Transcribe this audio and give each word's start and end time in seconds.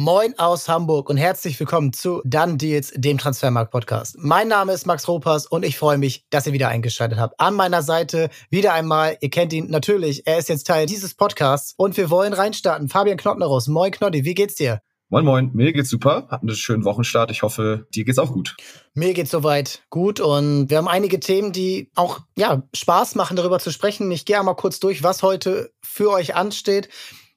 Moin 0.00 0.38
aus 0.38 0.68
Hamburg 0.68 1.10
und 1.10 1.16
herzlich 1.16 1.58
willkommen 1.58 1.92
zu 1.92 2.22
Dann 2.24 2.56
Deals, 2.56 2.92
dem 2.94 3.18
Transfermarkt-Podcast. 3.18 4.14
Mein 4.20 4.46
Name 4.46 4.72
ist 4.72 4.86
Max 4.86 5.08
Ropas 5.08 5.44
und 5.44 5.64
ich 5.64 5.76
freue 5.76 5.98
mich, 5.98 6.24
dass 6.30 6.46
ihr 6.46 6.52
wieder 6.52 6.68
eingeschaltet 6.68 7.18
habt. 7.18 7.40
An 7.40 7.54
meiner 7.54 7.82
Seite 7.82 8.30
wieder 8.48 8.74
einmal, 8.74 9.18
ihr 9.20 9.28
kennt 9.28 9.52
ihn 9.52 9.68
natürlich, 9.70 10.24
er 10.24 10.38
ist 10.38 10.48
jetzt 10.48 10.68
Teil 10.68 10.86
dieses 10.86 11.14
Podcasts 11.14 11.74
und 11.76 11.96
wir 11.96 12.10
wollen 12.10 12.32
reinstarten. 12.32 12.88
Fabian 12.88 13.16
Knottnerus, 13.16 13.66
moin 13.66 13.90
Knotti, 13.90 14.24
wie 14.24 14.34
geht's 14.34 14.54
dir? 14.54 14.82
Moin 15.08 15.24
Moin, 15.24 15.50
mir 15.52 15.72
geht's 15.72 15.90
super, 15.90 16.28
hatten 16.30 16.48
einen 16.48 16.56
schönen 16.56 16.84
Wochenstart. 16.84 17.32
Ich 17.32 17.42
hoffe, 17.42 17.88
dir 17.92 18.04
geht's 18.04 18.20
auch 18.20 18.32
gut. 18.32 18.56
Mir 18.94 19.14
geht's 19.14 19.32
soweit 19.32 19.82
gut 19.90 20.20
und 20.20 20.70
wir 20.70 20.78
haben 20.78 20.86
einige 20.86 21.18
Themen, 21.18 21.50
die 21.50 21.90
auch 21.96 22.20
ja 22.36 22.62
Spaß 22.72 23.16
machen, 23.16 23.36
darüber 23.36 23.58
zu 23.58 23.72
sprechen. 23.72 24.12
Ich 24.12 24.26
gehe 24.26 24.38
einmal 24.38 24.54
kurz 24.54 24.78
durch, 24.78 25.02
was 25.02 25.24
heute 25.24 25.72
für 25.82 26.12
euch 26.12 26.36
ansteht. 26.36 26.88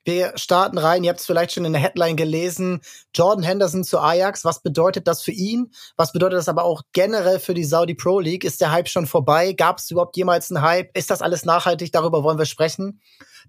Wir 0.04 0.34
starten 0.36 0.80
rein. 0.80 1.04
Ihr 1.04 1.12
habt 1.12 1.20
es 1.20 1.26
vielleicht 1.28 1.52
schon 1.52 1.66
in 1.66 1.74
der 1.74 1.82
Headline 1.82 2.16
gelesen. 2.16 2.82
Jordan 3.14 3.44
Henderson 3.44 3.84
zu 3.84 4.00
Ajax. 4.00 4.44
Was 4.44 4.64
bedeutet 4.64 5.08
das 5.08 5.22
für 5.22 5.32
ihn? 5.32 5.72
Was 5.96 6.12
bedeutet 6.12 6.40
das 6.40 6.50
aber 6.50 6.64
auch 6.64 6.82
generell 6.92 7.40
für 7.40 7.54
die 7.54 7.64
Saudi 7.64 7.94
Pro 7.94 8.20
League? 8.20 8.44
Ist 8.44 8.62
der 8.62 8.72
Hype 8.72 8.90
schon 8.90 9.06
vorbei? 9.06 9.54
Gab 9.54 9.78
es 9.78 9.92
überhaupt 9.92 10.18
jemals 10.18 10.52
einen 10.52 10.64
Hype? 10.64 10.96
Ist 10.98 11.12
das 11.12 11.22
alles 11.22 11.46
nachhaltig? 11.46 11.92
Darüber 11.92 12.24
wollen 12.24 12.40
wir 12.40 12.46
sprechen. 12.46 13.00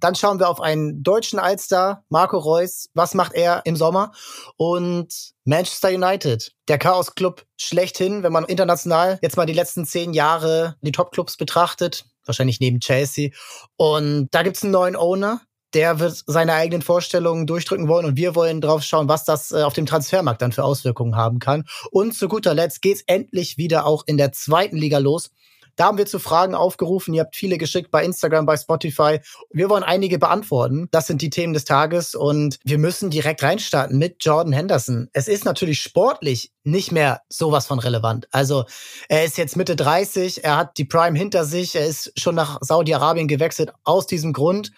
Dann 0.01 0.15
schauen 0.15 0.41
wir 0.41 0.49
auf 0.49 0.61
einen 0.61 1.03
deutschen 1.03 1.39
Allstar, 1.39 2.05
Marco 2.09 2.39
Reus. 2.39 2.89
Was 2.93 3.15
macht 3.15 3.35
er 3.35 3.63
im 3.65 3.77
Sommer? 3.77 4.13
Und 4.57 5.33
Manchester 5.45 5.89
United, 5.89 6.53
der 6.69 6.79
Chaos 6.79 7.15
Club 7.15 7.45
schlechthin, 7.57 8.23
wenn 8.23 8.33
man 8.33 8.45
international 8.45 9.19
jetzt 9.23 9.37
mal 9.37 9.47
die 9.47 9.53
letzten 9.53 9.87
zehn 9.87 10.13
Jahre 10.13 10.77
die 10.83 10.93
Top-Clubs 10.93 11.37
betrachtet. 11.37 12.05
Wahrscheinlich 12.25 12.61
neben 12.61 12.81
Chelsea. 12.81 13.31
Und 13.77 14.29
da 14.33 14.43
gibt's 14.43 14.63
einen 14.63 14.73
neuen 14.73 14.97
Owner 14.97 15.41
der 15.75 15.99
wird 15.99 16.23
seine 16.27 16.55
eigenen 16.55 16.83
Vorstellungen 16.83 17.47
durchdrücken 17.47 17.89
wollen 17.89 18.07
und 18.07 18.17
wir 18.17 18.35
wollen 18.35 18.61
drauf 18.61 18.83
schauen, 18.83 19.09
was 19.09 19.25
das 19.25 19.53
äh, 19.53 19.63
auf 19.63 19.73
dem 19.73 19.87
Transfermarkt 19.87 20.43
dann 20.43 20.53
für 20.53 20.65
Auswirkungen 20.65 21.17
haben 21.17 21.39
kann. 21.39 21.65
Und 21.91 22.15
zu 22.15 22.29
guter 22.29 22.55
Letzt 22.55 22.83
geht's 22.83 23.03
endlich 23.07 23.59
wieder 23.59 23.87
auch 23.87 24.05
in 24.07 24.17
der 24.17 24.33
zweiten 24.33 24.77
Liga 24.77 24.99
los. 24.99 25.31
Da 25.77 25.87
haben 25.87 25.97
wir 25.97 26.07
zu 26.07 26.19
Fragen 26.19 26.55
aufgerufen. 26.55 27.15
Ihr 27.15 27.23
habt 27.23 27.35
viele 27.35 27.57
geschickt 27.57 27.91
bei 27.91 28.05
Instagram, 28.05 28.45
bei 28.45 28.57
Spotify. 28.57 29.21
Wir 29.51 29.71
wollen 29.71 29.83
einige 29.83 30.19
beantworten. 30.19 30.89
Das 30.91 31.07
sind 31.07 31.23
die 31.23 31.31
Themen 31.31 31.55
des 31.55 31.65
Tages 31.65 32.15
und 32.15 32.59
wir 32.63 32.79
müssen 32.79 33.11
direkt 33.11 33.43
reinstarten 33.43 33.99
mit 33.99 34.17
Jordan 34.21 34.53
Henderson. 34.53 35.09
Es 35.15 35.29
ist 35.29 35.45
natürlich 35.45 35.81
sportlich 35.81 36.53
nicht 36.63 36.93
mehr 36.93 37.23
sowas 37.29 37.67
von 37.67 37.79
relevant. 37.79 38.29
Also 38.33 38.65
er 39.09 39.25
ist 39.25 39.39
jetzt 39.39 39.57
Mitte 39.57 39.75
30, 39.75 40.45
er 40.45 40.59
hat 40.59 40.77
die 40.77 40.85
Prime 40.85 41.19
hinter 41.19 41.45
sich, 41.45 41.75
er 41.75 41.87
ist 41.87 42.13
schon 42.19 42.35
nach 42.35 42.59
Saudi-Arabien 42.61 43.27
gewechselt 43.27 43.73
aus 43.83 44.07
diesem 44.07 44.35
Grund. 44.35 44.73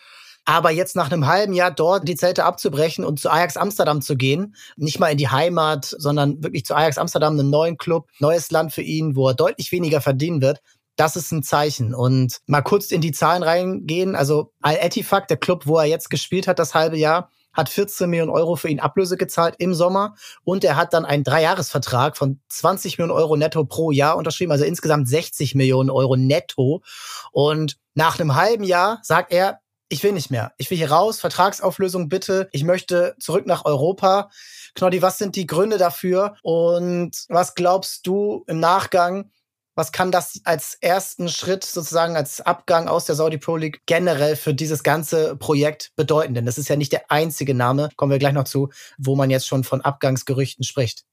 Aber 0.45 0.71
jetzt 0.71 0.95
nach 0.95 1.11
einem 1.11 1.27
halben 1.27 1.55
Jahr 1.55 1.71
dort 1.71 2.07
die 2.07 2.17
Zelte 2.17 2.45
abzubrechen 2.45 3.05
und 3.05 3.19
zu 3.19 3.31
Ajax 3.31 3.57
Amsterdam 3.57 4.03
zu 4.03 4.17
gehen, 4.17 4.55
nicht 4.77 5.01
mal 5.01 5.09
in 5.09 5.19
die 5.19 5.29
Heimat, 5.29 5.95
sondern 5.99 6.43
wirklich 6.43 6.67
zu 6.67 6.75
Ajax 6.75 6.99
Amsterdam, 6.99 7.33
einem 7.35 7.51
neuen 7.51 7.79
Club, 7.79 8.09
neues 8.19 8.51
Land 8.51 8.73
für 8.73 8.83
ihn, 8.83 9.17
wo 9.17 9.29
er 9.29 9.35
deutlich 9.35 9.73
weniger 9.73 10.01
verdienen 10.01 10.43
wird, 10.43 10.61
das 10.97 11.17
ist 11.17 11.33
ein 11.33 11.43
Zeichen. 11.43 11.95
Und 11.95 12.41
mal 12.47 12.63
kurz 12.63 12.91
in 12.91 13.01
die 13.01 13.13
Zahlen 13.13 13.43
reingehen. 13.43 14.15
Also 14.15 14.53
Al-Etifak, 14.61 15.29
der 15.29 15.37
Club, 15.37 15.67
wo 15.67 15.79
er 15.79 15.87
jetzt 15.87 16.11
gespielt 16.11 16.47
hat, 16.47 16.59
das 16.59 16.75
halbe 16.75 16.97
Jahr, 16.97 17.31
hat 17.53 17.69
14 17.69 18.11
Millionen 18.11 18.31
Euro 18.31 18.57
für 18.57 18.69
ihn 18.69 18.81
Ablöse 18.81 19.17
gezahlt 19.17 19.55
im 19.59 19.75
Sommer 19.75 20.17
und 20.43 20.65
er 20.65 20.77
hat 20.77 20.93
dann 20.93 21.05
einen 21.05 21.23
Dreijahresvertrag 21.23 22.17
von 22.17 22.41
20 22.49 22.99
Millionen 22.99 23.17
Euro 23.17 23.37
netto 23.37 23.65
pro 23.65 23.93
Jahr 23.93 24.17
unterschrieben, 24.17 24.51
also 24.51 24.65
insgesamt 24.65 25.09
60 25.09 25.55
Millionen 25.55 25.89
Euro 25.89 26.17
netto. 26.17 26.83
Und 27.31 27.77
nach 27.95 28.19
einem 28.19 28.35
halben 28.35 28.65
Jahr 28.65 28.99
sagt 29.03 29.33
er, 29.33 29.61
ich 29.95 30.03
will 30.03 30.11
nicht 30.11 30.29
mehr. 30.29 30.53
Ich 30.57 30.71
will 30.73 30.77
hier 30.77 30.91
raus, 30.91 31.21
Vertragsauflösung 31.21 32.09
bitte. 32.09 32.49
Ich 32.51 32.65
möchte 32.65 33.15
zurück 33.21 33.47
nach 33.47 33.65
Europa. 33.65 34.29
Knoddy, 34.75 35.03
was 35.03 35.19
sind 35.19 35.37
die 35.37 35.47
Gründe 35.47 35.79
dafür? 35.79 36.35
Und 36.43 37.13
was 37.29 37.55
glaubst 37.55 38.05
du 38.09 38.43
im 38.49 38.59
Nachgang, 38.59 39.31
was 39.77 39.93
kann 39.93 40.11
das 40.11 40.41
als 40.43 40.77
ersten 40.81 41.29
Schritt 41.29 41.63
sozusagen 41.63 42.17
als 42.17 42.41
Abgang 42.41 42.89
aus 42.89 43.05
der 43.05 43.15
Saudi 43.15 43.39
Pro 43.39 43.57
League 43.57 43.83
generell 43.87 44.35
für 44.35 44.53
dieses 44.53 44.83
ganze 44.83 45.37
Projekt 45.37 45.93
bedeuten? 45.95 46.35
Denn 46.35 46.45
das 46.45 46.59
ist 46.59 46.69
ja 46.69 46.75
nicht 46.75 46.91
der 46.91 47.13
einzige 47.13 47.55
Name, 47.55 47.89
kommen 47.95 48.11
wir 48.11 48.19
gleich 48.19 48.33
noch 48.33 48.45
zu, 48.45 48.71
wo 48.99 49.15
man 49.15 49.31
jetzt 49.31 49.47
schon 49.47 49.63
von 49.63 49.81
Abgangsgerüchten 49.81 50.65
spricht. 50.65 51.05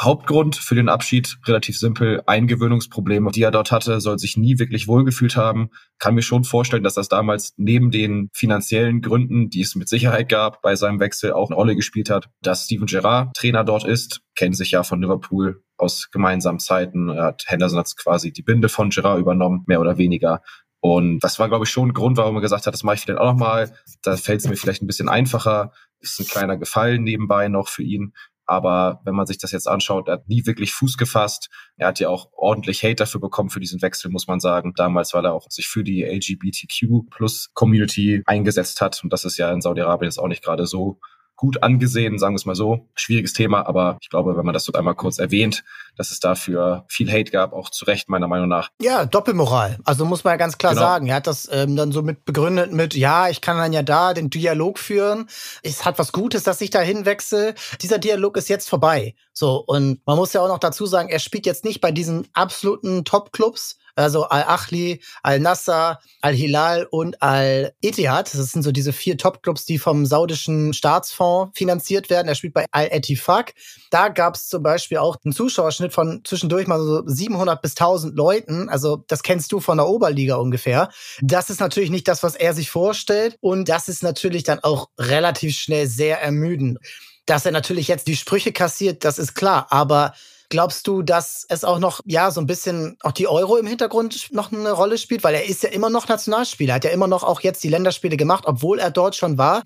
Hauptgrund 0.00 0.56
für 0.56 0.74
den 0.74 0.88
Abschied 0.88 1.36
relativ 1.46 1.78
simpel. 1.78 2.22
Eingewöhnungsprobleme, 2.26 3.30
die 3.30 3.42
er 3.42 3.52
dort 3.52 3.70
hatte, 3.70 4.00
soll 4.00 4.18
sich 4.18 4.36
nie 4.36 4.58
wirklich 4.58 4.88
wohlgefühlt 4.88 5.36
haben. 5.36 5.70
Kann 5.98 6.14
mir 6.14 6.22
schon 6.22 6.44
vorstellen, 6.44 6.82
dass 6.82 6.94
das 6.94 7.08
damals 7.08 7.54
neben 7.56 7.90
den 7.90 8.28
finanziellen 8.34 9.02
Gründen, 9.02 9.50
die 9.50 9.60
es 9.60 9.76
mit 9.76 9.88
Sicherheit 9.88 10.28
gab, 10.28 10.62
bei 10.62 10.74
seinem 10.74 10.98
Wechsel 10.98 11.32
auch 11.32 11.48
eine 11.48 11.56
Rolle 11.56 11.76
gespielt 11.76 12.10
hat, 12.10 12.28
dass 12.42 12.64
Steven 12.64 12.86
Gerrard 12.86 13.36
Trainer 13.36 13.64
dort 13.64 13.84
ist, 13.84 14.20
kennen 14.34 14.54
sich 14.54 14.72
ja 14.72 14.82
von 14.82 15.00
Liverpool 15.00 15.62
aus 15.76 16.10
gemeinsamen 16.10 16.58
Zeiten. 16.58 17.10
Er 17.10 17.24
hat 17.24 17.44
Henderson 17.46 17.78
hat 17.78 17.92
quasi 17.96 18.32
die 18.32 18.42
Binde 18.42 18.68
von 18.68 18.90
Gerrard 18.90 19.20
übernommen, 19.20 19.62
mehr 19.66 19.80
oder 19.80 19.96
weniger. 19.96 20.42
Und 20.80 21.20
das 21.20 21.38
war, 21.38 21.48
glaube 21.48 21.64
ich, 21.64 21.70
schon 21.70 21.88
ein 21.88 21.94
Grund, 21.94 22.18
warum 22.18 22.34
er 22.34 22.42
gesagt 22.42 22.66
hat, 22.66 22.74
das 22.74 22.82
mache 22.82 22.96
ich 22.96 23.00
vielleicht 23.00 23.18
auch 23.18 23.32
nochmal. 23.32 23.74
Da 24.02 24.18
fällt 24.18 24.40
es 24.40 24.48
mir 24.48 24.56
vielleicht 24.56 24.82
ein 24.82 24.86
bisschen 24.86 25.08
einfacher. 25.08 25.72
Ist 26.00 26.20
ein 26.20 26.26
kleiner 26.26 26.58
Gefallen 26.58 27.02
nebenbei 27.02 27.48
noch 27.48 27.68
für 27.68 27.82
ihn. 27.82 28.12
Aber 28.46 29.00
wenn 29.04 29.14
man 29.14 29.26
sich 29.26 29.38
das 29.38 29.52
jetzt 29.52 29.68
anschaut, 29.68 30.08
er 30.08 30.14
hat 30.14 30.28
nie 30.28 30.46
wirklich 30.46 30.72
Fuß 30.72 30.96
gefasst. 30.96 31.48
Er 31.76 31.88
hat 31.88 32.00
ja 32.00 32.08
auch 32.08 32.28
ordentlich 32.32 32.82
Hate 32.82 32.96
dafür 32.96 33.20
bekommen 33.20 33.50
für 33.50 33.60
diesen 33.60 33.80
Wechsel, 33.82 34.10
muss 34.10 34.26
man 34.26 34.40
sagen. 34.40 34.72
Damals, 34.76 35.14
weil 35.14 35.24
er 35.24 35.32
auch 35.32 35.50
sich 35.50 35.68
für 35.68 35.84
die 35.84 36.02
LGBTQ 36.02 37.10
plus 37.10 37.50
Community 37.54 38.22
eingesetzt 38.26 38.80
hat. 38.80 39.02
Und 39.02 39.12
das 39.12 39.24
ist 39.24 39.38
ja 39.38 39.50
in 39.52 39.60
Saudi-Arabien 39.60 40.08
jetzt 40.08 40.18
auch 40.18 40.28
nicht 40.28 40.44
gerade 40.44 40.66
so 40.66 41.00
gut 41.36 41.62
angesehen, 41.62 42.18
sagen 42.18 42.34
wir 42.34 42.38
es 42.38 42.46
mal 42.46 42.54
so. 42.54 42.88
Schwieriges 42.94 43.32
Thema, 43.32 43.66
aber 43.66 43.98
ich 44.00 44.08
glaube, 44.08 44.36
wenn 44.36 44.44
man 44.44 44.52
das 44.52 44.64
dort 44.64 44.76
einmal 44.76 44.94
kurz 44.94 45.18
erwähnt, 45.18 45.64
dass 45.96 46.10
es 46.10 46.20
dafür 46.20 46.84
viel 46.88 47.10
Hate 47.10 47.30
gab, 47.30 47.52
auch 47.52 47.70
zu 47.70 47.84
Recht 47.84 48.08
meiner 48.08 48.28
Meinung 48.28 48.48
nach. 48.48 48.70
Ja, 48.80 49.04
Doppelmoral. 49.04 49.78
Also 49.84 50.04
muss 50.04 50.24
man 50.24 50.32
ja 50.32 50.36
ganz 50.36 50.58
klar 50.58 50.74
genau. 50.74 50.86
sagen. 50.86 51.06
Er 51.08 51.16
hat 51.16 51.26
das 51.26 51.48
ähm, 51.52 51.76
dann 51.76 51.92
so 51.92 52.02
mit 52.02 52.24
begründet 52.24 52.72
mit, 52.72 52.94
ja, 52.94 53.28
ich 53.28 53.40
kann 53.40 53.58
dann 53.58 53.72
ja 53.72 53.82
da 53.82 54.14
den 54.14 54.30
Dialog 54.30 54.78
führen. 54.78 55.28
Es 55.62 55.84
hat 55.84 55.98
was 55.98 56.12
Gutes, 56.12 56.42
dass 56.42 56.60
ich 56.60 56.70
da 56.70 56.80
hinwechsel. 56.80 57.54
Dieser 57.80 57.98
Dialog 57.98 58.36
ist 58.36 58.48
jetzt 58.48 58.68
vorbei. 58.68 59.14
So, 59.32 59.56
und 59.66 60.00
man 60.06 60.16
muss 60.16 60.32
ja 60.32 60.40
auch 60.40 60.48
noch 60.48 60.58
dazu 60.58 60.86
sagen, 60.86 61.08
er 61.08 61.18
spielt 61.18 61.46
jetzt 61.46 61.64
nicht 61.64 61.80
bei 61.80 61.90
diesen 61.90 62.28
absoluten 62.32 63.04
Top-Clubs, 63.04 63.78
also 63.96 64.24
Al-Achli, 64.24 65.00
Al-Nassr, 65.22 65.98
Al-Hilal 66.20 66.86
und 66.90 67.22
Al-Etihad. 67.22 68.32
Das 68.34 68.52
sind 68.52 68.62
so 68.62 68.72
diese 68.72 68.92
vier 68.92 69.16
Top-Clubs, 69.16 69.64
die 69.64 69.78
vom 69.78 70.06
saudischen 70.06 70.72
Staatsfonds 70.72 71.56
finanziert 71.56 72.10
werden. 72.10 72.28
Er 72.28 72.34
spielt 72.34 72.54
bei 72.54 72.66
Al-Etifak. 72.70 73.54
Da 73.90 74.08
gab 74.08 74.34
es 74.34 74.48
zum 74.48 74.62
Beispiel 74.62 74.98
auch 74.98 75.16
einen 75.24 75.32
Zuschauerschnitt 75.32 75.92
von 75.92 76.22
zwischendurch 76.24 76.66
mal 76.66 76.80
so 76.80 77.02
700 77.06 77.60
bis 77.62 77.72
1000 77.72 78.16
Leuten. 78.16 78.68
Also 78.68 79.04
das 79.06 79.22
kennst 79.22 79.52
du 79.52 79.60
von 79.60 79.78
der 79.78 79.86
Oberliga 79.86 80.36
ungefähr. 80.36 80.90
Das 81.20 81.50
ist 81.50 81.60
natürlich 81.60 81.90
nicht 81.90 82.08
das, 82.08 82.22
was 82.22 82.34
er 82.34 82.54
sich 82.54 82.70
vorstellt. 82.70 83.36
Und 83.40 83.68
das 83.68 83.88
ist 83.88 84.02
natürlich 84.02 84.42
dann 84.42 84.60
auch 84.60 84.88
relativ 84.98 85.56
schnell 85.56 85.86
sehr 85.86 86.20
ermüdend. 86.20 86.78
Dass 87.26 87.46
er 87.46 87.52
natürlich 87.52 87.88
jetzt 87.88 88.06
die 88.06 88.16
Sprüche 88.16 88.52
kassiert, 88.52 89.04
das 89.04 89.18
ist 89.18 89.34
klar. 89.34 89.68
Aber 89.70 90.14
Glaubst 90.50 90.86
du, 90.86 91.02
dass 91.02 91.46
es 91.48 91.64
auch 91.64 91.78
noch, 91.78 92.00
ja, 92.04 92.30
so 92.30 92.40
ein 92.40 92.46
bisschen 92.46 92.96
auch 93.02 93.12
die 93.12 93.28
Euro 93.28 93.56
im 93.56 93.66
Hintergrund 93.66 94.32
noch 94.32 94.52
eine 94.52 94.72
Rolle 94.72 94.98
spielt? 94.98 95.24
Weil 95.24 95.34
er 95.34 95.46
ist 95.46 95.62
ja 95.62 95.70
immer 95.70 95.90
noch 95.90 96.08
Nationalspieler, 96.08 96.74
hat 96.74 96.84
ja 96.84 96.90
immer 96.90 97.06
noch 97.06 97.22
auch 97.22 97.40
jetzt 97.40 97.64
die 97.64 97.68
Länderspiele 97.68 98.16
gemacht, 98.16 98.44
obwohl 98.46 98.78
er 98.78 98.90
dort 98.90 99.16
schon 99.16 99.38
war. 99.38 99.62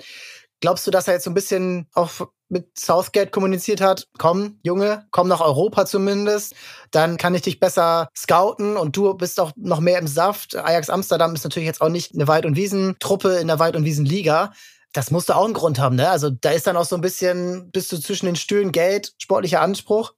Glaubst 0.61 0.87
du, 0.87 0.91
dass 0.91 1.07
er 1.07 1.15
jetzt 1.15 1.25
so 1.25 1.31
ein 1.31 1.35
bisschen 1.35 1.87
auch 1.95 2.11
mit 2.49 2.79
Southgate 2.79 3.31
kommuniziert 3.31 3.81
hat, 3.81 4.09
komm, 4.19 4.59
Junge, 4.63 5.07
komm 5.11 5.29
nach 5.29 5.41
Europa 5.41 5.87
zumindest, 5.87 6.55
dann 6.91 7.17
kann 7.17 7.35
ich 7.35 7.43
dich 7.43 7.61
besser 7.61 8.09
scouten 8.17 8.77
und 8.77 8.97
du 8.97 9.15
bist 9.15 9.39
auch 9.39 9.53
noch 9.57 9.81
mehr 9.81 9.99
im 9.99 10.07
Saft. 10.07 10.57
Ajax 10.57 10.91
Amsterdam 10.91 11.35
ist 11.35 11.45
natürlich 11.45 11.67
jetzt 11.67 11.81
auch 11.81 11.91
nicht 11.91 12.15
eine 12.15 12.27
Weit- 12.27 12.47
und 12.47 12.57
Wiesentruppe 12.57 13.37
in 13.37 13.49
der 13.49 13.59
Weit- 13.59 13.77
und 13.77 13.85
Wiesenliga. 13.85 14.53
Das 14.95 15.11
musste 15.11 15.37
auch 15.37 15.45
einen 15.45 15.55
Grund 15.55 15.79
haben, 15.79 15.97
ne? 15.97 16.09
Also 16.09 16.31
da 16.31 16.51
ist 16.51 16.67
dann 16.67 16.77
auch 16.77 16.87
so 16.87 16.97
ein 16.97 17.03
bisschen, 17.03 17.71
bist 17.71 17.93
du 17.93 17.99
zwischen 17.99 18.27
den 18.27 18.37
Stühlen 18.37 18.73
Geld, 18.73 19.13
sportlicher 19.19 19.61
Anspruch. 19.61 20.15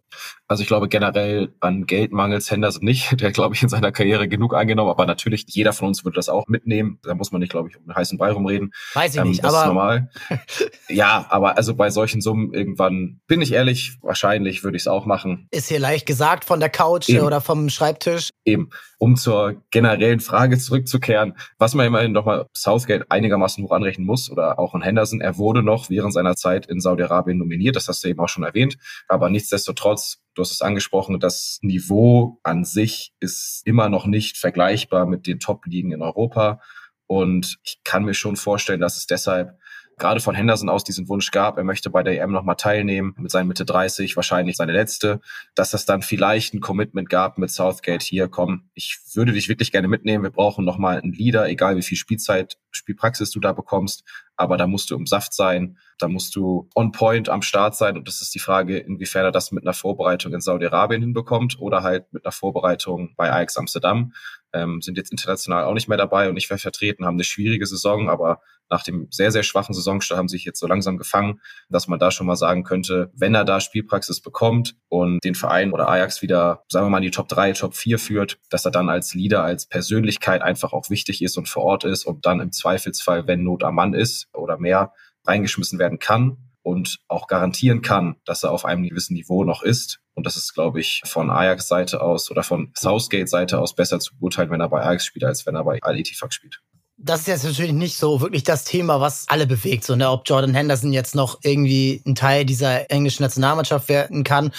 Also 0.46 0.62
ich 0.62 0.68
glaube 0.68 0.88
generell 0.88 1.52
an 1.60 1.86
Geld 1.86 2.12
mangels 2.12 2.50
Henderson 2.50 2.84
nicht. 2.84 3.10
Der 3.20 3.32
glaube 3.32 3.54
ich 3.54 3.62
in 3.62 3.68
seiner 3.68 3.92
Karriere 3.92 4.28
genug 4.28 4.54
angenommen, 4.54 4.90
aber 4.90 5.06
natürlich 5.06 5.46
jeder 5.48 5.72
von 5.72 5.88
uns 5.88 6.04
würde 6.04 6.16
das 6.16 6.28
auch 6.28 6.46
mitnehmen. 6.46 6.98
Da 7.02 7.14
muss 7.14 7.32
man 7.32 7.40
nicht, 7.40 7.50
glaube 7.50 7.68
ich, 7.68 7.76
um 7.76 7.84
einen 7.84 7.96
heißen 7.96 8.18
Brei 8.18 8.32
rumreden. 8.32 8.72
Weiß 8.94 9.14
ich 9.14 9.20
ähm, 9.20 9.28
nicht, 9.28 9.42
das 9.42 9.54
aber 9.54 9.62
ist 9.62 9.68
normal. 9.68 10.10
ja, 10.88 11.26
aber 11.30 11.56
also 11.56 11.74
bei 11.74 11.90
solchen 11.90 12.20
Summen 12.20 12.52
irgendwann 12.52 13.20
bin 13.26 13.40
ich 13.40 13.52
ehrlich, 13.52 13.98
wahrscheinlich 14.02 14.62
würde 14.62 14.76
ich 14.76 14.82
es 14.82 14.88
auch 14.88 15.06
machen. 15.06 15.48
Ist 15.50 15.68
hier 15.68 15.80
leicht 15.80 16.06
gesagt 16.06 16.44
von 16.44 16.60
der 16.60 16.70
Couch 16.70 17.08
Eben. 17.08 17.24
oder 17.24 17.40
vom 17.40 17.68
Schreibtisch. 17.68 18.30
Eben, 18.44 18.70
um 18.98 19.16
zur 19.16 19.62
generellen 19.70 20.20
Frage 20.20 20.58
zurückzukehren, 20.58 21.34
was 21.58 21.74
man 21.74 21.86
immerhin 21.86 22.12
noch 22.12 22.24
mal 22.24 22.46
Southgate 22.56 23.10
einigermaßen 23.10 23.64
hoch 23.64 23.72
anrechnen 23.72 24.06
muss 24.06 24.30
oder 24.30 24.58
auch 24.58 24.74
in 24.74 24.82
Henderson, 24.82 25.20
er 25.20 25.38
wurde 25.38 25.62
noch 25.62 25.90
während 25.90 26.12
seiner 26.12 26.36
Zeit 26.36 26.66
in 26.66 26.80
Saudi-Arabien 26.80 27.38
nominiert, 27.38 27.76
das 27.76 27.88
hast 27.88 28.04
du 28.04 28.08
eben 28.08 28.20
auch 28.20 28.28
schon 28.28 28.44
erwähnt, 28.44 28.76
aber 29.08 29.30
Nichtsdestotrotz, 29.30 29.99
du 30.34 30.42
hast 30.42 30.52
es 30.52 30.62
angesprochen, 30.62 31.20
das 31.20 31.58
Niveau 31.62 32.38
an 32.42 32.64
sich 32.64 33.12
ist 33.20 33.62
immer 33.64 33.88
noch 33.88 34.06
nicht 34.06 34.38
vergleichbar 34.38 35.06
mit 35.06 35.26
den 35.26 35.40
Top-Ligen 35.40 35.92
in 35.92 36.02
Europa. 36.02 36.60
Und 37.06 37.58
ich 37.64 37.80
kann 37.84 38.04
mir 38.04 38.14
schon 38.14 38.36
vorstellen, 38.36 38.80
dass 38.80 38.96
es 38.96 39.06
deshalb 39.06 39.58
gerade 40.00 40.20
von 40.20 40.34
Henderson 40.34 40.68
aus 40.68 40.82
diesen 40.82 41.08
Wunsch 41.08 41.30
gab, 41.30 41.56
er 41.58 41.64
möchte 41.64 41.90
bei 41.90 42.02
der 42.02 42.20
EM 42.20 42.32
nochmal 42.32 42.56
teilnehmen, 42.56 43.14
mit 43.18 43.30
seinen 43.30 43.46
Mitte 43.46 43.64
30, 43.64 44.16
wahrscheinlich 44.16 44.56
seine 44.56 44.72
letzte, 44.72 45.20
dass 45.54 45.74
es 45.74 45.84
dann 45.84 46.02
vielleicht 46.02 46.54
ein 46.54 46.60
Commitment 46.60 47.08
gab 47.08 47.38
mit 47.38 47.50
Southgate, 47.50 48.02
hier, 48.02 48.28
komm, 48.28 48.70
ich 48.74 48.98
würde 49.14 49.32
dich 49.32 49.48
wirklich 49.48 49.70
gerne 49.70 49.86
mitnehmen, 49.86 50.24
wir 50.24 50.30
brauchen 50.30 50.64
nochmal 50.64 51.00
einen 51.00 51.12
Leader, 51.12 51.48
egal 51.48 51.76
wie 51.76 51.82
viel 51.82 51.96
Spielzeit, 51.96 52.58
Spielpraxis 52.72 53.30
du 53.30 53.40
da 53.40 53.52
bekommst, 53.52 54.02
aber 54.36 54.56
da 54.56 54.66
musst 54.66 54.90
du 54.90 54.96
im 54.96 55.06
Saft 55.06 55.34
sein, 55.34 55.76
da 55.98 56.08
musst 56.08 56.34
du 56.34 56.68
on 56.74 56.92
point 56.92 57.28
am 57.28 57.42
Start 57.42 57.76
sein 57.76 57.96
und 57.96 58.08
das 58.08 58.22
ist 58.22 58.34
die 58.34 58.38
Frage, 58.38 58.78
inwiefern 58.78 59.24
er 59.24 59.32
das 59.32 59.52
mit 59.52 59.64
einer 59.64 59.74
Vorbereitung 59.74 60.32
in 60.32 60.40
Saudi-Arabien 60.40 61.02
hinbekommt 61.02 61.58
oder 61.60 61.82
halt 61.82 62.12
mit 62.12 62.24
einer 62.24 62.32
Vorbereitung 62.32 63.14
bei 63.16 63.30
Ajax 63.30 63.56
Amsterdam 63.56 64.12
ähm, 64.52 64.80
sind 64.82 64.96
jetzt 64.96 65.12
international 65.12 65.64
auch 65.64 65.74
nicht 65.74 65.88
mehr 65.88 65.98
dabei 65.98 66.28
und 66.28 66.34
nicht 66.34 66.50
mehr 66.50 66.58
vertreten, 66.58 67.04
haben 67.04 67.16
eine 67.16 67.24
schwierige 67.24 67.66
Saison, 67.66 68.08
aber 68.08 68.40
nach 68.70 68.84
dem 68.84 69.08
sehr, 69.10 69.32
sehr 69.32 69.42
schwachen 69.42 69.74
Saisonstart 69.74 70.16
haben 70.16 70.28
sich 70.28 70.44
jetzt 70.44 70.60
so 70.60 70.66
langsam 70.66 70.96
gefangen, 70.96 71.40
dass 71.68 71.88
man 71.88 71.98
da 71.98 72.10
schon 72.10 72.26
mal 72.26 72.36
sagen 72.36 72.62
könnte, 72.62 73.10
wenn 73.14 73.34
er 73.34 73.44
da 73.44 73.60
Spielpraxis 73.60 74.20
bekommt 74.20 74.76
und 74.88 75.22
den 75.24 75.34
Verein 75.34 75.72
oder 75.72 75.88
Ajax 75.88 76.22
wieder, 76.22 76.62
sagen 76.68 76.86
wir 76.86 76.90
mal, 76.90 76.98
in 76.98 77.04
die 77.04 77.10
Top 77.10 77.28
3, 77.28 77.52
Top 77.52 77.74
4 77.74 77.98
führt, 77.98 78.38
dass 78.48 78.64
er 78.64 78.70
dann 78.70 78.88
als 78.88 79.12
Leader, 79.12 79.42
als 79.42 79.66
Persönlichkeit 79.66 80.42
einfach 80.42 80.72
auch 80.72 80.88
wichtig 80.88 81.20
ist 81.20 81.36
und 81.36 81.48
vor 81.48 81.64
Ort 81.64 81.84
ist 81.84 82.04
und 82.04 82.24
dann 82.26 82.40
im 82.40 82.52
Zweifelsfall, 82.52 83.26
wenn 83.26 83.42
Not 83.42 83.64
am 83.64 83.74
Mann 83.74 83.92
ist 83.92 84.28
oder 84.32 84.56
mehr, 84.56 84.92
reingeschmissen 85.26 85.78
werden 85.78 85.98
kann 85.98 86.36
und 86.62 86.98
auch 87.08 87.26
garantieren 87.26 87.82
kann, 87.82 88.16
dass 88.24 88.44
er 88.44 88.52
auf 88.52 88.64
einem 88.64 88.84
gewissen 88.84 89.14
Niveau 89.14 89.44
noch 89.44 89.62
ist. 89.62 90.00
Und 90.20 90.26
das 90.26 90.36
ist, 90.36 90.52
glaube 90.52 90.80
ich, 90.80 91.00
von 91.06 91.30
Ajax 91.30 91.66
Seite 91.66 92.02
aus 92.02 92.30
oder 92.30 92.42
von 92.42 92.72
Southgate 92.76 93.26
Seite 93.26 93.58
aus 93.58 93.74
besser 93.74 94.00
zu 94.00 94.14
beurteilen, 94.18 94.50
wenn 94.50 94.60
er 94.60 94.68
bei 94.68 94.82
Ajax 94.82 95.06
spielt, 95.06 95.24
als 95.24 95.46
wenn 95.46 95.54
er 95.54 95.64
bei 95.64 95.78
Al-Etifak 95.80 96.34
spielt. 96.34 96.60
Das 96.98 97.20
ist 97.20 97.28
jetzt 97.28 97.44
natürlich 97.44 97.72
nicht 97.72 97.96
so 97.96 98.20
wirklich 98.20 98.44
das 98.44 98.64
Thema, 98.64 99.00
was 99.00 99.24
alle 99.28 99.46
bewegt, 99.46 99.84
so, 99.84 99.96
ne? 99.96 100.10
ob 100.10 100.28
Jordan 100.28 100.52
Henderson 100.52 100.92
jetzt 100.92 101.14
noch 101.14 101.38
irgendwie 101.42 102.02
ein 102.06 102.14
Teil 102.14 102.44
dieser 102.44 102.90
englischen 102.90 103.22
Nationalmannschaft 103.22 103.88
werden 103.88 104.24
kann, 104.24 104.52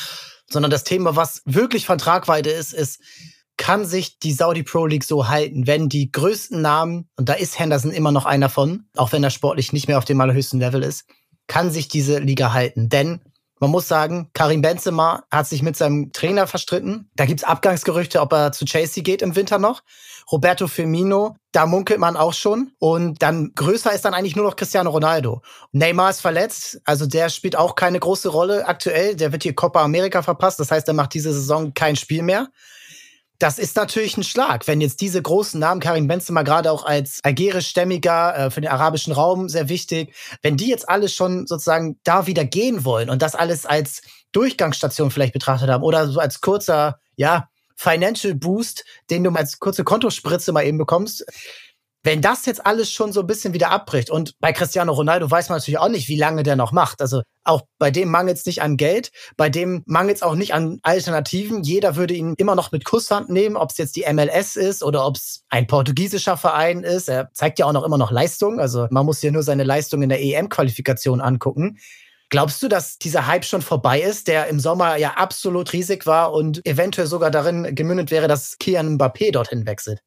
sondern 0.50 0.72
das 0.72 0.84
Thema, 0.84 1.16
was 1.16 1.44
wirklich 1.46 1.86
von 1.86 2.00
Tragweite 2.00 2.50
ist, 2.50 2.74
ist, 2.74 3.00
kann 3.58 3.86
sich 3.86 4.18
die 4.18 4.34
Saudi 4.34 4.64
Pro 4.64 4.88
League 4.88 5.04
so 5.04 5.28
halten, 5.28 5.68
wenn 5.68 5.90
die 5.90 6.12
größten 6.12 6.60
Namen, 6.60 7.08
und 7.18 7.30
da 7.30 7.34
ist 7.34 7.60
Henderson 7.60 7.92
immer 7.92 8.12
noch 8.12 8.26
einer 8.26 8.50
von, 8.50 8.86
auch 8.98 9.12
wenn 9.12 9.24
er 9.24 9.30
sportlich 9.30 9.72
nicht 9.72 9.88
mehr 9.88 10.00
auf 10.00 10.06
dem 10.06 10.20
allerhöchsten 10.20 10.60
Level 10.60 10.82
ist, 10.82 11.06
kann 11.46 11.70
sich 11.70 11.88
diese 11.88 12.18
Liga 12.18 12.54
halten. 12.54 12.90
Denn 12.90 13.22
man 13.62 13.70
muss 13.70 13.88
sagen, 13.88 14.32
Karim 14.34 14.64
Benzema 14.64 15.24
hat 15.30 15.48
sich 15.48 15.62
mit 15.62 15.78
seinem 15.78 16.12
Trainer 16.12 16.48
verstritten. 16.48 17.12
Da 17.16 17.26
gibt's 17.26 17.44
Abgangsgerüchte, 17.44 18.20
ob 18.20 18.34
er 18.34 18.52
zu 18.52 18.66
Chelsea 18.66 19.04
geht 19.04 19.22
im 19.22 19.36
Winter 19.36 19.60
noch. 19.60 19.84
Roberto 20.32 20.68
Firmino, 20.68 21.36
da 21.52 21.68
munkelt 21.68 22.00
man 22.00 22.18
auch 22.18 22.34
schon. 22.34 22.72
Und 22.80 23.22
dann 23.22 23.52
größer 23.54 23.94
ist 23.94 24.04
dann 24.04 24.16
eigentlich 24.16 24.36
nur 24.36 24.46
noch 24.46 24.56
Cristiano 24.56 24.90
Ronaldo. 24.90 25.44
Neymar 25.74 26.10
ist 26.10 26.22
verletzt, 26.22 26.82
also 26.86 27.06
der 27.06 27.30
spielt 27.30 27.56
auch 27.56 27.76
keine 27.76 28.00
große 28.00 28.30
Rolle 28.30 28.68
aktuell. 28.68 29.16
Der 29.16 29.32
wird 29.32 29.44
hier 29.44 29.54
Copa 29.54 29.84
America 29.84 30.24
verpasst, 30.24 30.60
das 30.60 30.72
heißt, 30.72 30.88
er 30.88 30.96
macht 30.96 31.14
diese 31.14 31.32
Saison 31.32 31.72
kein 31.76 31.96
Spiel 31.96 32.24
mehr 32.24 32.48
das 33.42 33.58
ist 33.58 33.76
natürlich 33.76 34.18
ein 34.18 34.24
Schlag, 34.24 34.68
wenn 34.68 34.82
jetzt 34.82 35.02
diese 35.02 35.20
großen 35.20 35.60
Namen, 35.60 35.82
Karim 35.82 36.08
Benzema 36.08 36.44
gerade 36.44 36.72
auch 36.72 36.86
als 36.86 37.20
algerischstämmiger 37.24 38.38
äh, 38.38 38.52
für 38.52 38.62
den 38.62 38.70
arabischen 38.70 39.14
Raum 39.14 39.50
sehr 39.50 39.68
wichtig, 39.68 40.14
wenn 40.44 40.58
die 40.58 40.68
jetzt 40.68 40.88
alle 40.88 41.10
schon 41.10 41.48
sozusagen 41.48 42.00
da 42.04 42.28
wieder 42.28 42.46
gehen 42.46 42.86
wollen 42.86 43.10
und 43.10 43.24
das 43.24 43.34
alles 43.34 43.66
als 43.66 44.04
Durchgangsstation 44.32 45.10
vielleicht 45.10 45.34
betrachtet 45.34 45.70
haben 45.70 45.84
oder 45.84 46.08
so 46.08 46.20
als 46.20 46.42
kurzer, 46.42 47.00
ja, 47.16 47.50
Financial 47.76 48.36
Boost, 48.36 48.86
den 49.10 49.24
du 49.24 49.32
als 49.32 49.58
kurze 49.58 49.84
Kontospritze 49.84 50.52
mal 50.52 50.64
eben 50.64 50.78
bekommst, 50.78 51.26
wenn 52.04 52.22
das 52.22 52.46
jetzt 52.46 52.66
alles 52.66 52.92
schon 52.92 53.14
so 53.14 53.22
ein 53.22 53.28
bisschen 53.28 53.54
wieder 53.54 53.70
abbricht 53.70 54.10
und 54.10 54.34
bei 54.40 54.54
Cristiano 54.54 54.92
Ronaldo 54.92 55.30
weiß 55.30 55.50
man 55.50 55.60
natürlich 55.60 55.78
auch 55.78 55.90
nicht, 55.90 56.08
wie 56.08 56.18
lange 56.18 56.44
der 56.44 56.56
noch 56.56 56.72
macht. 56.72 57.02
Also 57.02 57.22
auch 57.44 57.64
bei 57.78 57.92
dem 57.92 58.10
mangelt 58.10 58.38
es 58.38 58.46
nicht 58.46 58.62
an 58.62 58.78
Geld, 58.78 59.12
bei 59.38 59.50
dem 59.50 59.84
mangelt 59.86 60.18
es 60.18 60.24
auch 60.24 60.36
nicht 60.36 60.54
an 60.54 60.80
Alternativen. 60.82 61.64
Jeder 61.64 61.96
würde 61.96 62.14
ihn 62.16 62.34
immer 62.38 62.56
noch 62.56 62.72
mit 62.72 62.86
Kusshand 62.86 63.30
nehmen, 63.30 63.56
ob 63.56 63.70
es 63.70 63.78
jetzt 63.78 63.96
die 63.96 64.06
MLS 64.12 64.56
ist 64.56 64.84
oder 64.84 65.06
ob 65.06 65.16
es 65.16 65.44
ein 65.50 65.68
portugiesischer 65.68 66.38
Verein 66.38 66.84
ist. 66.84 67.08
Er 67.08 67.30
zeigt 67.34 67.60
ja 67.60 67.68
auch 67.68 67.74
noch 67.74 67.84
immer 67.84 67.98
noch 67.98 68.12
Leistung. 68.12 68.60
Also 68.60 68.88
man 68.90 69.06
muss 69.06 69.22
ja 69.22 69.32
nur 69.32 69.44
seine 69.44 69.64
Leistung 69.64 70.02
in 70.02 70.10
der 70.10 70.22
EM-Qualifikation 70.22 71.22
angucken. 71.22 71.78
Glaubst 72.30 72.64
du, 72.64 72.70
dass 72.70 72.98
dieser 72.98 73.28
Hype 73.28 73.44
schon 73.44 73.62
vorbei 73.62 74.02
ist, 74.02 74.28
der 74.28 74.48
im 74.48 74.60
Sommer 74.60 74.96
ja 74.96 75.16
absolut 75.16 75.74
riesig 75.74 76.08
war 76.08 76.32
und 76.32 76.66
eventuell 76.66 77.06
sogar 77.06 77.30
darin 77.30 77.76
gemündet 77.76 78.10
wäre, 78.10 78.30
dass 78.30 78.58
Kian 78.58 78.98
Mbappé 78.98 79.34
dorthin 79.34 79.66
wechselt? 79.68 80.02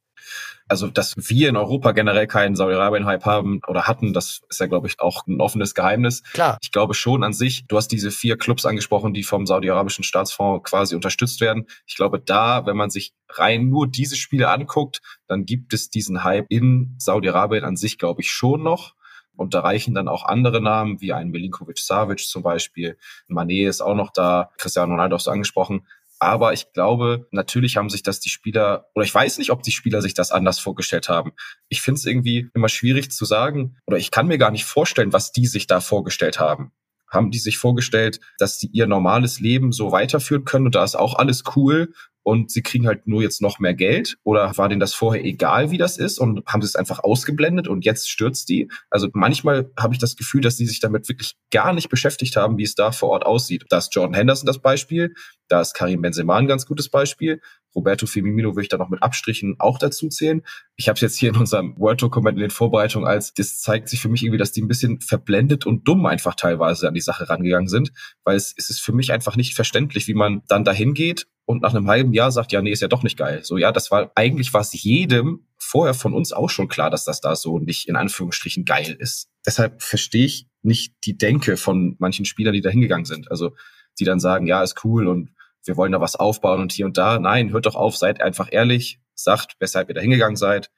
Also, 0.67 0.89
dass 0.89 1.15
wir 1.17 1.51
in 1.51 1.57
Europa 1.57 1.93
generell 1.93 2.27
keinen 2.27 2.57
Saudi-Arabien-Hype 2.57 3.27
haben 3.27 3.61
oder 3.67 3.87
hatten, 3.87 4.15
das 4.15 4.41
ist 4.49 4.61
ja, 4.61 4.67
glaube 4.67 4.87
ich, 4.87 4.99
auch 4.99 5.27
ein 5.27 5.41
offenes 5.41 5.75
Geheimnis. 5.75 6.23
Klar. 6.33 6.59
Ich 6.63 6.73
glaube 6.73 6.95
schon 6.95 7.23
an 7.23 7.35
sich, 7.35 7.67
du 7.69 7.77
hast 7.77 7.89
diese 7.89 8.11
vier 8.11 8.39
Clubs 8.39 8.65
angesprochen, 8.65 9.13
die 9.13 9.25
vom 9.25 9.47
saudi-arabischen 9.47 10.05
Staatsfonds 10.05 10.69
quasi 10.69 10.95
unterstützt 10.95 11.41
werden. 11.43 11.67
Ich 11.87 11.97
glaube, 11.97 12.19
da, 12.19 12.65
wenn 12.65 12.77
man 12.77 12.89
sich 12.89 13.13
rein 13.29 13.69
nur 13.69 13.87
diese 13.87 14.17
Spiele 14.17 14.49
anguckt, 14.49 15.03
dann 15.27 15.45
gibt 15.45 15.75
es 15.75 15.91
diesen 15.91 16.25
Hype 16.25 16.47
in 16.49 16.95
Saudi-Arabien 16.99 17.65
an 17.65 17.77
sich, 17.77 17.99
glaube 17.99 18.23
ich, 18.23 18.31
schon 18.31 18.63
noch. 18.63 18.95
Und 19.37 19.53
da 19.53 19.61
reichen 19.61 19.95
dann 19.95 20.09
auch 20.09 20.25
andere 20.25 20.63
Namen, 20.63 21.01
wie 21.01 21.13
ein 21.13 21.29
Milinkovic 21.29 21.79
Savic 21.79 22.21
zum 22.21 22.43
Beispiel. 22.43 22.97
Mané 23.29 23.69
ist 23.69 23.81
auch 23.81 23.97
noch 23.97 24.11
da, 24.13 24.51
Cristiano 24.59 24.93
Ronaldo 24.93 25.17
hast 25.17 25.27
du 25.27 25.31
angesprochen. 25.31 25.87
Aber 26.25 26.55
ich 26.55 26.73
glaube, 26.73 27.29
natürlich 27.33 27.77
haben 27.77 27.91
sich 27.91 28.03
das 28.03 28.19
die 28.19 28.31
Spieler, 28.31 28.87
oder 28.95 29.05
ich 29.05 29.15
weiß 29.15 29.37
nicht, 29.37 29.51
ob 29.51 29.63
die 29.63 29.73
Spieler 29.73 30.01
sich 30.01 30.15
das 30.15 30.31
anders 30.31 30.59
vorgestellt 30.59 31.11
haben. 31.11 31.33
Ich 31.69 31.83
finde 31.83 31.99
es 31.99 32.07
irgendwie 32.07 32.49
immer 32.55 32.71
schwierig 32.71 33.11
zu 33.11 33.27
sagen, 33.27 33.77
oder 33.87 33.99
ich 33.99 34.11
kann 34.11 34.27
mir 34.27 34.39
gar 34.39 34.51
nicht 34.51 34.65
vorstellen, 34.65 35.13
was 35.13 35.33
die 35.33 35.47
sich 35.47 35.67
da 35.67 35.81
vorgestellt 35.81 36.41
haben. 36.41 36.73
Haben 37.11 37.31
die 37.31 37.39
sich 37.39 37.59
vorgestellt, 37.59 38.21
dass 38.39 38.59
sie 38.59 38.69
ihr 38.69 38.87
normales 38.87 39.39
Leben 39.39 39.71
so 39.71 39.93
weiterführen 39.93 40.47
können 40.47 40.65
und 40.65 40.75
da 40.75 40.83
ist 40.83 40.95
auch 40.97 41.15
alles 41.15 41.45
cool 41.57 41.93
und 42.25 42.51
sie 42.51 42.63
kriegen 42.63 42.87
halt 42.87 43.07
nur 43.07 43.23
jetzt 43.23 43.41
noch 43.41 43.61
mehr 43.61 43.75
Geld? 43.75 44.17
Oder 44.25 44.57
war 44.57 44.69
denen 44.69 44.81
das 44.81 44.95
vorher 44.95 45.25
egal, 45.25 45.71
wie 45.71 45.79
das 45.79 45.99
ist 45.99 46.19
und 46.19 46.45
haben 46.47 46.63
sie 46.63 46.67
es 46.67 46.75
einfach 46.75 47.05
ausgeblendet 47.05 47.69
und 47.69 47.85
jetzt 47.85 48.11
stürzt 48.11 48.49
die? 48.49 48.69
Also 48.91 49.09
manchmal 49.13 49.71
habe 49.79 49.95
ich 49.95 50.01
das 50.01 50.17
Gefühl, 50.17 50.41
dass 50.41 50.57
die 50.57 50.67
sich 50.67 50.81
damit 50.81 51.09
wirklich 51.09 51.37
gar 51.53 51.73
nicht 51.73 51.91
beschäftigt 51.91 52.35
haben, 52.37 52.59
wie 52.59 52.65
es 52.65 52.75
da 52.75 52.91
vor 52.91 53.11
Ort 53.11 53.27
aussieht. 53.27 53.67
Da 53.69 53.79
ist 53.79 53.95
Jordan 53.95 54.15
Henderson 54.15 54.47
das 54.47 54.59
Beispiel, 54.59 55.15
da 55.49 55.61
ist 55.61 55.75
Karim 55.75 56.03
Benzema 56.03 56.37
ein 56.39 56.49
ganz 56.49 56.67
gutes 56.67 56.89
Beispiel. 56.89 57.41
Roberto 57.75 58.07
Firmino 58.07 58.51
würde 58.51 58.63
ich 58.63 58.69
da 58.69 58.77
noch 58.77 58.89
mit 58.89 59.03
Abstrichen 59.03 59.57
auch 59.59 59.79
dazu 59.79 60.09
zählen. 60.09 60.43
Ich 60.77 60.89
habe 60.89 60.95
es 60.95 61.01
jetzt 61.01 61.17
hier 61.17 61.31
in 61.31 61.37
unserem 61.37 61.79
Word-Dokument 61.79 62.37
in 62.37 62.43
den 62.43 62.51
Vorbereitungen 62.51 63.07
als, 63.07 63.35
das 63.35 63.61
zeigt 63.61 63.89
sich 63.89 64.01
für 64.01 64.09
mich 64.09 64.23
irgendwie, 64.23 64.39
dass 64.39 64.53
die 64.53 64.63
ein 64.63 64.69
bisschen 64.69 65.01
verblendet 65.01 65.67
und 65.67 65.87
dumm 65.89 66.07
einfach 66.07 66.35
teilweise 66.35 66.89
an 66.89 66.95
die 66.95 67.01
Sache 67.01 67.29
rangegangen 67.29 67.69
sind, 67.69 67.93
weil 68.25 68.37
es, 68.37 68.55
es 68.57 68.71
ist 68.71 68.81
für 68.81 68.93
mich 68.93 69.13
einfach 69.13 69.37
nicht 69.37 69.55
verständlich, 69.55 70.07
wie 70.07 70.15
man 70.15 70.43
dann 70.49 70.65
dahin 70.65 70.95
geht 70.95 71.27
und 71.47 71.63
nach 71.63 71.75
einem 71.75 71.89
halben 71.89 72.13
Jahr 72.13 72.33
sagt, 72.33 72.53
ja, 72.53 72.63
nee, 72.63 72.71
ist 72.71 72.83
ja 72.83 72.89
doch 72.89 73.03
nicht 73.03 73.19
geil. 73.19 73.41
So, 73.45 73.59
ja, 73.59 73.71
das 73.71 73.91
war, 73.91 74.13
eigentlich 74.15 74.55
war 74.55 74.63
es 74.63 74.73
jedem 74.83 75.47
vorher 75.59 75.95
von 75.95 76.15
uns 76.15 76.33
auch 76.33 76.51
schon 76.51 76.69
klar, 76.69 76.91
dass 76.91 77.05
das 77.05 77.21
da 77.21 77.37
so 77.37 77.59
nicht 77.59 77.89
in 77.89 77.97
Anführungsstrichen 77.97 78.65
geil 78.65 78.97
ist. 78.99 79.29
Deshalb 79.45 79.83
verstehe 79.83 80.25
ich 80.25 80.47
nicht 80.63 80.95
die 81.05 81.19
Denke 81.19 81.57
von 81.57 81.97
manchen 81.99 82.25
Spielern, 82.25 82.55
die 82.55 82.63
da 82.63 82.71
hingegangen 82.71 83.05
sind. 83.05 83.31
Also, 83.31 83.55
die 83.99 84.05
dann 84.05 84.21
sagen, 84.21 84.47
ja, 84.47 84.63
ist 84.63 84.85
cool 84.85 85.07
und 85.07 85.31
wir 85.65 85.77
wollen 85.77 85.93
da 85.93 86.01
was 86.01 86.17
aufbauen 86.17 86.61
und 86.61 86.73
hier 86.73 86.87
und 86.87 86.99
da. 86.99 87.19
Nein, 87.19 87.53
hört 87.53 87.67
doch 87.67 87.75
auf, 87.75 87.97
seid 87.97 88.21
einfach 88.21 88.49
ehrlich, 88.51 89.01
sagt, 89.15 89.57
weshalb 89.61 89.89
ihr 89.89 89.95
da 89.95 90.01
hingegangen 90.01 90.37
seid. 90.37 90.71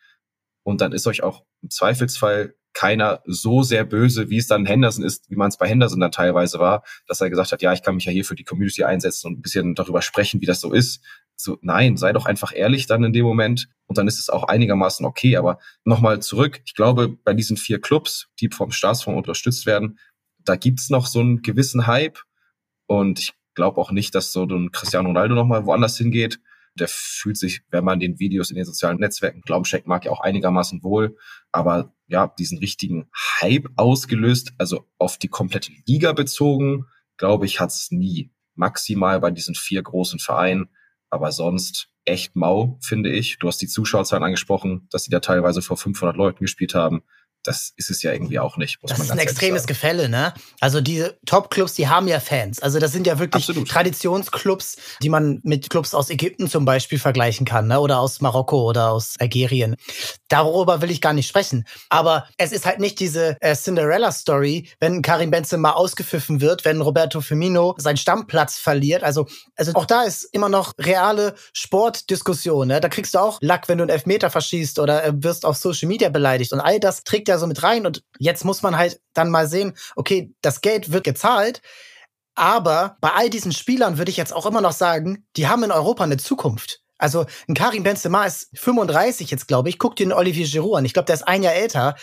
Und 0.62 0.80
dann 0.80 0.92
ist 0.92 1.06
euch 1.06 1.22
auch 1.22 1.44
im 1.62 1.70
Zweifelsfall 1.70 2.54
keiner 2.76 3.22
so 3.24 3.62
sehr 3.62 3.84
böse, 3.84 4.28
wie 4.28 4.36
es 4.36 4.48
dann 4.48 4.66
Henderson 4.66 5.02
ist, 5.02 5.30
wie 5.30 5.36
man 5.36 5.48
es 5.48 5.56
bei 5.56 5.66
Henderson 5.66 5.98
dann 5.98 6.12
teilweise 6.12 6.58
war, 6.58 6.84
dass 7.06 7.22
er 7.22 7.30
gesagt 7.30 7.50
hat, 7.50 7.62
ja, 7.62 7.72
ich 7.72 7.82
kann 7.82 7.94
mich 7.94 8.04
ja 8.04 8.12
hier 8.12 8.24
für 8.24 8.34
die 8.34 8.44
Community 8.44 8.84
einsetzen 8.84 9.28
und 9.28 9.38
ein 9.38 9.42
bisschen 9.42 9.74
darüber 9.74 10.02
sprechen, 10.02 10.42
wie 10.42 10.46
das 10.46 10.60
so 10.60 10.72
ist. 10.74 11.02
So, 11.36 11.56
nein, 11.62 11.96
sei 11.96 12.12
doch 12.12 12.26
einfach 12.26 12.52
ehrlich 12.54 12.86
dann 12.86 13.02
in 13.02 13.14
dem 13.14 13.24
Moment 13.24 13.68
und 13.86 13.96
dann 13.96 14.06
ist 14.08 14.18
es 14.18 14.28
auch 14.28 14.44
einigermaßen 14.44 15.06
okay. 15.06 15.38
Aber 15.38 15.58
nochmal 15.84 16.20
zurück, 16.20 16.60
ich 16.66 16.74
glaube, 16.74 17.08
bei 17.08 17.32
diesen 17.32 17.56
vier 17.56 17.80
Clubs, 17.80 18.28
die 18.40 18.50
vom 18.50 18.70
Staatsfonds 18.72 19.16
unterstützt 19.16 19.64
werden, 19.64 19.98
da 20.44 20.56
gibt's 20.56 20.90
noch 20.90 21.06
so 21.06 21.20
einen 21.20 21.40
gewissen 21.40 21.86
Hype 21.86 22.18
und 22.86 23.20
ich 23.20 23.32
glaube 23.56 23.80
auch 23.80 23.90
nicht, 23.90 24.14
dass 24.14 24.32
so 24.32 24.44
ein 24.44 24.70
Cristiano 24.70 25.08
Ronaldo 25.08 25.34
nochmal 25.34 25.66
woanders 25.66 25.98
hingeht. 25.98 26.38
Der 26.78 26.88
fühlt 26.88 27.38
sich, 27.38 27.62
wenn 27.70 27.84
man 27.84 27.98
den 27.98 28.20
Videos 28.20 28.50
in 28.50 28.56
den 28.56 28.66
sozialen 28.66 28.98
Netzwerken 28.98 29.40
Glauben 29.40 29.64
schenkt, 29.64 29.88
mag 29.88 30.04
ja 30.04 30.12
auch 30.12 30.20
einigermaßen 30.20 30.84
wohl. 30.84 31.16
Aber 31.50 31.94
ja, 32.06 32.32
diesen 32.38 32.58
richtigen 32.58 33.08
Hype 33.40 33.66
ausgelöst, 33.76 34.52
also 34.58 34.86
auf 34.98 35.18
die 35.18 35.28
komplette 35.28 35.72
Liga 35.86 36.12
bezogen, 36.12 36.84
glaube 37.16 37.46
ich, 37.46 37.58
hat 37.58 37.70
es 37.70 37.90
nie. 37.90 38.30
Maximal 38.54 39.20
bei 39.20 39.30
diesen 39.30 39.54
vier 39.54 39.82
großen 39.82 40.20
Vereinen. 40.20 40.68
Aber 41.08 41.32
sonst 41.32 41.88
echt 42.04 42.36
mau, 42.36 42.78
finde 42.82 43.10
ich. 43.10 43.38
Du 43.38 43.48
hast 43.48 43.60
die 43.60 43.68
Zuschauerzahlen 43.68 44.22
angesprochen, 44.22 44.86
dass 44.90 45.04
sie 45.04 45.10
da 45.10 45.20
teilweise 45.20 45.62
vor 45.62 45.76
500 45.76 46.16
Leuten 46.16 46.44
gespielt 46.44 46.74
haben. 46.74 47.02
Das 47.46 47.72
ist 47.76 47.90
es 47.90 48.02
ja 48.02 48.12
irgendwie 48.12 48.38
auch 48.38 48.56
nicht. 48.56 48.78
das 48.82 48.98
ist 48.98 49.10
ein 49.10 49.18
extremes 49.18 49.62
sagen. 49.62 49.68
Gefälle, 49.68 50.08
ne? 50.08 50.34
Also 50.60 50.80
diese 50.80 51.18
Top-Clubs, 51.26 51.74
die 51.74 51.88
haben 51.88 52.08
ja 52.08 52.20
Fans. 52.20 52.60
Also 52.60 52.78
das 52.78 52.92
sind 52.92 53.06
ja 53.06 53.18
wirklich 53.18 53.44
Absolut. 53.48 53.68
Traditionsclubs, 53.68 54.76
die 55.02 55.08
man 55.08 55.40
mit 55.42 55.70
Clubs 55.70 55.94
aus 55.94 56.10
Ägypten 56.10 56.48
zum 56.48 56.64
Beispiel 56.64 56.98
vergleichen 56.98 57.46
kann, 57.46 57.68
ne? 57.68 57.80
Oder 57.80 58.00
aus 58.00 58.20
Marokko 58.20 58.68
oder 58.68 58.90
aus 58.90 59.14
Algerien. 59.18 59.76
Darüber 60.28 60.80
will 60.80 60.90
ich 60.90 61.00
gar 61.00 61.12
nicht 61.12 61.28
sprechen. 61.28 61.64
Aber 61.88 62.26
es 62.36 62.52
ist 62.52 62.66
halt 62.66 62.80
nicht 62.80 63.00
diese 63.00 63.36
äh, 63.40 63.54
Cinderella-Story, 63.54 64.68
wenn 64.80 65.02
Karim 65.02 65.30
Benzema 65.30 65.72
ausgepfiffen 65.72 66.40
wird, 66.40 66.64
wenn 66.64 66.80
Roberto 66.80 67.20
Firmino 67.20 67.74
seinen 67.78 67.96
Stammplatz 67.96 68.58
verliert. 68.58 69.02
Also, 69.02 69.26
also 69.56 69.72
auch 69.74 69.86
da 69.86 70.02
ist 70.02 70.24
immer 70.32 70.48
noch 70.48 70.72
reale 70.78 71.34
Sportdiskussion. 71.52 72.68
Ne? 72.68 72.80
Da 72.80 72.88
kriegst 72.88 73.14
du 73.14 73.18
auch 73.18 73.38
Lack, 73.40 73.68
wenn 73.68 73.78
du 73.78 73.84
einen 73.84 73.90
Elfmeter 73.90 74.30
verschießt 74.30 74.78
oder 74.78 75.04
äh, 75.04 75.12
wirst 75.14 75.44
auf 75.44 75.56
Social 75.56 75.88
Media 75.88 76.08
beleidigt. 76.08 76.52
Und 76.52 76.60
all 76.60 76.80
das 76.80 77.04
trägt 77.04 77.28
ja 77.28 77.35
so 77.38 77.46
mit 77.46 77.62
rein. 77.62 77.86
Und 77.86 78.02
jetzt 78.18 78.44
muss 78.44 78.62
man 78.62 78.76
halt 78.76 79.00
dann 79.14 79.30
mal 79.30 79.48
sehen, 79.48 79.74
okay, 79.94 80.32
das 80.42 80.60
Geld 80.60 80.92
wird 80.92 81.04
gezahlt. 81.04 81.62
Aber 82.34 82.96
bei 83.00 83.12
all 83.12 83.30
diesen 83.30 83.52
Spielern 83.52 83.98
würde 83.98 84.10
ich 84.10 84.16
jetzt 84.16 84.34
auch 84.34 84.46
immer 84.46 84.60
noch 84.60 84.72
sagen, 84.72 85.26
die 85.36 85.48
haben 85.48 85.64
in 85.64 85.72
Europa 85.72 86.04
eine 86.04 86.18
Zukunft. 86.18 86.82
Also 86.98 87.26
ein 87.48 87.54
Karim 87.54 87.82
Benzema 87.82 88.24
ist 88.24 88.48
35 88.54 89.30
jetzt, 89.30 89.48
glaube 89.48 89.68
ich. 89.68 89.78
Guck 89.78 89.96
dir 89.96 90.06
den 90.06 90.12
Olivier 90.12 90.46
Giroud 90.46 90.78
an. 90.78 90.84
Ich 90.84 90.92
glaube, 90.92 91.06
der 91.06 91.14
ist 91.14 91.28
ein 91.28 91.42
Jahr 91.42 91.54
älter 91.54 91.96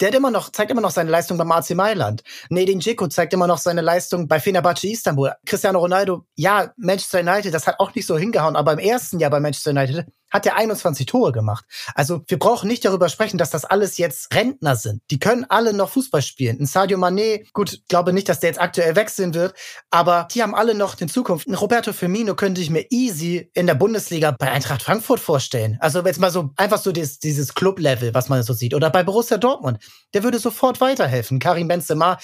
der 0.00 0.08
hat 0.08 0.14
immer 0.14 0.30
noch, 0.30 0.50
zeigt 0.50 0.70
immer 0.70 0.80
noch 0.80 0.90
seine 0.90 1.10
Leistung 1.10 1.38
beim 1.38 1.50
AC 1.52 1.70
Mailand. 1.70 2.22
Nedin 2.48 2.80
Dzeko 2.80 3.06
zeigt 3.08 3.32
immer 3.32 3.46
noch 3.46 3.58
seine 3.58 3.80
Leistung 3.80 4.26
bei 4.26 4.40
Fenerbahce 4.40 4.88
Istanbul. 4.88 5.32
Cristiano 5.46 5.78
Ronaldo, 5.78 6.26
ja, 6.34 6.72
Manchester 6.76 7.20
United, 7.20 7.54
das 7.54 7.66
hat 7.66 7.78
auch 7.78 7.94
nicht 7.94 8.06
so 8.06 8.18
hingehauen, 8.18 8.56
aber 8.56 8.72
im 8.72 8.80
ersten 8.80 9.20
Jahr 9.20 9.30
bei 9.30 9.40
Manchester 9.40 9.70
United 9.70 10.06
hat 10.34 10.46
er 10.46 10.56
21 10.56 11.06
Tore 11.06 11.30
gemacht. 11.30 11.64
Also 11.94 12.22
wir 12.26 12.38
brauchen 12.40 12.66
nicht 12.66 12.84
darüber 12.84 13.08
sprechen, 13.08 13.38
dass 13.38 13.50
das 13.50 13.64
alles 13.64 13.98
jetzt 13.98 14.34
Rentner 14.34 14.74
sind. 14.74 15.00
Die 15.12 15.20
können 15.20 15.46
alle 15.48 15.72
noch 15.72 15.90
Fußball 15.90 16.22
spielen. 16.22 16.58
Ein 16.60 16.66
Sadio 16.66 16.98
Mané, 16.98 17.46
gut, 17.52 17.82
glaube 17.88 18.12
nicht, 18.12 18.28
dass 18.28 18.40
der 18.40 18.50
jetzt 18.50 18.60
aktuell 18.60 18.96
wechseln 18.96 19.32
wird, 19.32 19.54
aber 19.90 20.26
die 20.34 20.42
haben 20.42 20.56
alle 20.56 20.74
noch 20.74 21.00
in 21.00 21.08
Zukunft. 21.08 21.46
Ein 21.46 21.54
Roberto 21.54 21.92
Firmino 21.92 22.34
könnte 22.34 22.60
ich 22.60 22.68
mir 22.68 22.84
easy 22.90 23.48
in 23.54 23.68
der 23.68 23.74
Bundesliga 23.74 24.32
bei 24.32 24.50
Eintracht 24.50 24.82
Frankfurt 24.82 25.20
vorstellen. 25.20 25.78
Also 25.80 26.04
jetzt 26.04 26.18
mal 26.18 26.32
so 26.32 26.50
einfach 26.56 26.78
so 26.78 26.90
dieses, 26.90 27.20
dieses 27.20 27.54
Club-Level, 27.54 28.12
was 28.12 28.28
man 28.28 28.42
so 28.42 28.54
sieht. 28.54 28.74
Oder 28.74 28.90
bei 28.90 29.04
Borussia 29.04 29.38
Dortmund. 29.38 29.78
Der 30.14 30.24
würde 30.24 30.40
sofort 30.40 30.80
weiterhelfen. 30.80 31.38
Karim 31.38 31.68
Benzema 31.68 32.18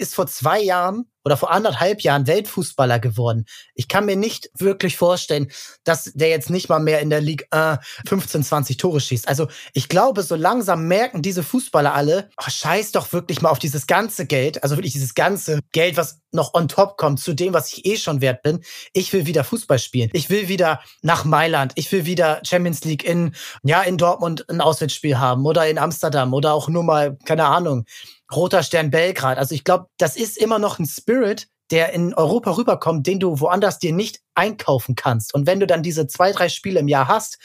ist 0.00 0.14
vor 0.14 0.26
zwei 0.26 0.60
Jahren 0.60 1.04
oder 1.24 1.36
vor 1.36 1.50
anderthalb 1.50 2.00
Jahren 2.00 2.26
Weltfußballer 2.26 2.98
geworden. 2.98 3.44
Ich 3.74 3.88
kann 3.88 4.06
mir 4.06 4.16
nicht 4.16 4.50
wirklich 4.54 4.96
vorstellen, 4.96 5.50
dass 5.84 6.12
der 6.14 6.28
jetzt 6.28 6.50
nicht 6.50 6.68
mal 6.68 6.80
mehr 6.80 7.00
in 7.00 7.10
der 7.10 7.20
Liga 7.20 7.74
äh, 7.74 8.08
15, 8.08 8.42
20 8.42 8.76
Tore 8.78 9.00
schießt. 9.00 9.28
Also 9.28 9.48
ich 9.74 9.88
glaube, 9.88 10.22
so 10.22 10.34
langsam 10.34 10.88
merken 10.88 11.22
diese 11.22 11.42
Fußballer 11.42 11.94
alle, 11.94 12.30
oh, 12.38 12.48
scheiß 12.48 12.92
doch 12.92 13.12
wirklich 13.12 13.42
mal 13.42 13.50
auf 13.50 13.58
dieses 13.58 13.86
ganze 13.86 14.26
Geld, 14.26 14.62
also 14.62 14.76
wirklich 14.76 14.94
dieses 14.94 15.14
ganze 15.14 15.60
Geld, 15.72 15.96
was 15.96 16.20
noch 16.32 16.54
on 16.54 16.68
top 16.68 16.96
kommt 16.96 17.20
zu 17.20 17.34
dem, 17.34 17.52
was 17.52 17.72
ich 17.72 17.84
eh 17.84 17.96
schon 17.96 18.20
wert 18.20 18.42
bin. 18.42 18.60
Ich 18.92 19.12
will 19.12 19.26
wieder 19.26 19.44
Fußball 19.44 19.78
spielen. 19.78 20.10
Ich 20.12 20.30
will 20.30 20.48
wieder 20.48 20.80
nach 21.02 21.24
Mailand. 21.24 21.72
Ich 21.74 21.90
will 21.92 22.06
wieder 22.06 22.40
Champions 22.44 22.84
League 22.84 23.04
in, 23.04 23.34
ja, 23.62 23.82
in 23.82 23.98
Dortmund 23.98 24.48
ein 24.48 24.60
Auswärtsspiel 24.60 25.18
haben 25.18 25.44
oder 25.44 25.68
in 25.68 25.78
Amsterdam 25.78 26.32
oder 26.32 26.54
auch 26.54 26.68
nur 26.68 26.84
mal, 26.84 27.18
keine 27.24 27.44
Ahnung, 27.44 27.84
Roter 28.34 28.62
Stern 28.62 28.90
Belgrad. 28.90 29.38
Also 29.38 29.54
ich 29.54 29.64
glaube, 29.64 29.86
das 29.98 30.16
ist 30.16 30.38
immer 30.38 30.58
noch 30.58 30.78
ein 30.78 30.86
Spirit, 30.86 31.48
der 31.70 31.92
in 31.92 32.14
Europa 32.14 32.56
rüberkommt, 32.56 33.06
den 33.06 33.20
du 33.20 33.40
woanders 33.40 33.78
dir 33.78 33.92
nicht 33.92 34.20
einkaufen 34.34 34.96
kannst. 34.96 35.34
Und 35.34 35.46
wenn 35.46 35.60
du 35.60 35.66
dann 35.66 35.82
diese 35.82 36.06
zwei, 36.06 36.32
drei 36.32 36.48
Spiele 36.48 36.80
im 36.80 36.88
Jahr 36.88 37.08
hast, 37.08 37.38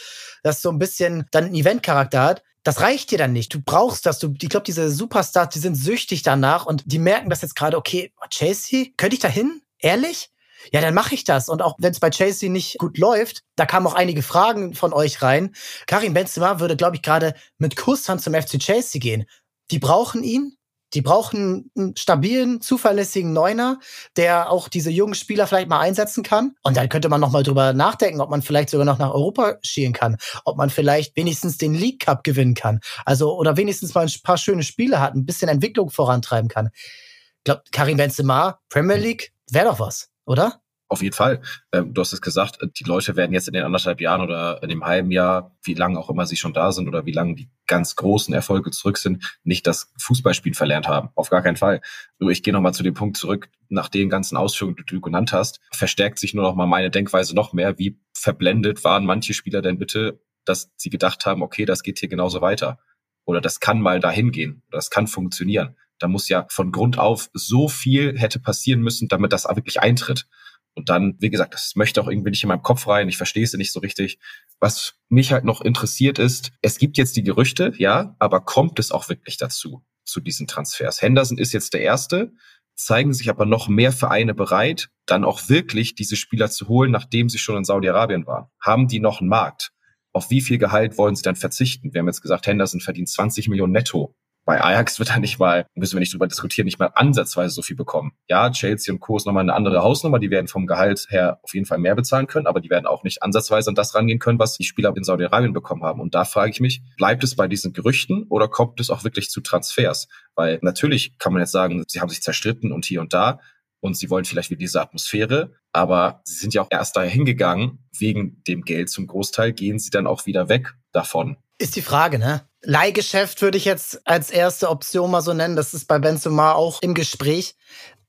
das 0.44 0.62
so 0.62 0.70
ein 0.70 0.80
bisschen 0.80 1.26
dann 1.32 1.46
einen 1.46 1.56
Eventcharakter 1.56 2.22
hat, 2.22 2.44
das 2.64 2.82
reicht 2.82 3.12
dir 3.12 3.20
dann 3.20 3.34
nicht. 3.34 3.54
Du 3.54 3.62
brauchst 3.64 4.08
das. 4.08 4.18
Du, 4.18 4.34
ich 4.42 4.50
glaube, 4.50 4.64
diese 4.66 4.90
Superstars, 4.90 5.50
die 5.50 5.60
sind 5.60 5.76
süchtig 5.76 6.24
danach 6.24 6.66
und 6.66 6.84
die 6.86 6.98
merken 6.98 7.30
das 7.30 7.44
jetzt 7.44 7.56
gerade, 7.56 7.78
okay, 7.78 8.12
Chelsea, 8.30 8.88
könnte 8.98 9.16
ich 9.16 9.22
da 9.22 9.28
hin? 9.28 9.62
Ehrlich? 9.78 10.32
Ja, 10.72 10.82
dann 10.82 10.96
mache 10.96 11.14
ich 11.14 11.24
das. 11.24 11.48
Und 11.48 11.62
auch 11.62 11.76
wenn 11.78 11.92
es 11.92 12.00
bei 12.00 12.10
Chelsea 12.10 12.50
nicht 12.50 12.80
gut 12.80 12.98
läuft, 12.98 13.44
da 13.56 13.68
kamen 13.68 13.86
auch 13.86 13.94
einige 13.94 14.24
Fragen 14.24 14.74
von 14.74 14.94
euch 14.94 15.22
rein. 15.22 15.56
Karim 15.86 16.16
Benzema 16.16 16.60
würde, 16.60 16.76
glaube 16.76 16.96
ich, 16.96 17.04
gerade 17.04 17.36
mit 17.60 17.76
Kusshand 17.76 18.22
zum 18.22 18.34
FC 18.34 18.58
Chelsea 18.58 19.00
gehen. 19.00 19.26
Die 19.70 19.80
brauchen 19.80 20.24
ihn. 20.24 20.58
Die 20.94 21.02
brauchen 21.02 21.72
einen 21.76 21.96
stabilen, 21.98 22.62
zuverlässigen 22.62 23.34
Neuner, 23.34 23.80
der 24.16 24.52
auch 24.52 24.70
diese 24.70 24.92
jungen 24.92 25.16
Spieler 25.16 25.48
vielleicht 25.48 25.68
mal 25.68 25.80
einsetzen 25.80 26.24
kann. 26.24 26.56
Und 26.64 26.78
dann 26.78 26.90
könnte 26.90 27.10
man 27.10 27.20
noch 27.20 27.32
mal 27.32 27.44
drüber 27.44 27.74
nachdenken, 27.74 28.22
ob 28.22 28.30
man 28.30 28.42
vielleicht 28.42 28.70
sogar 28.70 28.86
noch 28.86 29.00
nach 29.00 29.14
Europa 29.14 29.58
schielen 29.62 29.94
kann, 29.94 30.18
ob 30.46 30.58
man 30.58 30.70
vielleicht 30.70 31.16
wenigstens 31.18 31.58
den 31.58 31.74
League 31.74 32.06
Cup 32.06 32.24
gewinnen 32.24 32.54
kann. 32.54 32.80
Also 33.06 33.36
oder 33.36 33.58
wenigstens 33.58 33.94
mal 33.94 34.06
ein 34.06 34.14
paar 34.24 34.38
schöne 34.38 34.64
Spiele 34.64 35.00
hat, 35.00 35.16
ein 35.16 35.26
bisschen 35.26 35.50
Entwicklung 35.50 35.90
vorantreiben 35.90 36.50
kann. 36.50 36.70
Ich 36.74 37.44
glaube, 37.44 37.64
Karim 37.72 37.98
Benzema, 37.98 38.60
Premier 38.70 38.98
League, 38.98 39.34
wäre 39.52 39.66
doch 39.66 39.80
was, 39.80 40.10
oder? 40.26 40.62
Auf 40.88 41.02
jeden 41.02 41.16
Fall. 41.16 41.42
Ähm, 41.72 41.94
du 41.94 42.02
hast 42.02 42.14
es 42.14 42.22
gesagt, 42.22 42.60
die 42.80 42.84
Leute 42.84 43.16
werden 43.16 43.34
jetzt 43.34 43.48
in 43.48 43.54
den 43.56 43.64
anderthalb 43.64 44.00
Jahren 44.02 44.22
oder 44.22 44.62
in 44.62 44.70
dem 44.70 44.86
halben 44.86 45.10
Jahr, 45.10 45.56
wie 45.64 45.74
lange 45.74 45.98
auch 46.00 46.10
immer 46.10 46.28
sie 46.28 46.38
schon 46.38 46.54
da 46.54 46.72
sind 46.72 46.88
oder 46.88 47.06
wie 47.08 47.12
lange 47.12 47.34
die 47.34 47.50
ganz 47.66 47.96
großen 47.96 48.34
Erfolge 48.34 48.70
zurück 48.70 49.00
sind, 49.00 49.40
nicht 49.44 49.66
das 49.66 49.92
Fußballspielen 50.00 50.54
verlernt 50.54 50.88
haben. 50.88 51.10
Auf 51.16 51.30
gar 51.32 51.42
keinen 51.42 51.58
Fall. 51.58 51.82
Nur 52.20 52.30
ich 52.30 52.44
gehe 52.44 52.54
nochmal 52.54 52.74
zu 52.74 52.84
dem 52.84 52.94
Punkt 52.94 53.18
zurück, 53.18 53.50
nach 53.70 53.90
den 53.90 54.10
ganzen 54.10 54.38
Ausführungen, 54.38 54.78
die 54.78 54.86
du 54.86 55.02
genannt 55.02 55.34
hast, 55.34 55.60
verstärkt 55.72 56.20
sich 56.20 56.36
nur 56.36 56.44
noch 56.44 56.56
mal 56.56 56.68
meine 56.68 56.92
Denkweise 56.92 57.34
noch 57.34 57.52
mehr. 57.52 57.80
Wie 57.80 58.00
verblendet 58.14 58.84
waren 58.84 59.06
manche 59.06 59.34
Spieler 59.34 59.64
denn 59.64 59.80
bitte, 59.80 60.22
dass 60.46 60.72
sie 60.78 60.92
gedacht 60.92 61.26
haben, 61.26 61.42
okay, 61.42 61.66
das 61.66 61.82
geht 61.82 61.98
hier 61.98 62.10
genauso 62.10 62.42
weiter. 62.42 62.78
Oder 63.26 63.42
das 63.42 63.60
kann 63.60 63.82
mal 63.82 64.00
dahin 64.00 64.32
gehen. 64.32 64.62
Das 64.70 64.92
kann 64.92 65.08
funktionieren. 65.08 65.76
Da 65.98 66.08
muss 66.08 66.30
ja 66.30 66.46
von 66.50 66.72
Grund 66.72 67.00
auf 67.00 67.30
so 67.34 67.68
viel 67.68 68.20
hätte 68.20 68.40
passieren 68.40 68.82
müssen, 68.82 69.08
damit 69.08 69.34
das 69.34 69.46
wirklich 69.46 69.80
eintritt. 69.82 70.28
Und 70.76 70.90
dann, 70.90 71.16
wie 71.20 71.30
gesagt, 71.30 71.54
das 71.54 71.76
möchte 71.76 72.02
auch 72.02 72.08
irgendwie 72.08 72.32
nicht 72.32 72.44
in 72.44 72.50
meinem 72.50 72.62
Kopf 72.62 72.88
rein. 72.88 73.08
Ich 73.08 73.18
verstehe 73.18 73.44
es 73.44 73.54
nicht 73.54 73.72
so 73.72 73.80
richtig. 73.80 74.20
Was 74.60 74.96
mich 75.10 75.32
halt 75.32 75.46
noch 75.46 75.62
interessiert 75.62 76.20
ist, 76.20 76.52
es 76.62 76.78
gibt 76.78 76.98
jetzt 76.98 77.16
die 77.16 77.24
Gerüchte, 77.24 77.72
ja, 77.78 78.16
aber 78.20 78.42
kommt 78.42 78.78
es 78.80 78.92
auch 78.92 79.08
wirklich 79.08 79.38
dazu, 79.38 79.84
zu 80.04 80.20
diesen 80.20 80.48
Transfers? 80.48 81.02
Henderson 81.02 81.38
ist 81.38 81.54
jetzt 81.54 81.74
der 81.74 81.82
Erste, 81.82 82.34
zeigen 82.76 83.14
sich 83.14 83.30
aber 83.30 83.46
noch 83.46 83.70
mehr 83.70 83.94
Vereine 83.94 84.34
bereit, 84.34 84.90
dann 85.06 85.24
auch 85.24 85.48
wirklich 85.48 85.96
diese 85.96 86.18
Spieler 86.18 86.52
zu 86.52 86.68
holen, 86.68 86.92
nachdem 86.92 87.30
sie 87.30 87.40
schon 87.40 87.58
in 87.58 87.64
Saudi-Arabien 87.64 88.28
waren. 88.28 88.48
Haben 88.60 88.90
die 88.90 89.00
noch 89.00 89.22
einen 89.22 89.30
Markt? 89.30 89.72
Auf 90.12 90.30
wie 90.30 90.42
viel 90.42 90.58
Gehalt 90.58 90.98
wollen 90.98 91.16
sie 91.16 91.24
dann 91.24 91.36
verzichten? 91.38 91.94
Wir 91.94 92.00
haben 92.00 92.08
jetzt 92.08 92.22
gesagt, 92.22 92.48
Henderson 92.48 92.82
verdient 92.82 93.10
20 93.10 93.48
Millionen 93.48 93.74
netto 93.74 94.16
bei 94.46 94.64
Ajax 94.64 95.00
wird 95.00 95.10
er 95.10 95.20
nicht 95.20 95.40
mal, 95.40 95.66
müssen 95.74 95.96
wir 95.96 96.00
nicht 96.00 96.14
drüber 96.14 96.28
diskutieren, 96.28 96.66
nicht 96.66 96.80
mal 96.80 96.92
ansatzweise 96.94 97.54
so 97.54 97.64
viel 97.64 97.76
bekommen. 97.76 98.14
Ja, 98.30 98.52
Chelsea 98.52 98.94
und 98.94 99.00
Co. 99.00 99.18
ist 99.18 99.26
nochmal 99.26 99.42
eine 99.42 99.54
andere 99.54 99.82
Hausnummer, 99.82 100.20
die 100.20 100.30
werden 100.30 100.48
vom 100.48 100.68
Gehalt 100.68 101.08
her 101.10 101.40
auf 101.42 101.54
jeden 101.54 101.66
Fall 101.66 101.80
mehr 101.80 101.96
bezahlen 101.96 102.28
können, 102.28 102.46
aber 102.46 102.62
die 102.62 102.70
werden 102.70 102.86
auch 102.86 103.04
nicht 103.04 103.24
ansatzweise 103.24 103.70
an 103.70 103.76
das 103.76 103.96
rangehen 103.96 104.20
können, 104.20 104.38
was 104.38 104.56
die 104.56 104.64
Spieler 104.64 104.96
in 104.96 105.04
Saudi-Arabien 105.04 105.52
bekommen 105.52 105.84
haben. 105.84 106.00
Und 106.00 106.14
da 106.14 106.26
frage 106.26 106.52
ich 106.52 106.60
mich, 106.60 106.84
bleibt 106.96 107.24
es 107.24 107.36
bei 107.36 107.48
diesen 107.48 107.74
Gerüchten 107.74 108.28
oder 108.30 108.48
kommt 108.48 108.80
es 108.80 108.92
auch 108.92 109.04
wirklich 109.04 109.30
zu 109.30 109.42
Transfers? 109.42 110.08
Weil 110.36 110.60
natürlich 110.62 111.18
kann 111.18 111.34
man 111.34 111.42
jetzt 111.42 111.52
sagen, 111.52 111.84
sie 111.88 112.00
haben 112.00 112.10
sich 112.10 112.22
zerstritten 112.22 112.72
und 112.72 112.86
hier 112.86 113.02
und 113.02 113.14
da, 113.14 113.40
und 113.80 113.96
sie 113.96 114.10
wollen 114.10 114.26
vielleicht 114.26 114.50
wieder 114.50 114.60
diese 114.60 114.82
Atmosphäre, 114.82 115.54
aber 115.72 116.22
sie 116.24 116.36
sind 116.36 116.54
ja 116.54 116.62
auch 116.62 116.68
erst 116.70 116.96
daher 116.96 117.10
hingegangen, 117.10 117.86
wegen 117.98 118.44
dem 118.44 118.64
Geld 118.64 118.90
zum 118.90 119.08
Großteil 119.08 119.54
gehen 119.54 119.80
sie 119.80 119.92
dann 119.92 120.08
auch 120.08 120.26
wieder 120.26 120.50
weg 120.50 120.74
davon. 120.92 121.38
Ist 121.58 121.76
die 121.76 121.82
Frage, 121.82 122.20
ne? 122.20 122.42
Leihgeschäft 122.66 123.42
würde 123.42 123.58
ich 123.58 123.66
jetzt 123.66 124.06
als 124.08 124.32
erste 124.32 124.70
Option 124.70 125.12
mal 125.12 125.22
so 125.22 125.34
nennen. 125.34 125.56
Das 125.56 125.74
ist 125.74 125.88
bei 125.88 126.00
Benzema 126.00 126.54
auch 126.54 126.82
im 126.82 126.94
Gespräch. 126.94 127.56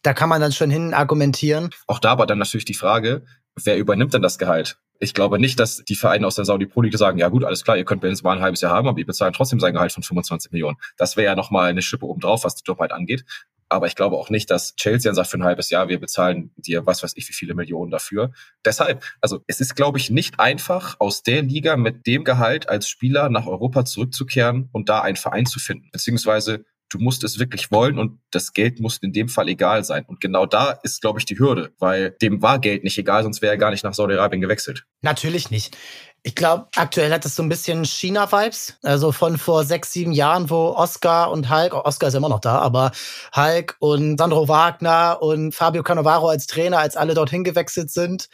Da 0.02 0.14
kann 0.14 0.28
man 0.28 0.40
dann 0.40 0.52
schon 0.52 0.70
hin 0.70 0.94
argumentieren. 0.94 1.70
Auch 1.86 1.98
da 1.98 2.18
war 2.18 2.26
dann 2.26 2.38
natürlich 2.38 2.64
die 2.64 2.75
Frage, 2.75 3.25
wer 3.62 3.76
übernimmt 3.76 4.14
denn 4.14 4.22
das 4.22 4.38
Gehalt? 4.38 4.78
Ich 4.98 5.12
glaube 5.12 5.38
nicht, 5.38 5.60
dass 5.60 5.84
die 5.84 5.94
Vereine 5.94 6.26
aus 6.26 6.36
der 6.36 6.46
Saudi 6.46 6.64
Pro 6.64 6.82
sagen, 6.92 7.18
ja 7.18 7.28
gut, 7.28 7.44
alles 7.44 7.64
klar, 7.64 7.76
ihr 7.76 7.84
könnt 7.84 8.00
Benzema 8.00 8.32
ein 8.32 8.40
halbes 8.40 8.62
Jahr 8.62 8.72
haben, 8.72 8.88
aber 8.88 8.98
ihr 8.98 9.06
bezahlt 9.06 9.34
trotzdem 9.34 9.60
sein 9.60 9.75
Gehalt 9.75 9.92
von 9.92 10.02
25 10.02 10.52
Millionen. 10.52 10.78
Das 10.96 11.16
wäre 11.16 11.26
ja 11.26 11.34
nochmal 11.34 11.68
eine 11.68 11.82
Schippe 11.82 12.06
obendrauf, 12.06 12.44
was 12.44 12.54
die 12.54 12.64
Dummheit 12.64 12.92
angeht. 12.92 13.25
Aber 13.68 13.87
ich 13.87 13.94
glaube 13.94 14.16
auch 14.16 14.30
nicht, 14.30 14.50
dass 14.50 14.76
Chelsea 14.76 15.08
dann 15.08 15.16
sagt 15.16 15.28
für 15.28 15.38
ein 15.38 15.44
halbes 15.44 15.70
Jahr, 15.70 15.88
wir 15.88 15.99
bezahlen 15.99 16.52
dir 16.56 16.87
was 16.87 17.02
weiß 17.02 17.12
ich 17.16 17.28
wie 17.28 17.32
viele 17.32 17.54
Millionen 17.54 17.90
dafür. 17.90 18.32
Deshalb, 18.64 19.04
also 19.20 19.42
es 19.46 19.61
ist, 19.61 19.75
glaube 19.75 19.99
ich, 19.99 20.11
nicht 20.11 20.38
einfach, 20.38 20.96
aus 21.00 21.23
der 21.23 21.42
Liga 21.42 21.76
mit 21.76 22.06
dem 22.06 22.25
Gehalt 22.25 22.68
als 22.68 22.88
Spieler 22.88 23.28
nach 23.28 23.46
Europa 23.46 23.85
zurückzukehren 23.85 24.68
und 24.73 24.88
da 24.88 25.00
einen 25.00 25.16
Verein 25.16 25.46
zu 25.46 25.58
finden. 25.58 25.88
Beziehungsweise 25.92 26.64
du 26.90 26.99
musst 26.99 27.25
es 27.25 27.38
wirklich 27.38 27.70
wollen 27.70 27.99
und 27.99 28.20
das 28.30 28.52
Geld 28.52 28.80
muss 28.80 28.99
in 28.99 29.12
dem 29.12 29.28
Fall 29.28 29.49
egal 29.49 29.85
sein. 29.85 30.04
Und 30.06 30.20
genau 30.20 30.46
da 30.46 30.70
ist, 30.82 31.00
glaube 31.00 31.18
ich, 31.18 31.25
die 31.25 31.38
Hürde, 31.38 31.73
weil 31.78 32.12
dem 32.23 32.42
war 32.42 32.58
Geld 32.58 32.85
nicht 32.85 32.99
egal, 32.99 33.23
sonst 33.23 33.42
wäre 33.42 33.54
er 33.54 33.58
gar 33.58 33.70
nicht 33.70 33.85
nach 33.85 33.94
Saudi-Arabien 33.94 34.40
gewechselt. 34.40 34.85
Natürlich 35.02 35.50
nicht 35.50 35.76
Ich 36.26 36.35
glaube, 36.35 36.66
aktuell 36.75 37.12
hat 37.12 37.25
es 37.25 37.37
so 37.37 37.42
ein 37.45 37.49
bisschen 37.49 37.85
China-Vibes. 37.85 38.78
Also 38.83 39.12
von 39.12 39.38
vor 39.38 39.62
sechs, 39.64 39.92
sieben 39.92 40.11
Jahren, 40.11 40.50
wo 40.50 40.75
Oscar 40.75 41.30
und 41.30 41.49
Hulk, 41.49 41.73
Oscar 41.73 42.09
ist 42.09 42.14
immer 42.14 42.28
noch 42.28 42.40
da, 42.40 42.59
aber 42.59 42.90
Hulk 43.37 43.76
und 43.78 44.18
Sandro 44.18 44.49
Wagner 44.49 45.18
und 45.21 45.54
Fabio 45.54 45.85
Cannavaro 45.85 46.26
als 46.26 46.49
Trainer, 46.49 46.80
als 46.80 46.97
alle 46.97 47.14
dorthin 47.14 47.45
gewechselt 47.45 47.92
sind 47.92 48.28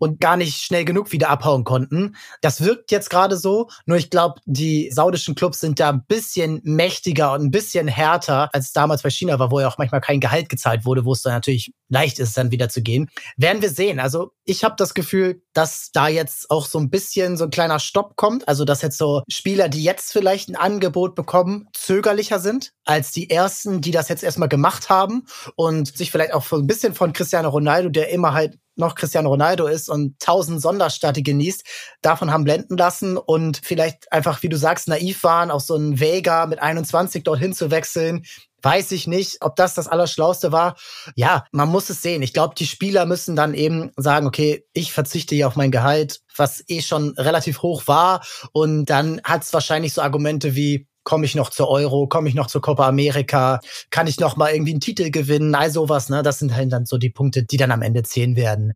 und 0.00 0.18
gar 0.18 0.36
nicht 0.36 0.60
schnell 0.60 0.84
genug 0.84 1.12
wieder 1.12 1.30
abhauen 1.30 1.62
konnten. 1.62 2.16
Das 2.40 2.64
wirkt 2.64 2.90
jetzt 2.90 3.10
gerade 3.10 3.36
so. 3.36 3.68
Nur 3.84 3.96
ich 3.96 4.10
glaube, 4.10 4.40
die 4.46 4.90
saudischen 4.90 5.36
Clubs 5.36 5.60
sind 5.60 5.78
da 5.78 5.90
ein 5.90 6.04
bisschen 6.04 6.60
mächtiger 6.64 7.32
und 7.32 7.42
ein 7.42 7.50
bisschen 7.52 7.86
härter, 7.86 8.50
als 8.54 8.72
damals 8.72 9.02
bei 9.02 9.10
China 9.10 9.38
war, 9.38 9.52
wo 9.52 9.60
ja 9.60 9.68
auch 9.68 9.78
manchmal 9.78 10.00
kein 10.00 10.18
Gehalt 10.18 10.48
gezahlt 10.48 10.84
wurde, 10.84 11.04
wo 11.04 11.12
es 11.12 11.22
dann 11.22 11.34
natürlich 11.34 11.72
leicht 11.88 12.18
ist, 12.18 12.36
dann 12.36 12.50
wieder 12.50 12.68
zu 12.68 12.82
gehen. 12.82 13.08
Werden 13.36 13.62
wir 13.62 13.70
sehen. 13.70 14.00
Also 14.00 14.32
ich 14.44 14.64
habe 14.64 14.74
das 14.76 14.94
Gefühl, 14.94 15.42
dass 15.52 15.90
da 15.92 16.08
jetzt 16.08 16.50
auch 16.50 16.66
so 16.66 16.80
ein 16.80 16.90
bisschen 16.90 17.35
so 17.36 17.44
ein 17.44 17.50
kleiner 17.50 17.78
Stopp 17.78 18.16
kommt. 18.16 18.48
Also 18.48 18.64
dass 18.64 18.82
jetzt 18.82 18.98
so 18.98 19.22
Spieler, 19.28 19.68
die 19.68 19.82
jetzt 19.82 20.12
vielleicht 20.12 20.48
ein 20.48 20.56
Angebot 20.56 21.14
bekommen, 21.14 21.68
zögerlicher 21.72 22.40
sind 22.40 22.72
als 22.84 23.12
die 23.12 23.30
ersten, 23.30 23.80
die 23.80 23.90
das 23.90 24.08
jetzt 24.08 24.22
erstmal 24.22 24.48
gemacht 24.48 24.88
haben 24.88 25.26
und 25.56 25.96
sich 25.96 26.10
vielleicht 26.10 26.34
auch 26.34 26.44
so 26.44 26.56
ein 26.56 26.66
bisschen 26.66 26.94
von 26.94 27.12
Cristiano 27.12 27.48
Ronaldo, 27.48 27.88
der 27.88 28.10
immer 28.10 28.32
halt 28.32 28.58
noch 28.76 28.94
Cristiano 28.94 29.30
Ronaldo 29.30 29.66
ist 29.66 29.88
und 29.88 30.18
tausend 30.20 30.60
Sonderstadt 30.60 31.16
genießt, 31.22 31.64
davon 32.02 32.30
haben 32.30 32.44
blenden 32.44 32.76
lassen 32.76 33.16
und 33.16 33.60
vielleicht 33.62 34.12
einfach, 34.12 34.42
wie 34.42 34.48
du 34.48 34.56
sagst, 34.56 34.86
naiv 34.88 35.22
waren, 35.24 35.50
auch 35.50 35.60
so 35.60 35.76
ein 35.76 35.98
Vega 35.98 36.46
mit 36.46 36.60
21 36.60 37.24
dorthin 37.24 37.54
zu 37.54 37.70
wechseln, 37.70 38.24
weiß 38.62 38.92
ich 38.92 39.06
nicht, 39.06 39.38
ob 39.40 39.56
das 39.56 39.74
das 39.74 39.88
Allerschlauste 39.88 40.52
war. 40.52 40.76
Ja, 41.14 41.44
man 41.52 41.68
muss 41.68 41.90
es 41.90 42.02
sehen. 42.02 42.22
Ich 42.22 42.32
glaube, 42.32 42.54
die 42.56 42.66
Spieler 42.66 43.06
müssen 43.06 43.36
dann 43.36 43.54
eben 43.54 43.92
sagen, 43.96 44.26
okay, 44.26 44.64
ich 44.72 44.92
verzichte 44.92 45.34
hier 45.34 45.48
auf 45.48 45.56
mein 45.56 45.70
Gehalt, 45.70 46.20
was 46.36 46.64
eh 46.68 46.82
schon 46.82 47.14
relativ 47.16 47.62
hoch 47.62 47.84
war. 47.86 48.24
Und 48.52 48.86
dann 48.86 49.20
hat 49.24 49.42
es 49.44 49.52
wahrscheinlich 49.52 49.92
so 49.92 50.02
Argumente 50.02 50.56
wie, 50.56 50.88
komme 51.06 51.24
ich 51.24 51.34
noch 51.34 51.50
zur 51.50 51.68
Euro, 51.68 52.08
komme 52.08 52.28
ich 52.28 52.34
noch 52.34 52.48
zur 52.48 52.60
Copa 52.60 52.86
America, 52.86 53.60
kann 53.90 54.08
ich 54.08 54.18
noch 54.18 54.36
mal 54.36 54.52
irgendwie 54.52 54.72
einen 54.72 54.80
Titel 54.80 55.10
gewinnen, 55.10 55.54
all 55.54 55.70
sowas, 55.70 56.08
ne? 56.10 56.22
Das 56.22 56.40
sind 56.40 56.54
halt 56.54 56.72
dann 56.72 56.84
so 56.84 56.98
die 56.98 57.10
Punkte, 57.10 57.44
die 57.44 57.56
dann 57.56 57.70
am 57.70 57.80
Ende 57.80 58.02
zählen 58.02 58.36
werden. 58.36 58.72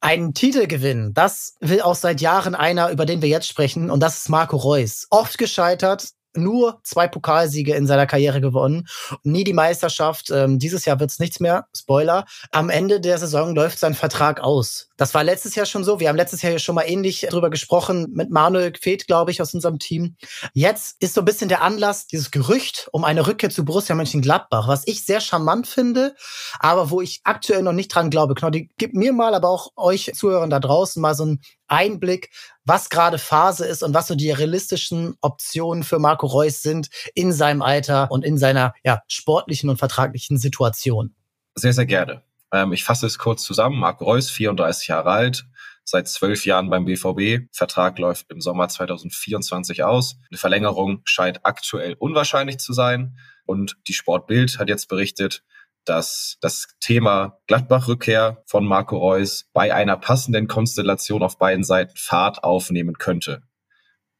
Einen 0.00 0.34
Titel 0.34 0.66
gewinnen, 0.66 1.12
das 1.14 1.56
will 1.60 1.80
auch 1.80 1.96
seit 1.96 2.20
Jahren 2.20 2.54
einer, 2.54 2.90
über 2.90 3.06
den 3.06 3.22
wir 3.22 3.28
jetzt 3.28 3.48
sprechen, 3.48 3.90
und 3.90 4.00
das 4.00 4.18
ist 4.18 4.28
Marco 4.28 4.56
Reus. 4.56 5.06
Oft 5.10 5.38
gescheitert, 5.38 6.10
nur 6.38 6.80
zwei 6.82 7.08
Pokalsiege 7.08 7.74
in 7.74 7.86
seiner 7.86 8.06
Karriere 8.06 8.40
gewonnen, 8.40 8.88
nie 9.22 9.44
die 9.44 9.52
Meisterschaft. 9.52 10.30
Ähm, 10.30 10.58
dieses 10.58 10.84
Jahr 10.84 11.00
wird's 11.00 11.18
nichts 11.18 11.40
mehr. 11.40 11.66
Spoiler. 11.76 12.24
Am 12.52 12.70
Ende 12.70 13.00
der 13.00 13.18
Saison 13.18 13.54
läuft 13.54 13.78
sein 13.78 13.94
Vertrag 13.94 14.40
aus. 14.40 14.87
Das 14.98 15.14
war 15.14 15.22
letztes 15.22 15.54
Jahr 15.54 15.64
schon 15.64 15.84
so. 15.84 16.00
Wir 16.00 16.08
haben 16.08 16.16
letztes 16.16 16.42
Jahr 16.42 16.58
schon 16.58 16.74
mal 16.74 16.82
ähnlich 16.82 17.26
drüber 17.30 17.50
gesprochen 17.50 18.08
mit 18.12 18.30
Manuel 18.30 18.72
Feth, 18.78 19.06
glaube 19.06 19.30
ich, 19.30 19.40
aus 19.40 19.54
unserem 19.54 19.78
Team. 19.78 20.16
Jetzt 20.54 20.96
ist 21.00 21.14
so 21.14 21.22
ein 21.22 21.24
bisschen 21.24 21.48
der 21.48 21.62
Anlass, 21.62 22.08
dieses 22.08 22.32
Gerücht 22.32 22.88
um 22.90 23.04
eine 23.04 23.26
Rückkehr 23.26 23.48
zu 23.48 23.64
Borussia 23.64 23.94
Mönchengladbach, 23.94 24.66
was 24.66 24.82
ich 24.86 25.04
sehr 25.04 25.20
charmant 25.20 25.68
finde, 25.68 26.16
aber 26.58 26.90
wo 26.90 27.00
ich 27.00 27.20
aktuell 27.22 27.62
noch 27.62 27.72
nicht 27.72 27.94
dran 27.94 28.10
glaube. 28.10 28.34
Knoddy, 28.34 28.70
gib 28.76 28.92
mir 28.92 29.12
mal, 29.12 29.34
aber 29.34 29.48
auch 29.48 29.70
euch 29.76 30.10
Zuhörern 30.14 30.50
da 30.50 30.58
draußen 30.58 31.00
mal 31.00 31.14
so 31.14 31.26
ein 31.26 31.40
Einblick, 31.68 32.30
was 32.64 32.90
gerade 32.90 33.18
Phase 33.18 33.66
ist 33.66 33.84
und 33.84 33.94
was 33.94 34.08
so 34.08 34.16
die 34.16 34.32
realistischen 34.32 35.14
Optionen 35.20 35.84
für 35.84 36.00
Marco 36.00 36.26
Reus 36.26 36.60
sind 36.60 36.88
in 37.14 37.32
seinem 37.32 37.62
Alter 37.62 38.10
und 38.10 38.24
in 38.24 38.36
seiner 38.36 38.74
ja, 38.82 39.02
sportlichen 39.06 39.70
und 39.70 39.76
vertraglichen 39.76 40.38
Situation. 40.38 41.14
Sehr, 41.54 41.72
sehr 41.72 41.86
gerne. 41.86 42.22
Ähm, 42.52 42.72
ich 42.72 42.84
fasse 42.84 43.06
es 43.06 43.18
kurz 43.18 43.42
zusammen. 43.42 43.78
Marco 43.78 44.04
Reus, 44.04 44.30
34 44.30 44.88
Jahre 44.88 45.10
alt, 45.10 45.46
seit 45.84 46.08
zwölf 46.08 46.44
Jahren 46.44 46.70
beim 46.70 46.84
BVB. 46.84 47.48
Vertrag 47.52 47.98
läuft 47.98 48.30
im 48.30 48.40
Sommer 48.40 48.68
2024 48.68 49.84
aus. 49.84 50.16
Eine 50.30 50.38
Verlängerung 50.38 51.02
scheint 51.04 51.44
aktuell 51.44 51.94
unwahrscheinlich 51.98 52.58
zu 52.58 52.72
sein. 52.72 53.18
Und 53.44 53.76
die 53.88 53.94
Sportbild 53.94 54.58
hat 54.58 54.68
jetzt 54.68 54.88
berichtet, 54.88 55.42
dass 55.84 56.36
das 56.40 56.68
Thema 56.80 57.38
Gladbach-Rückkehr 57.46 58.42
von 58.46 58.66
Marco 58.66 58.98
Reus 58.98 59.46
bei 59.52 59.74
einer 59.74 59.96
passenden 59.96 60.46
Konstellation 60.46 61.22
auf 61.22 61.38
beiden 61.38 61.64
Seiten 61.64 61.96
Fahrt 61.96 62.44
aufnehmen 62.44 62.98
könnte. 62.98 63.42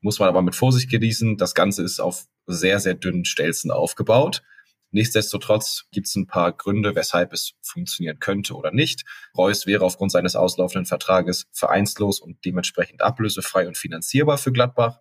Muss 0.00 0.18
man 0.18 0.28
aber 0.28 0.42
mit 0.42 0.54
Vorsicht 0.54 0.90
genießen. 0.90 1.36
Das 1.36 1.54
Ganze 1.54 1.82
ist 1.82 2.00
auf 2.00 2.24
sehr, 2.46 2.80
sehr 2.80 2.94
dünnen 2.94 3.24
Stelzen 3.24 3.70
aufgebaut. 3.70 4.42
Nichtsdestotrotz 4.90 5.84
gibt 5.92 6.06
es 6.06 6.16
ein 6.16 6.26
paar 6.26 6.52
Gründe, 6.52 6.94
weshalb 6.94 7.32
es 7.32 7.52
funktionieren 7.62 8.18
könnte 8.18 8.54
oder 8.54 8.70
nicht. 8.70 9.04
Reus 9.36 9.66
wäre 9.66 9.84
aufgrund 9.84 10.12
seines 10.12 10.36
auslaufenden 10.36 10.86
Vertrages 10.86 11.46
vereinslos 11.52 12.20
und 12.20 12.44
dementsprechend 12.44 13.02
ablösefrei 13.02 13.68
und 13.68 13.76
finanzierbar 13.76 14.38
für 14.38 14.52
Gladbach 14.52 15.00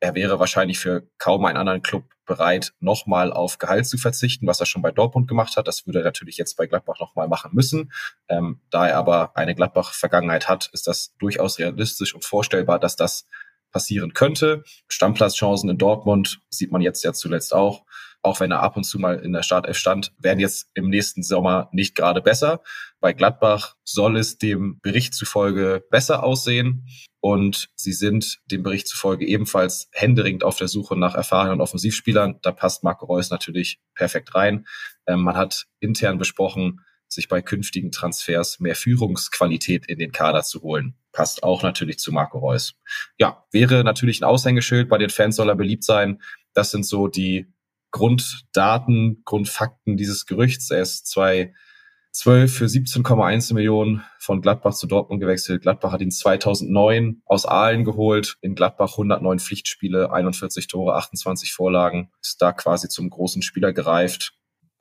er 0.00 0.14
wäre 0.14 0.38
wahrscheinlich 0.38 0.78
für 0.78 1.08
kaum 1.18 1.44
einen 1.44 1.56
anderen 1.56 1.82
Club 1.82 2.04
bereit, 2.24 2.72
nochmal 2.78 3.32
auf 3.32 3.58
Gehalt 3.58 3.86
zu 3.86 3.98
verzichten, 3.98 4.46
was 4.46 4.60
er 4.60 4.66
schon 4.66 4.82
bei 4.82 4.92
Dortmund 4.92 5.26
gemacht 5.26 5.56
hat. 5.56 5.66
Das 5.66 5.86
würde 5.86 6.00
er 6.00 6.04
natürlich 6.04 6.36
jetzt 6.36 6.56
bei 6.56 6.66
Gladbach 6.66 7.00
nochmal 7.00 7.26
machen 7.26 7.50
müssen. 7.54 7.92
Ähm, 8.28 8.60
da 8.70 8.86
er 8.86 8.98
aber 8.98 9.36
eine 9.36 9.54
Gladbach-Vergangenheit 9.54 10.48
hat, 10.48 10.70
ist 10.72 10.86
das 10.86 11.14
durchaus 11.18 11.58
realistisch 11.58 12.14
und 12.14 12.24
vorstellbar, 12.24 12.78
dass 12.78 12.96
das 12.96 13.26
passieren 13.72 14.12
könnte. 14.12 14.62
Stammplatzchancen 14.88 15.68
in 15.68 15.78
Dortmund 15.78 16.40
sieht 16.48 16.70
man 16.70 16.80
jetzt 16.80 17.02
ja 17.02 17.12
zuletzt 17.12 17.52
auch. 17.52 17.84
Auch 18.22 18.40
wenn 18.40 18.50
er 18.50 18.62
ab 18.62 18.76
und 18.76 18.84
zu 18.84 18.98
mal 18.98 19.18
in 19.20 19.32
der 19.32 19.42
Startelf 19.42 19.76
stand, 19.76 20.12
werden 20.18 20.40
jetzt 20.40 20.68
im 20.74 20.88
nächsten 20.88 21.22
Sommer 21.22 21.68
nicht 21.72 21.94
gerade 21.94 22.20
besser. 22.20 22.62
Bei 23.00 23.12
Gladbach 23.12 23.76
soll 23.84 24.16
es 24.16 24.38
dem 24.38 24.80
Bericht 24.82 25.14
zufolge 25.14 25.84
besser 25.90 26.24
aussehen. 26.24 26.86
Und 27.20 27.68
sie 27.74 27.92
sind 27.92 28.38
dem 28.46 28.62
Bericht 28.62 28.86
zufolge 28.86 29.26
ebenfalls 29.26 29.88
händeringend 29.92 30.44
auf 30.44 30.56
der 30.56 30.68
Suche 30.68 30.96
nach 30.96 31.14
erfahrenen 31.14 31.60
Offensivspielern. 31.60 32.38
Da 32.42 32.52
passt 32.52 32.84
Marco 32.84 33.06
Reus 33.06 33.30
natürlich 33.30 33.80
perfekt 33.94 34.34
rein. 34.34 34.66
Ähm, 35.06 35.22
man 35.22 35.36
hat 35.36 35.66
intern 35.80 36.18
besprochen, 36.18 36.80
sich 37.08 37.28
bei 37.28 37.40
künftigen 37.42 37.90
Transfers 37.90 38.60
mehr 38.60 38.76
Führungsqualität 38.76 39.86
in 39.86 39.98
den 39.98 40.12
Kader 40.12 40.42
zu 40.42 40.62
holen. 40.62 40.94
Passt 41.12 41.42
auch 41.42 41.62
natürlich 41.62 41.98
zu 41.98 42.12
Marco 42.12 42.38
Reus. 42.38 42.74
Ja, 43.18 43.44
wäre 43.50 43.82
natürlich 43.82 44.20
ein 44.20 44.24
Aushängeschild. 44.24 44.88
Bei 44.88 44.98
den 44.98 45.10
Fans 45.10 45.36
soll 45.36 45.48
er 45.48 45.56
beliebt 45.56 45.84
sein. 45.84 46.20
Das 46.52 46.70
sind 46.70 46.86
so 46.86 47.08
die 47.08 47.46
Grunddaten, 47.90 49.22
Grundfakten 49.24 49.96
dieses 49.96 50.26
Gerüchts. 50.26 50.70
Er 50.70 50.82
ist 50.82 51.06
zwei 51.06 51.52
12 52.12 52.52
für 52.52 52.64
17,1 52.64 53.54
Millionen 53.54 54.02
von 54.18 54.40
Gladbach 54.40 54.74
zu 54.74 54.86
Dortmund 54.86 55.20
gewechselt. 55.20 55.62
Gladbach 55.62 55.92
hat 55.92 56.00
ihn 56.00 56.10
2009 56.10 57.22
aus 57.26 57.46
Aalen 57.46 57.84
geholt. 57.84 58.36
In 58.40 58.54
Gladbach 58.54 58.92
109 58.92 59.38
Pflichtspiele, 59.38 60.12
41 60.12 60.66
Tore, 60.66 60.96
28 60.96 61.52
Vorlagen. 61.52 62.10
Ist 62.20 62.42
da 62.42 62.52
quasi 62.52 62.88
zum 62.88 63.08
großen 63.10 63.42
Spieler 63.42 63.72
gereift. 63.72 64.32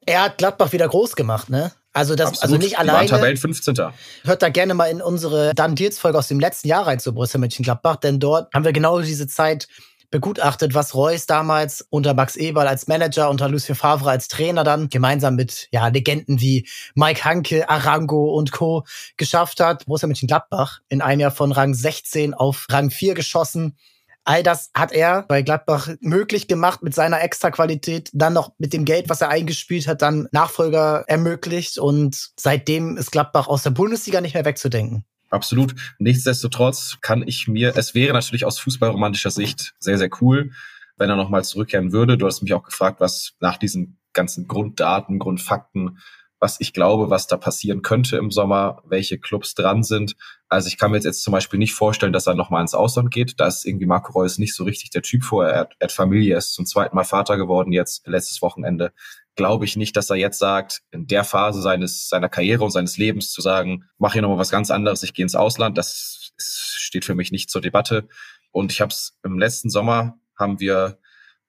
Er 0.05 0.23
hat 0.23 0.37
Gladbach 0.37 0.71
wieder 0.71 0.87
groß 0.87 1.15
gemacht, 1.15 1.49
ne? 1.49 1.73
Also 1.93 2.15
das, 2.15 2.27
also 2.27 2.41
Absolut. 2.41 2.55
also 2.55 2.65
nicht 2.65 2.79
alleine. 2.79 3.09
Tabellen 3.09 3.37
15. 3.37 3.75
Hört 4.23 4.41
da 4.41 4.49
gerne 4.49 4.73
mal 4.73 4.85
in 4.85 5.01
unsere 5.01 5.53
Dan 5.53 5.75
Deals 5.75 5.99
Folge 5.99 6.17
aus 6.17 6.27
dem 6.27 6.39
letzten 6.39 6.69
Jahr 6.69 6.87
rein 6.87 6.99
zu 6.99 7.13
Borussia 7.13 7.39
Mönchengladbach, 7.39 7.97
denn 7.97 8.19
dort 8.19 8.53
haben 8.53 8.65
wir 8.65 8.71
genau 8.71 9.01
diese 9.01 9.27
Zeit 9.27 9.67
begutachtet, 10.11 10.73
was 10.73 10.95
Reus 10.95 11.25
damals 11.25 11.85
unter 11.89 12.13
Max 12.13 12.35
Eberl 12.35 12.67
als 12.67 12.87
Manager, 12.87 13.29
unter 13.29 13.49
Lucien 13.49 13.75
Favre 13.75 14.09
als 14.09 14.27
Trainer 14.27 14.63
dann 14.63 14.89
gemeinsam 14.89 15.35
mit 15.35 15.67
ja, 15.71 15.87
Legenden 15.87 16.39
wie 16.39 16.67
Mike 16.95 17.25
Hanke, 17.25 17.69
Arango 17.69 18.33
und 18.33 18.51
Co. 18.51 18.85
geschafft 19.17 19.59
hat. 19.59 19.85
Borussia 19.85 20.07
Mönchengladbach 20.07 20.79
in 20.89 21.01
einem 21.01 21.21
Jahr 21.21 21.31
von 21.31 21.51
Rang 21.51 21.73
16 21.73 22.33
auf 22.33 22.65
Rang 22.69 22.89
4 22.89 23.15
geschossen. 23.15 23.77
All 24.23 24.43
das 24.43 24.71
hat 24.73 24.91
er 24.91 25.23
bei 25.23 25.41
Gladbach 25.41 25.87
möglich 26.01 26.49
gemacht 26.49 26.83
mit 26.83 26.93
seiner 26.93 27.21
Extraqualität, 27.21 28.09
dann 28.13 28.33
noch 28.33 28.51
mit 28.57 28.73
dem 28.73 28.83
Geld, 28.83 29.07
was 29.07 29.21
er 29.21 29.29
eingespielt 29.29 29.87
hat, 29.87 30.01
dann 30.01 30.27
Nachfolger 30.33 31.05
ermöglicht 31.07 31.77
und 31.77 32.31
seitdem 32.37 32.97
ist 32.97 33.13
Gladbach 33.13 33.47
aus 33.47 33.63
der 33.63 33.69
Bundesliga 33.69 34.19
nicht 34.19 34.33
mehr 34.33 34.43
wegzudenken. 34.43 35.05
Absolut. 35.29 35.75
Nichtsdestotrotz 35.99 36.97
kann 37.01 37.23
ich 37.27 37.47
mir, 37.47 37.75
es 37.75 37.93
wäre 37.93 38.13
natürlich 38.13 38.45
aus 38.45 38.59
fußballromantischer 38.59 39.31
Sicht 39.31 39.73
sehr, 39.79 39.97
sehr 39.97 40.09
cool, 40.21 40.51
wenn 40.97 41.09
er 41.09 41.15
nochmal 41.15 41.43
zurückkehren 41.43 41.91
würde. 41.91 42.17
Du 42.17 42.25
hast 42.25 42.41
mich 42.41 42.53
auch 42.53 42.63
gefragt, 42.63 42.99
was 42.99 43.33
nach 43.39 43.57
diesen 43.57 43.97
ganzen 44.13 44.47
Grunddaten, 44.47 45.19
Grundfakten, 45.19 45.99
was 46.39 46.59
ich 46.59 46.71
glaube, 46.73 47.09
was 47.09 47.27
da 47.27 47.35
passieren 47.35 47.81
könnte 47.81 48.17
im 48.17 48.31
Sommer, 48.31 48.83
welche 48.85 49.17
Clubs 49.17 49.55
dran 49.55 49.83
sind. 49.83 50.15
Also 50.49 50.67
ich 50.67 50.77
kann 50.77 50.91
mir 50.91 50.99
jetzt 50.99 51.23
zum 51.23 51.31
Beispiel 51.31 51.59
nicht 51.59 51.73
vorstellen, 51.73 52.13
dass 52.13 52.27
er 52.27 52.35
nochmal 52.35 52.61
ins 52.61 52.75
Ausland 52.75 53.11
geht. 53.11 53.39
Da 53.39 53.47
ist 53.47 53.65
irgendwie 53.65 53.87
Marco 53.87 54.11
Reus 54.11 54.37
nicht 54.37 54.55
so 54.55 54.63
richtig 54.63 54.91
der 54.91 55.01
Typ 55.01 55.23
vor. 55.23 55.47
Er 55.47 55.61
hat, 55.61 55.75
er 55.79 55.85
hat 55.85 55.91
Familie, 55.91 56.37
ist 56.37 56.53
zum 56.53 56.65
zweiten 56.65 56.95
Mal 56.95 57.03
Vater 57.03 57.37
geworden 57.37 57.71
jetzt 57.71 58.07
letztes 58.07 58.41
Wochenende 58.41 58.93
glaube 59.37 59.63
ich 59.63 59.77
nicht, 59.77 59.95
dass 59.95 60.09
er 60.09 60.17
jetzt 60.17 60.39
sagt, 60.39 60.81
in 60.91 61.07
der 61.07 61.23
Phase 61.23 61.61
seines, 61.61 62.09
seiner 62.09 62.27
Karriere 62.27 62.63
und 62.65 62.71
seines 62.71 62.97
Lebens 62.97 63.31
zu 63.31 63.41
sagen, 63.41 63.85
mach 63.97 64.13
hier 64.13 64.21
nochmal 64.21 64.39
was 64.39 64.51
ganz 64.51 64.69
anderes, 64.69 65.03
ich 65.03 65.13
gehe 65.13 65.23
ins 65.23 65.35
Ausland. 65.35 65.77
Das 65.77 66.33
steht 66.37 67.05
für 67.05 67.15
mich 67.15 67.31
nicht 67.31 67.49
zur 67.49 67.61
Debatte. 67.61 68.09
Und 68.51 68.71
ich 68.71 68.81
habe 68.81 68.89
es 68.89 69.17
im 69.23 69.39
letzten 69.39 69.69
Sommer, 69.69 70.19
haben 70.37 70.59
wir 70.59 70.99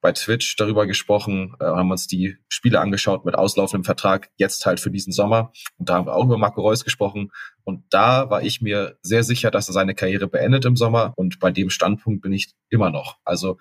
bei 0.01 0.13
Twitch 0.13 0.55
darüber 0.57 0.87
gesprochen, 0.87 1.57
äh, 1.61 1.65
haben 1.65 1.91
uns 1.91 2.07
die 2.07 2.37
Spiele 2.49 2.81
angeschaut 2.81 3.25
mit 3.25 3.35
auslaufendem 3.35 3.85
Vertrag, 3.85 4.31
jetzt 4.37 4.65
halt 4.65 4.79
für 4.79 4.91
diesen 4.91 5.13
Sommer. 5.13 5.53
Und 5.77 5.89
da 5.89 5.95
haben 5.95 6.07
wir 6.07 6.15
auch 6.15 6.25
über 6.25 6.39
Marco 6.39 6.61
Reus 6.61 6.85
gesprochen. 6.85 7.33
Und 7.65 7.85
da 7.91 8.31
war 8.31 8.43
ich 8.43 8.61
mir 8.61 8.97
sehr 9.03 9.25
sicher, 9.25 9.51
dass 9.51 9.69
er 9.69 9.73
seine 9.73 9.95
Karriere 9.95 10.29
beendet 10.29 10.65
im 10.67 10.77
Sommer. 10.77 11.15
Und 11.17 11.41
bei 11.41 11.51
dem 11.51 11.71
Standpunkt 11.71 12.23
bin 12.23 12.33
ich 12.33 12.53
immer 12.69 12.91
noch. 12.91 13.17
Also 13.25 13.59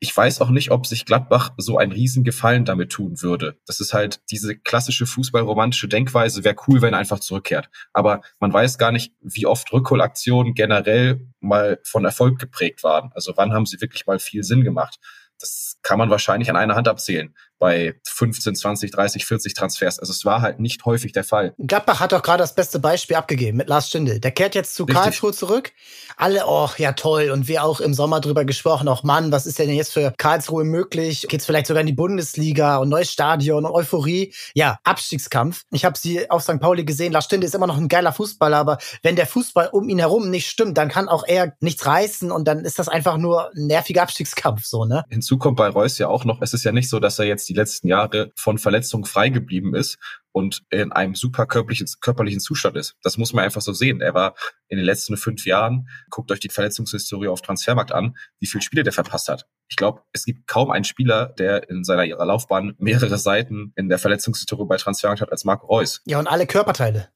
ich 0.00 0.16
weiß 0.16 0.40
auch 0.40 0.50
nicht, 0.50 0.70
ob 0.70 0.86
sich 0.86 1.04
Gladbach 1.04 1.52
so 1.56 1.78
einen 1.78 1.92
Riesengefallen 1.92 2.64
damit 2.64 2.90
tun 2.90 3.22
würde. 3.22 3.60
Das 3.66 3.80
ist 3.80 3.94
halt 3.94 4.20
diese 4.30 4.56
klassische 4.56 5.06
fußballromantische 5.06 5.88
Denkweise, 5.88 6.44
wäre 6.44 6.56
cool, 6.66 6.82
wenn 6.82 6.94
er 6.94 6.98
einfach 6.98 7.20
zurückkehrt. 7.20 7.70
Aber 7.92 8.22
man 8.40 8.52
weiß 8.52 8.78
gar 8.78 8.92
nicht, 8.92 9.14
wie 9.20 9.46
oft 9.46 9.72
Rückholaktionen 9.72 10.54
generell 10.54 11.28
mal 11.40 11.78
von 11.84 12.04
Erfolg 12.04 12.38
geprägt 12.38 12.82
waren. 12.82 13.10
Also 13.14 13.34
wann 13.36 13.52
haben 13.52 13.66
sie 13.66 13.80
wirklich 13.80 14.06
mal 14.06 14.18
viel 14.18 14.42
Sinn 14.42 14.64
gemacht? 14.64 14.98
Das 15.38 15.78
kann 15.82 15.98
man 15.98 16.10
wahrscheinlich 16.10 16.50
an 16.50 16.56
einer 16.56 16.76
Hand 16.76 16.88
abzählen 16.88 17.34
bei 17.62 17.94
15, 18.08 18.56
20, 18.56 18.90
30, 18.90 19.24
40 19.24 19.54
Transfers. 19.54 20.00
Also 20.00 20.10
es 20.10 20.24
war 20.24 20.42
halt 20.42 20.58
nicht 20.58 20.84
häufig 20.84 21.12
der 21.12 21.22
Fall. 21.22 21.54
Gladbach 21.58 22.00
hat 22.00 22.10
doch 22.10 22.24
gerade 22.24 22.42
das 22.42 22.56
beste 22.56 22.80
Beispiel 22.80 23.14
abgegeben 23.14 23.56
mit 23.56 23.68
Lars 23.68 23.86
Stindl. 23.86 24.18
Der 24.18 24.32
kehrt 24.32 24.56
jetzt 24.56 24.74
zu 24.74 24.82
Richtig. 24.82 25.00
Karlsruhe 25.00 25.32
zurück. 25.32 25.70
Alle, 26.16 26.42
oh, 26.48 26.68
ja 26.78 26.90
toll. 26.90 27.30
Und 27.30 27.46
wir 27.46 27.62
auch 27.62 27.78
im 27.78 27.94
Sommer 27.94 28.20
drüber 28.20 28.44
gesprochen, 28.44 28.88
auch 28.88 29.04
Mann, 29.04 29.30
was 29.30 29.46
ist 29.46 29.60
denn 29.60 29.70
jetzt 29.70 29.92
für 29.92 30.12
Karlsruhe 30.18 30.64
möglich? 30.64 31.26
Geht's 31.28 31.46
vielleicht 31.46 31.68
sogar 31.68 31.82
in 31.82 31.86
die 31.86 31.92
Bundesliga 31.92 32.78
und 32.78 32.88
neues 32.88 33.12
Stadion 33.12 33.64
und 33.64 33.70
Euphorie? 33.70 34.34
Ja, 34.54 34.80
Abstiegskampf. 34.82 35.62
Ich 35.70 35.84
habe 35.84 35.96
sie 35.96 36.28
auf 36.32 36.42
St. 36.42 36.58
Pauli 36.58 36.84
gesehen. 36.84 37.12
Lars 37.12 37.26
Stindl 37.26 37.46
ist 37.46 37.54
immer 37.54 37.68
noch 37.68 37.76
ein 37.76 37.86
geiler 37.86 38.12
Fußballer, 38.12 38.56
aber 38.56 38.78
wenn 39.02 39.14
der 39.14 39.28
Fußball 39.28 39.68
um 39.68 39.88
ihn 39.88 40.00
herum 40.00 40.30
nicht 40.30 40.48
stimmt, 40.48 40.76
dann 40.78 40.88
kann 40.88 41.08
auch 41.08 41.22
er 41.24 41.54
nichts 41.60 41.86
reißen 41.86 42.32
und 42.32 42.48
dann 42.48 42.64
ist 42.64 42.80
das 42.80 42.88
einfach 42.88 43.18
nur 43.18 43.52
ein 43.54 43.68
nerviger 43.68 44.02
Abstiegskampf, 44.02 44.64
so, 44.64 44.84
ne? 44.84 45.04
Hinzu 45.10 45.38
kommt 45.38 45.58
bei 45.58 45.68
Reus 45.68 45.98
ja 45.98 46.08
auch 46.08 46.24
noch, 46.24 46.42
es 46.42 46.54
ist 46.54 46.64
ja 46.64 46.72
nicht 46.72 46.90
so, 46.90 46.98
dass 46.98 47.20
er 47.20 47.26
jetzt 47.26 47.51
die 47.52 47.58
letzten 47.58 47.88
Jahre 47.88 48.32
von 48.36 48.58
Verletzungen 48.58 49.04
frei 49.04 49.28
geblieben 49.28 49.74
ist 49.74 49.98
und 50.32 50.62
in 50.70 50.92
einem 50.92 51.14
super 51.14 51.46
körperlichen, 51.46 51.86
körperlichen 52.00 52.40
Zustand 52.40 52.76
ist. 52.76 52.96
Das 53.02 53.18
muss 53.18 53.32
man 53.32 53.44
einfach 53.44 53.60
so 53.60 53.72
sehen. 53.72 54.00
Er 54.00 54.14
war 54.14 54.34
in 54.68 54.78
den 54.78 54.86
letzten 54.86 55.16
fünf 55.16 55.44
Jahren, 55.44 55.88
guckt 56.10 56.30
euch 56.32 56.40
die 56.40 56.48
Verletzungshistorie 56.48 57.28
auf 57.28 57.42
Transfermarkt 57.42 57.92
an, 57.92 58.16
wie 58.40 58.46
viele 58.46 58.62
Spiele 58.62 58.82
der 58.82 58.92
verpasst 58.92 59.28
hat. 59.28 59.46
Ich 59.68 59.76
glaube, 59.76 60.02
es 60.12 60.24
gibt 60.24 60.46
kaum 60.46 60.70
einen 60.70 60.84
Spieler, 60.84 61.26
der 61.38 61.68
in 61.68 61.84
seiner 61.84 62.06
Laufbahn 62.24 62.74
mehrere 62.78 63.18
Seiten 63.18 63.72
in 63.76 63.88
der 63.88 63.98
Verletzungshistorie 63.98 64.66
bei 64.66 64.76
Transfermarkt 64.76 65.20
hat 65.20 65.32
als 65.32 65.44
Marco 65.44 65.66
Reus. 65.66 66.00
Ja, 66.06 66.18
und 66.18 66.26
alle 66.26 66.46
Körperteile. 66.46 67.08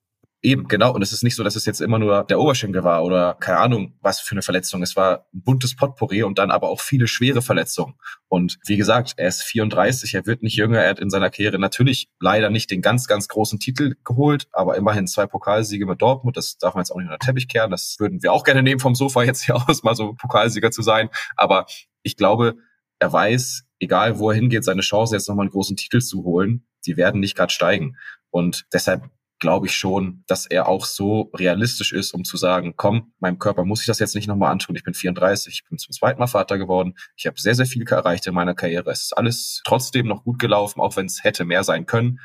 Eben, 0.43 0.69
genau. 0.69 0.95
Und 0.95 1.03
es 1.03 1.13
ist 1.13 1.25
nicht 1.25 1.35
so, 1.35 1.43
dass 1.43 1.57
es 1.57 1.65
jetzt 1.65 1.81
immer 1.81 1.99
nur 1.99 2.23
der 2.25 2.39
Oberschenkel 2.39 2.85
war 2.85 3.03
oder 3.03 3.35
keine 3.41 3.59
Ahnung, 3.59 3.95
was 4.01 4.21
für 4.21 4.33
eine 4.33 4.43
Verletzung. 4.43 4.83
Es 4.83 4.95
war 4.95 5.27
ein 5.33 5.43
buntes 5.43 5.75
Potpourri 5.75 6.23
und 6.23 6.39
dann 6.39 6.51
aber 6.51 6.69
auch 6.69 6.81
viele 6.81 7.09
schwere 7.09 7.43
Verletzungen. 7.43 7.95
Und 8.29 8.59
wie 8.67 8.77
gesagt, 8.77 9.15
er 9.17 9.29
ist 9.29 9.43
34, 9.43 10.15
er 10.15 10.27
wird 10.27 10.43
nicht 10.43 10.57
jünger. 10.57 10.79
Er 10.79 10.91
hat 10.91 11.01
in 11.01 11.11
seiner 11.11 11.31
Karriere 11.31 11.59
natürlich 11.59 12.11
leider 12.21 12.51
nicht 12.51 12.71
den 12.71 12.83
ganz, 12.83 13.07
ganz 13.07 13.29
großen 13.29 13.59
Titel 13.59 13.97
geholt, 14.05 14.47
aber 14.53 14.77
immerhin 14.77 15.07
zwei 15.07 15.27
Pokalsiege 15.27 15.87
mit 15.87 16.03
Dortmund. 16.03 16.37
Das 16.37 16.59
darf 16.59 16.75
man 16.75 16.83
jetzt 16.83 16.91
auch 16.91 16.97
nicht 16.97 17.07
unter 17.07 17.17
den 17.17 17.27
Teppich 17.27 17.49
kehren. 17.49 17.71
Das 17.71 17.97
würden 17.99 18.23
wir 18.23 18.33
auch 18.33 18.45
gerne 18.45 18.63
nehmen 18.63 18.81
vom 18.81 18.95
Sofa 18.95 19.23
jetzt 19.25 19.45
hier 19.45 19.57
aus, 19.57 19.83
mal 19.83 19.97
so 19.97 20.13
Pokalsieger 20.13 20.71
zu 20.71 20.83
sein. 20.83 21.09
Aber 21.35 21.67
ich 22.03 22.17
glaube, 22.17 22.57
er 22.99 23.13
weiß, 23.13 23.65
egal 23.81 24.19
wo 24.19 24.31
er 24.31 24.37
hingeht, 24.37 24.65
seine 24.65 24.83
Chance 24.83 25.17
jetzt 25.17 25.29
nochmal 25.29 25.45
einen 25.45 25.53
großen 25.53 25.77
Titel 25.77 26.01
zu 26.01 26.25
holen, 26.25 26.67
die 26.87 26.97
werden 26.97 27.21
nicht 27.21 27.37
gerade 27.37 27.53
steigen. 27.53 27.97
Und 28.31 28.67
deshalb 28.73 29.11
glaube 29.39 29.67
ich 29.67 29.77
schon, 29.77 30.25
dass 30.27 30.47
er 30.47 30.69
auch 30.69 30.87
so 30.87 31.31
realistisch 31.35 31.93
ist, 31.93 32.13
um 32.13 32.25
zu 32.25 32.37
sagen, 32.37 32.75
komm, 32.77 33.13
meinem 33.19 33.39
Körper 33.39 33.65
muss 33.65 33.81
ich 33.81 33.87
das 33.87 33.99
jetzt 33.99 34.15
nicht 34.15 34.29
nochmal 34.29 34.51
antun. 34.51 34.77
Ich 34.77 34.85
bin 34.85 34.95
34, 34.95 35.53
ich 35.53 35.69
bin 35.69 35.79
zum 35.79 35.93
zweiten 35.93 36.19
Mal 36.19 36.27
Vater 36.27 36.59
geworden. 36.59 36.95
Ich 37.17 37.27
habe 37.27 37.39
sehr, 37.41 37.55
sehr 37.55 37.67
viel 37.67 37.87
erreicht 37.87 38.27
in 38.27 38.35
meiner 38.35 38.55
Karriere. 38.55 38.91
Es 38.91 39.03
ist 39.03 39.17
alles 39.17 39.63
trotzdem 39.65 40.07
noch 40.07 40.25
gut 40.25 40.39
gelaufen, 40.39 40.81
auch 40.81 40.97
wenn 40.97 41.07
es 41.07 41.23
hätte 41.23 41.45
mehr 41.45 41.65
sein 41.65 41.87
können. 41.87 42.21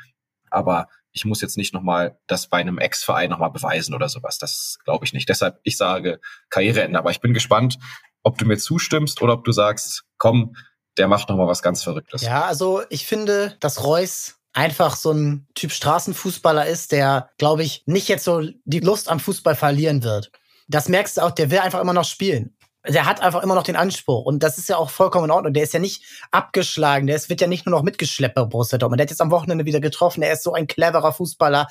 Aber 0.50 0.88
ich 1.12 1.24
muss 1.24 1.42
jetzt 1.42 1.58
nicht 1.58 1.74
nochmal 1.74 2.18
das 2.26 2.48
bei 2.48 2.58
einem 2.58 2.78
Ex-Verein 2.78 3.30
nochmal 3.30 3.50
beweisen 3.50 3.94
oder 3.94 4.08
sowas. 4.08 4.38
Das 4.38 4.78
glaube 4.84 5.04
ich 5.04 5.12
nicht. 5.12 5.28
Deshalb, 5.28 5.60
ich 5.62 5.76
sage 5.76 6.20
Karriereende. 6.48 6.98
Aber 6.98 7.10
ich 7.10 7.20
bin 7.20 7.34
gespannt, 7.34 7.78
ob 8.22 8.38
du 8.38 8.46
mir 8.46 8.56
zustimmst 8.56 9.20
oder 9.20 9.34
ob 9.34 9.44
du 9.44 9.52
sagst, 9.52 10.04
komm, 10.16 10.56
der 10.96 11.08
macht 11.08 11.28
nochmal 11.28 11.46
was 11.46 11.62
ganz 11.62 11.82
Verrücktes. 11.82 12.22
Ja, 12.22 12.44
also 12.44 12.82
ich 12.88 13.06
finde, 13.06 13.56
dass 13.60 13.84
Reus 13.84 14.38
einfach 14.52 14.96
so 14.96 15.12
ein 15.12 15.46
Typ 15.54 15.72
Straßenfußballer 15.72 16.66
ist, 16.66 16.92
der, 16.92 17.30
glaube 17.38 17.62
ich, 17.62 17.82
nicht 17.86 18.08
jetzt 18.08 18.24
so 18.24 18.42
die 18.64 18.80
Lust 18.80 19.08
am 19.08 19.20
Fußball 19.20 19.54
verlieren 19.54 20.02
wird. 20.02 20.30
Das 20.68 20.88
merkst 20.88 21.16
du 21.16 21.22
auch, 21.22 21.30
der 21.30 21.50
will 21.50 21.58
einfach 21.58 21.80
immer 21.80 21.92
noch 21.92 22.04
spielen. 22.04 22.56
Der 22.86 23.06
hat 23.06 23.20
einfach 23.20 23.42
immer 23.42 23.54
noch 23.54 23.62
den 23.62 23.76
Anspruch. 23.76 24.24
Und 24.24 24.42
das 24.42 24.58
ist 24.58 24.68
ja 24.68 24.76
auch 24.76 24.90
vollkommen 24.90 25.26
in 25.26 25.30
Ordnung. 25.30 25.52
Der 25.52 25.62
ist 25.62 25.72
ja 25.72 25.78
nicht 25.78 26.02
abgeschlagen. 26.32 27.06
Der 27.06 27.20
wird 27.28 27.40
ja 27.40 27.46
nicht 27.46 27.64
nur 27.64 27.76
noch 27.76 27.84
mitgeschleppt 27.84 28.34
bei 28.34 28.44
Borussia 28.44 28.78
Dortmund. 28.78 28.98
Der 28.98 29.04
hat 29.04 29.10
jetzt 29.10 29.20
am 29.20 29.30
Wochenende 29.30 29.64
wieder 29.64 29.80
getroffen. 29.80 30.20
Der 30.20 30.32
ist 30.32 30.42
so 30.42 30.52
ein 30.52 30.66
cleverer 30.66 31.12
Fußballer. 31.12 31.68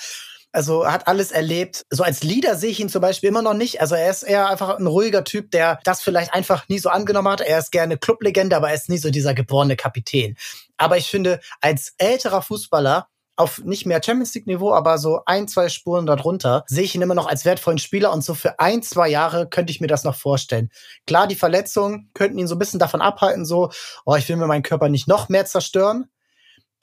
Also 0.53 0.85
hat 0.85 1.07
alles 1.07 1.31
erlebt. 1.31 1.85
So 1.89 2.03
als 2.03 2.23
Leader 2.23 2.55
sehe 2.55 2.71
ich 2.71 2.79
ihn 2.79 2.89
zum 2.89 3.01
Beispiel 3.01 3.29
immer 3.29 3.41
noch 3.41 3.53
nicht. 3.53 3.81
Also 3.81 3.95
er 3.95 4.09
ist 4.09 4.23
eher 4.23 4.49
einfach 4.49 4.77
ein 4.77 4.87
ruhiger 4.87 5.23
Typ, 5.23 5.51
der 5.51 5.79
das 5.83 6.01
vielleicht 6.01 6.33
einfach 6.33 6.67
nie 6.69 6.79
so 6.79 6.89
angenommen 6.89 7.29
hat. 7.29 7.41
Er 7.41 7.59
ist 7.59 7.71
gerne 7.71 7.97
Clublegende, 7.97 8.55
aber 8.55 8.69
er 8.69 8.75
ist 8.75 8.89
nie 8.89 8.97
so 8.97 9.11
dieser 9.11 9.33
geborene 9.33 9.75
Kapitän. 9.75 10.37
Aber 10.81 10.97
ich 10.97 11.07
finde, 11.07 11.39
als 11.61 11.93
älterer 11.97 12.41
Fußballer 12.41 13.07
auf 13.37 13.59
nicht 13.59 13.85
mehr 13.85 14.01
Champions 14.03 14.33
League 14.35 14.45
Niveau, 14.45 14.73
aber 14.73 14.97
so 14.97 15.21
ein, 15.25 15.47
zwei 15.47 15.69
Spuren 15.69 16.05
darunter, 16.05 16.63
sehe 16.67 16.83
ich 16.83 16.93
ihn 16.93 17.01
immer 17.01 17.15
noch 17.15 17.27
als 17.27 17.45
wertvollen 17.45 17.79
Spieler 17.79 18.11
und 18.11 18.23
so 18.23 18.33
für 18.33 18.59
ein, 18.59 18.83
zwei 18.83 19.07
Jahre 19.07 19.47
könnte 19.47 19.71
ich 19.71 19.81
mir 19.81 19.87
das 19.87 20.03
noch 20.03 20.15
vorstellen. 20.15 20.69
Klar, 21.07 21.27
die 21.27 21.35
Verletzungen 21.35 22.11
könnten 22.13 22.37
ihn 22.37 22.47
so 22.47 22.55
ein 22.55 22.59
bisschen 22.59 22.79
davon 22.79 23.01
abhalten, 23.01 23.45
so, 23.45 23.71
oh, 24.05 24.15
ich 24.15 24.27
will 24.27 24.35
mir 24.35 24.47
meinen 24.47 24.63
Körper 24.63 24.89
nicht 24.89 25.07
noch 25.07 25.29
mehr 25.29 25.45
zerstören 25.45 26.09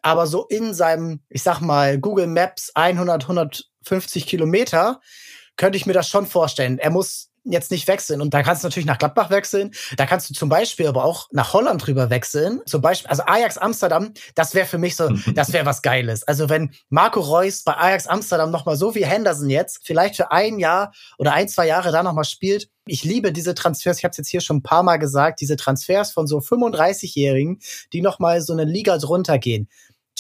aber 0.03 0.27
so 0.27 0.47
in 0.47 0.75
seinem, 0.75 1.21
ich 1.29 1.43
sag 1.43 1.61
mal, 1.61 1.99
Google 1.99 2.27
Maps 2.27 2.71
100, 2.75 3.25
150 3.25 4.27
Kilometer, 4.27 5.01
könnte 5.57 5.77
ich 5.77 5.87
mir 5.87 5.93
das 5.93 6.09
schon 6.09 6.27
vorstellen. 6.27 6.79
Er 6.79 6.91
muss 6.91 7.31
jetzt 7.45 7.71
nicht 7.71 7.89
wechseln. 7.89 8.21
Und 8.21 8.35
da 8.35 8.43
kannst 8.43 8.63
du 8.63 8.69
natürlich 8.69 8.87
nach 8.87 8.99
Gladbach 8.99 9.31
wechseln. 9.31 9.73
Da 9.97 10.07
kannst 10.07 10.29
du 10.31 10.35
zum 10.35 10.49
Beispiel 10.49 10.87
aber 10.87 11.05
auch 11.05 11.29
nach 11.33 11.53
Holland 11.53 11.87
drüber 11.87 12.11
wechseln. 12.11 12.61
Zum 12.67 12.81
Beispiel, 12.81 13.09
also 13.09 13.23
Ajax 13.27 13.59
Amsterdam, 13.59 14.13
das 14.35 14.55
wäre 14.55 14.67
für 14.67 14.79
mich 14.79 14.97
so, 14.97 15.09
das 15.35 15.53
wäre 15.53 15.67
was 15.67 15.83
Geiles. 15.83 16.23
Also 16.25 16.49
wenn 16.49 16.73
Marco 16.89 17.21
Reus 17.21 17.63
bei 17.63 17.77
Ajax 17.77 18.07
Amsterdam 18.07 18.51
nochmal 18.51 18.77
so 18.77 18.95
wie 18.95 19.05
Henderson 19.05 19.51
jetzt, 19.51 19.81
vielleicht 19.85 20.17
für 20.17 20.31
ein 20.31 20.59
Jahr 20.59 20.93
oder 21.19 21.33
ein, 21.33 21.49
zwei 21.49 21.67
Jahre 21.67 21.93
da 21.93 22.03
nochmal 22.03 22.25
spielt. 22.25 22.69
Ich 22.87 23.05
liebe 23.05 23.33
diese 23.33 23.55
Transfers, 23.55 23.99
ich 23.99 24.05
habe 24.05 24.13
es 24.13 24.17
jetzt 24.17 24.29
hier 24.29 24.41
schon 24.41 24.59
ein 24.59 24.63
paar 24.63 24.83
Mal 24.83 24.97
gesagt, 24.97 25.43
diese 25.43 25.57
Transfers 25.57 26.11
von 26.11 26.27
so 26.27 26.39
35-Jährigen, 26.39 27.61
die 27.93 28.01
nochmal 28.01 28.41
so 28.41 28.55
eine 28.55 28.65
Liga 28.65 28.97
drunter 28.97 29.39
gehen. 29.39 29.69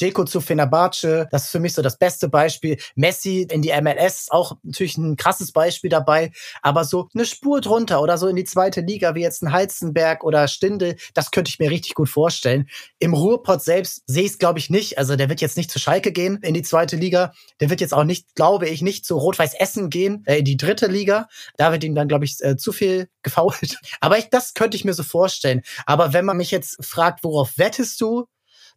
Jeko 0.00 0.24
zu 0.24 0.40
Fenerbahce, 0.40 1.28
das 1.30 1.44
ist 1.44 1.50
für 1.50 1.60
mich 1.60 1.74
so 1.74 1.82
das 1.82 1.98
beste 1.98 2.28
Beispiel. 2.28 2.78
Messi 2.94 3.46
in 3.50 3.62
die 3.62 3.72
MLS 3.80 4.28
auch 4.30 4.56
natürlich 4.62 4.96
ein 4.96 5.16
krasses 5.16 5.52
Beispiel 5.52 5.90
dabei, 5.90 6.32
aber 6.62 6.84
so 6.84 7.08
eine 7.14 7.24
Spur 7.24 7.60
drunter 7.60 8.00
oder 8.00 8.18
so 8.18 8.28
in 8.28 8.36
die 8.36 8.44
zweite 8.44 8.80
Liga, 8.80 9.14
wie 9.14 9.22
jetzt 9.22 9.42
ein 9.42 9.52
Heizenberg 9.52 10.24
oder 10.24 10.48
Stindel, 10.48 10.96
das 11.14 11.30
könnte 11.30 11.50
ich 11.50 11.58
mir 11.58 11.70
richtig 11.70 11.94
gut 11.94 12.08
vorstellen. 12.08 12.68
Im 12.98 13.14
Ruhrpott 13.14 13.62
selbst 13.62 14.02
sehe 14.06 14.24
ich 14.24 14.32
es, 14.32 14.38
glaube 14.38 14.58
ich, 14.58 14.70
nicht. 14.70 14.98
Also 14.98 15.16
der 15.16 15.28
wird 15.28 15.40
jetzt 15.40 15.56
nicht 15.56 15.70
zu 15.70 15.78
Schalke 15.78 16.12
gehen 16.12 16.38
in 16.42 16.54
die 16.54 16.62
zweite 16.62 16.96
Liga. 16.96 17.32
Der 17.60 17.70
wird 17.70 17.80
jetzt 17.80 17.94
auch 17.94 18.04
nicht, 18.04 18.34
glaube 18.34 18.68
ich, 18.68 18.82
nicht 18.82 19.04
zu 19.04 19.16
Rot-Weiß 19.16 19.54
Essen 19.54 19.90
gehen, 19.90 20.22
äh, 20.26 20.38
in 20.38 20.44
die 20.44 20.56
dritte 20.56 20.86
Liga. 20.86 21.28
Da 21.56 21.72
wird 21.72 21.84
ihm 21.84 21.94
dann, 21.94 22.08
glaube 22.08 22.24
ich, 22.24 22.36
äh, 22.40 22.56
zu 22.56 22.72
viel 22.72 23.08
gefault. 23.22 23.78
Aber 24.00 24.18
ich, 24.18 24.30
das 24.30 24.54
könnte 24.54 24.76
ich 24.76 24.84
mir 24.84 24.94
so 24.94 25.02
vorstellen. 25.02 25.62
Aber 25.86 26.12
wenn 26.12 26.24
man 26.24 26.36
mich 26.36 26.50
jetzt 26.50 26.84
fragt, 26.84 27.24
worauf 27.24 27.58
wettest 27.58 28.00
du? 28.00 28.26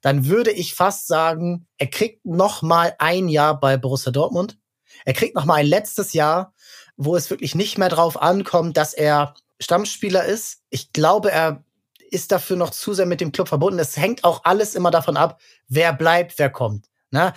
Dann 0.01 0.25
würde 0.25 0.51
ich 0.51 0.75
fast 0.75 1.07
sagen, 1.07 1.67
er 1.77 1.87
kriegt 1.87 2.25
noch 2.25 2.61
mal 2.61 2.95
ein 2.99 3.27
Jahr 3.27 3.59
bei 3.59 3.77
Borussia 3.77 4.11
Dortmund. 4.11 4.57
Er 5.05 5.13
kriegt 5.13 5.35
noch 5.35 5.45
mal 5.45 5.55
ein 5.55 5.65
letztes 5.65 6.13
Jahr, 6.13 6.53
wo 6.97 7.15
es 7.15 7.29
wirklich 7.29 7.55
nicht 7.55 7.77
mehr 7.77 7.89
drauf 7.89 8.21
ankommt, 8.21 8.77
dass 8.77 8.93
er 8.93 9.35
Stammspieler 9.59 10.25
ist. 10.25 10.63
Ich 10.69 10.91
glaube, 10.91 11.31
er 11.31 11.63
ist 12.09 12.31
dafür 12.31 12.57
noch 12.57 12.71
zu 12.71 12.93
sehr 12.93 13.05
mit 13.05 13.21
dem 13.21 13.31
Club 13.31 13.47
verbunden. 13.47 13.79
Es 13.79 13.95
hängt 13.95 14.23
auch 14.23 14.43
alles 14.43 14.75
immer 14.75 14.91
davon 14.91 15.17
ab, 15.17 15.39
wer 15.67 15.93
bleibt, 15.93 16.37
wer 16.37 16.49
kommt. 16.49 16.90
Ne? 17.13 17.33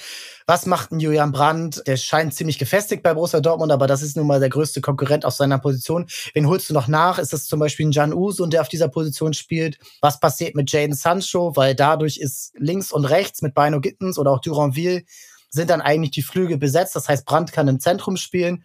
Was 0.47 0.67
macht 0.67 0.93
ein 0.93 1.01
Julian 1.01 1.33
Brandt? 1.33 1.83
Der 1.89 1.97
scheint 1.97 2.33
ziemlich 2.33 2.61
gefestigt 2.61 3.03
bei 3.03 3.13
Borussia 3.13 3.41
Dortmund, 3.41 3.73
aber 3.73 3.89
das 3.89 4.03
ist 4.03 4.17
nun 4.17 4.29
mal 4.29 4.39
der 4.39 4.49
größte 4.49 4.81
Konkurrent 4.81 5.25
auf 5.25 5.35
seiner 5.35 5.59
Position. 5.59 6.07
Wen 6.33 6.47
holst 6.47 6.71
du 6.71 6.75
noch 6.75 6.87
nach? 6.87 7.19
Ist 7.19 7.33
das 7.33 7.47
zum 7.47 7.59
Beispiel 7.59 7.87
ein 7.87 7.91
Jan 7.91 8.15
Uso, 8.15 8.47
der 8.47 8.61
auf 8.61 8.69
dieser 8.69 8.87
Position 8.87 9.35
spielt? 9.35 9.79
Was 10.01 10.21
passiert 10.21 10.55
mit 10.55 10.71
Jaden 10.71 10.95
Sancho? 10.95 11.57
Weil 11.57 11.75
dadurch 11.75 12.19
ist 12.19 12.53
links 12.57 12.93
und 12.93 13.05
rechts 13.05 13.43
mit 13.43 13.55
Bino 13.55 13.81
Gittens 13.81 14.17
oder 14.17 14.31
auch 14.31 14.41
Duranville 14.41 15.03
sind 15.51 15.71
dann 15.71 15.81
eigentlich 15.81 16.13
die 16.13 16.23
Flüge 16.23 16.57
besetzt. 16.57 16.95
Das 16.95 17.09
heißt, 17.09 17.25
Brandt 17.25 17.51
kann 17.51 17.67
im 17.67 17.81
Zentrum 17.81 18.17
spielen. 18.17 18.65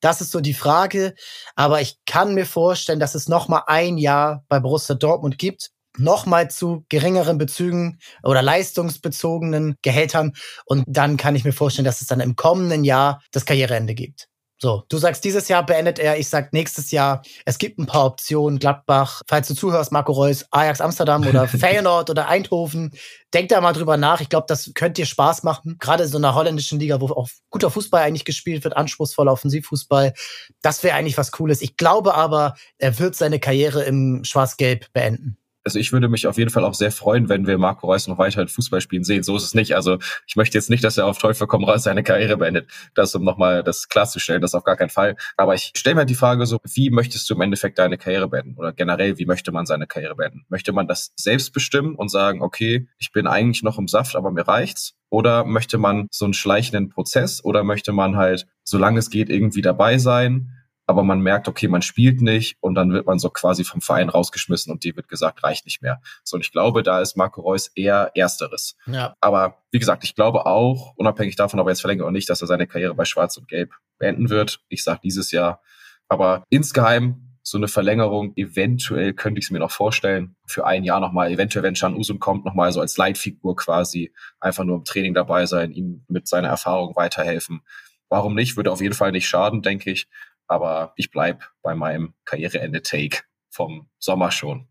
Das 0.00 0.20
ist 0.20 0.32
so 0.32 0.40
die 0.40 0.54
Frage. 0.54 1.14
Aber 1.54 1.80
ich 1.80 1.98
kann 2.06 2.34
mir 2.34 2.46
vorstellen, 2.46 2.98
dass 2.98 3.14
es 3.14 3.28
noch 3.28 3.46
mal 3.46 3.62
ein 3.68 3.98
Jahr 3.98 4.44
bei 4.48 4.58
Borussia 4.58 4.96
Dortmund 4.96 5.38
gibt 5.38 5.70
nochmal 6.00 6.50
zu 6.50 6.84
geringeren 6.88 7.38
Bezügen 7.38 7.98
oder 8.22 8.42
leistungsbezogenen 8.42 9.76
Gehältern. 9.82 10.32
Und 10.64 10.84
dann 10.86 11.16
kann 11.16 11.36
ich 11.36 11.44
mir 11.44 11.52
vorstellen, 11.52 11.84
dass 11.84 12.00
es 12.00 12.06
dann 12.06 12.20
im 12.20 12.36
kommenden 12.36 12.84
Jahr 12.84 13.22
das 13.32 13.44
Karriereende 13.44 13.94
gibt. 13.94 14.30
So, 14.62 14.84
du 14.90 14.98
sagst, 14.98 15.24
dieses 15.24 15.48
Jahr 15.48 15.64
beendet 15.64 15.98
er, 15.98 16.18
ich 16.18 16.28
sag 16.28 16.52
nächstes 16.52 16.90
Jahr. 16.90 17.22
Es 17.46 17.56
gibt 17.56 17.78
ein 17.78 17.86
paar 17.86 18.04
Optionen. 18.04 18.58
Gladbach, 18.58 19.22
falls 19.26 19.48
du 19.48 19.54
zuhörst, 19.54 19.90
Marco 19.90 20.12
Reus, 20.12 20.44
Ajax 20.50 20.82
Amsterdam 20.82 21.26
oder 21.26 21.48
Feyenoord 21.48 22.10
oder 22.10 22.28
Eindhoven. 22.28 22.92
Denk 23.32 23.48
da 23.48 23.62
mal 23.62 23.72
drüber 23.72 23.96
nach. 23.96 24.20
Ich 24.20 24.28
glaube, 24.28 24.44
das 24.48 24.72
könnte 24.74 25.00
dir 25.00 25.06
Spaß 25.06 25.44
machen. 25.44 25.76
Gerade 25.80 26.02
in 26.04 26.10
so 26.10 26.18
einer 26.18 26.34
holländischen 26.34 26.78
Liga, 26.78 27.00
wo 27.00 27.06
auch 27.06 27.30
guter 27.48 27.70
Fußball 27.70 28.02
eigentlich 28.02 28.26
gespielt 28.26 28.62
wird, 28.62 28.76
anspruchsvoller 28.76 29.32
Offensivfußball. 29.32 30.12
Das 30.60 30.82
wäre 30.82 30.94
eigentlich 30.94 31.16
was 31.16 31.32
Cooles. 31.32 31.62
Ich 31.62 31.78
glaube 31.78 32.14
aber, 32.14 32.54
er 32.76 32.98
wird 32.98 33.16
seine 33.16 33.40
Karriere 33.40 33.84
im 33.84 34.24
Schwarz-Gelb 34.24 34.92
beenden 34.92 35.39
also 35.64 35.78
ich 35.78 35.92
würde 35.92 36.08
mich 36.08 36.26
auf 36.26 36.38
jeden 36.38 36.50
Fall 36.50 36.64
auch 36.64 36.74
sehr 36.74 36.90
freuen, 36.90 37.28
wenn 37.28 37.46
wir 37.46 37.58
Marco 37.58 37.86
Reus 37.86 38.08
noch 38.08 38.18
weiter 38.18 38.46
Fußball 38.46 38.80
spielen 38.80 39.04
sehen. 39.04 39.22
So 39.22 39.36
ist 39.36 39.44
es 39.44 39.54
nicht. 39.54 39.74
Also 39.74 39.98
ich 40.26 40.36
möchte 40.36 40.56
jetzt 40.56 40.70
nicht, 40.70 40.82
dass 40.84 40.98
er 40.98 41.06
auf 41.06 41.18
Teufel 41.18 41.46
komm 41.46 41.64
raus 41.64 41.82
seine 41.82 42.02
Karriere 42.02 42.36
beendet. 42.36 42.70
Das 42.94 43.14
um 43.14 43.24
nochmal 43.24 43.62
das 43.62 43.88
klarzustellen, 43.88 44.40
das 44.40 44.54
auf 44.54 44.64
gar 44.64 44.76
keinen 44.76 44.90
Fall. 44.90 45.16
Aber 45.36 45.54
ich 45.54 45.72
stelle 45.76 45.96
mir 45.96 46.06
die 46.06 46.14
Frage 46.14 46.46
so, 46.46 46.58
wie 46.64 46.90
möchtest 46.90 47.28
du 47.28 47.34
im 47.34 47.40
Endeffekt 47.42 47.78
deine 47.78 47.98
Karriere 47.98 48.28
beenden? 48.28 48.56
Oder 48.56 48.72
generell, 48.72 49.18
wie 49.18 49.26
möchte 49.26 49.52
man 49.52 49.66
seine 49.66 49.86
Karriere 49.86 50.16
beenden? 50.16 50.44
Möchte 50.48 50.72
man 50.72 50.86
das 50.86 51.12
selbst 51.16 51.52
bestimmen 51.52 51.94
und 51.94 52.10
sagen, 52.10 52.42
okay, 52.42 52.88
ich 52.98 53.12
bin 53.12 53.26
eigentlich 53.26 53.62
noch 53.62 53.78
im 53.78 53.88
Saft, 53.88 54.16
aber 54.16 54.30
mir 54.30 54.48
reicht's? 54.48 54.94
Oder 55.10 55.44
möchte 55.44 55.76
man 55.76 56.06
so 56.10 56.24
einen 56.24 56.34
schleichenden 56.34 56.88
Prozess? 56.88 57.44
Oder 57.44 57.64
möchte 57.64 57.92
man 57.92 58.16
halt, 58.16 58.46
solange 58.62 59.00
es 59.00 59.10
geht, 59.10 59.28
irgendwie 59.28 59.60
dabei 59.60 59.98
sein? 59.98 60.52
Aber 60.90 61.04
man 61.04 61.20
merkt, 61.20 61.46
okay, 61.46 61.68
man 61.68 61.82
spielt 61.82 62.20
nicht 62.20 62.56
und 62.60 62.74
dann 62.74 62.92
wird 62.92 63.06
man 63.06 63.20
so 63.20 63.30
quasi 63.30 63.62
vom 63.62 63.80
Verein 63.80 64.08
rausgeschmissen 64.08 64.72
und 64.72 64.82
dir 64.82 64.96
wird 64.96 65.08
gesagt, 65.08 65.44
reicht 65.44 65.64
nicht 65.64 65.82
mehr. 65.82 66.02
So, 66.24 66.34
und 66.34 66.40
ich 66.40 66.50
glaube, 66.50 66.82
da 66.82 67.00
ist 67.00 67.16
Marco 67.16 67.40
Reus 67.40 67.68
eher 67.68 68.10
Ersteres. 68.14 68.76
Ja. 68.86 69.14
Aber 69.20 69.58
wie 69.70 69.78
gesagt, 69.78 70.02
ich 70.02 70.16
glaube 70.16 70.46
auch, 70.46 70.92
unabhängig 70.96 71.36
davon, 71.36 71.60
ob 71.60 71.68
er 71.68 71.70
jetzt 71.70 71.80
verlängert 71.80 72.04
oder 72.04 72.12
nicht, 72.12 72.28
dass 72.28 72.40
er 72.40 72.48
seine 72.48 72.66
Karriere 72.66 72.94
bei 72.94 73.04
Schwarz 73.04 73.36
und 73.36 73.46
Gelb 73.46 73.72
beenden 73.98 74.30
wird. 74.30 74.60
Ich 74.68 74.82
sage 74.82 75.00
dieses 75.04 75.30
Jahr. 75.30 75.60
Aber 76.08 76.42
insgeheim 76.50 77.30
so 77.42 77.56
eine 77.56 77.68
Verlängerung, 77.68 78.32
eventuell 78.36 79.12
könnte 79.14 79.38
ich 79.38 79.46
es 79.46 79.50
mir 79.50 79.60
noch 79.60 79.70
vorstellen, 79.70 80.34
für 80.44 80.66
ein 80.66 80.84
Jahr 80.84 81.00
nochmal, 81.00 81.30
eventuell, 81.30 81.62
wenn 81.62 81.74
Can 81.74 81.94
Usum 81.94 82.18
kommt, 82.18 82.44
nochmal 82.44 82.72
so 82.72 82.80
als 82.80 82.96
Leitfigur 82.96 83.56
quasi, 83.56 84.12
einfach 84.40 84.64
nur 84.64 84.76
im 84.76 84.84
Training 84.84 85.14
dabei 85.14 85.46
sein, 85.46 85.72
ihm 85.72 86.04
mit 86.08 86.28
seiner 86.28 86.48
Erfahrung 86.48 86.96
weiterhelfen. 86.96 87.62
Warum 88.10 88.34
nicht? 88.34 88.56
Würde 88.56 88.72
auf 88.72 88.80
jeden 88.80 88.94
Fall 88.94 89.12
nicht 89.12 89.28
schaden, 89.28 89.62
denke 89.62 89.90
ich. 89.92 90.08
Aber 90.50 90.92
ich 90.96 91.12
bleib 91.12 91.48
bei 91.62 91.76
meinem 91.76 92.12
Karriereende-Take 92.24 93.22
vom 93.50 93.88
Sommer 94.00 94.32
schon. 94.32 94.66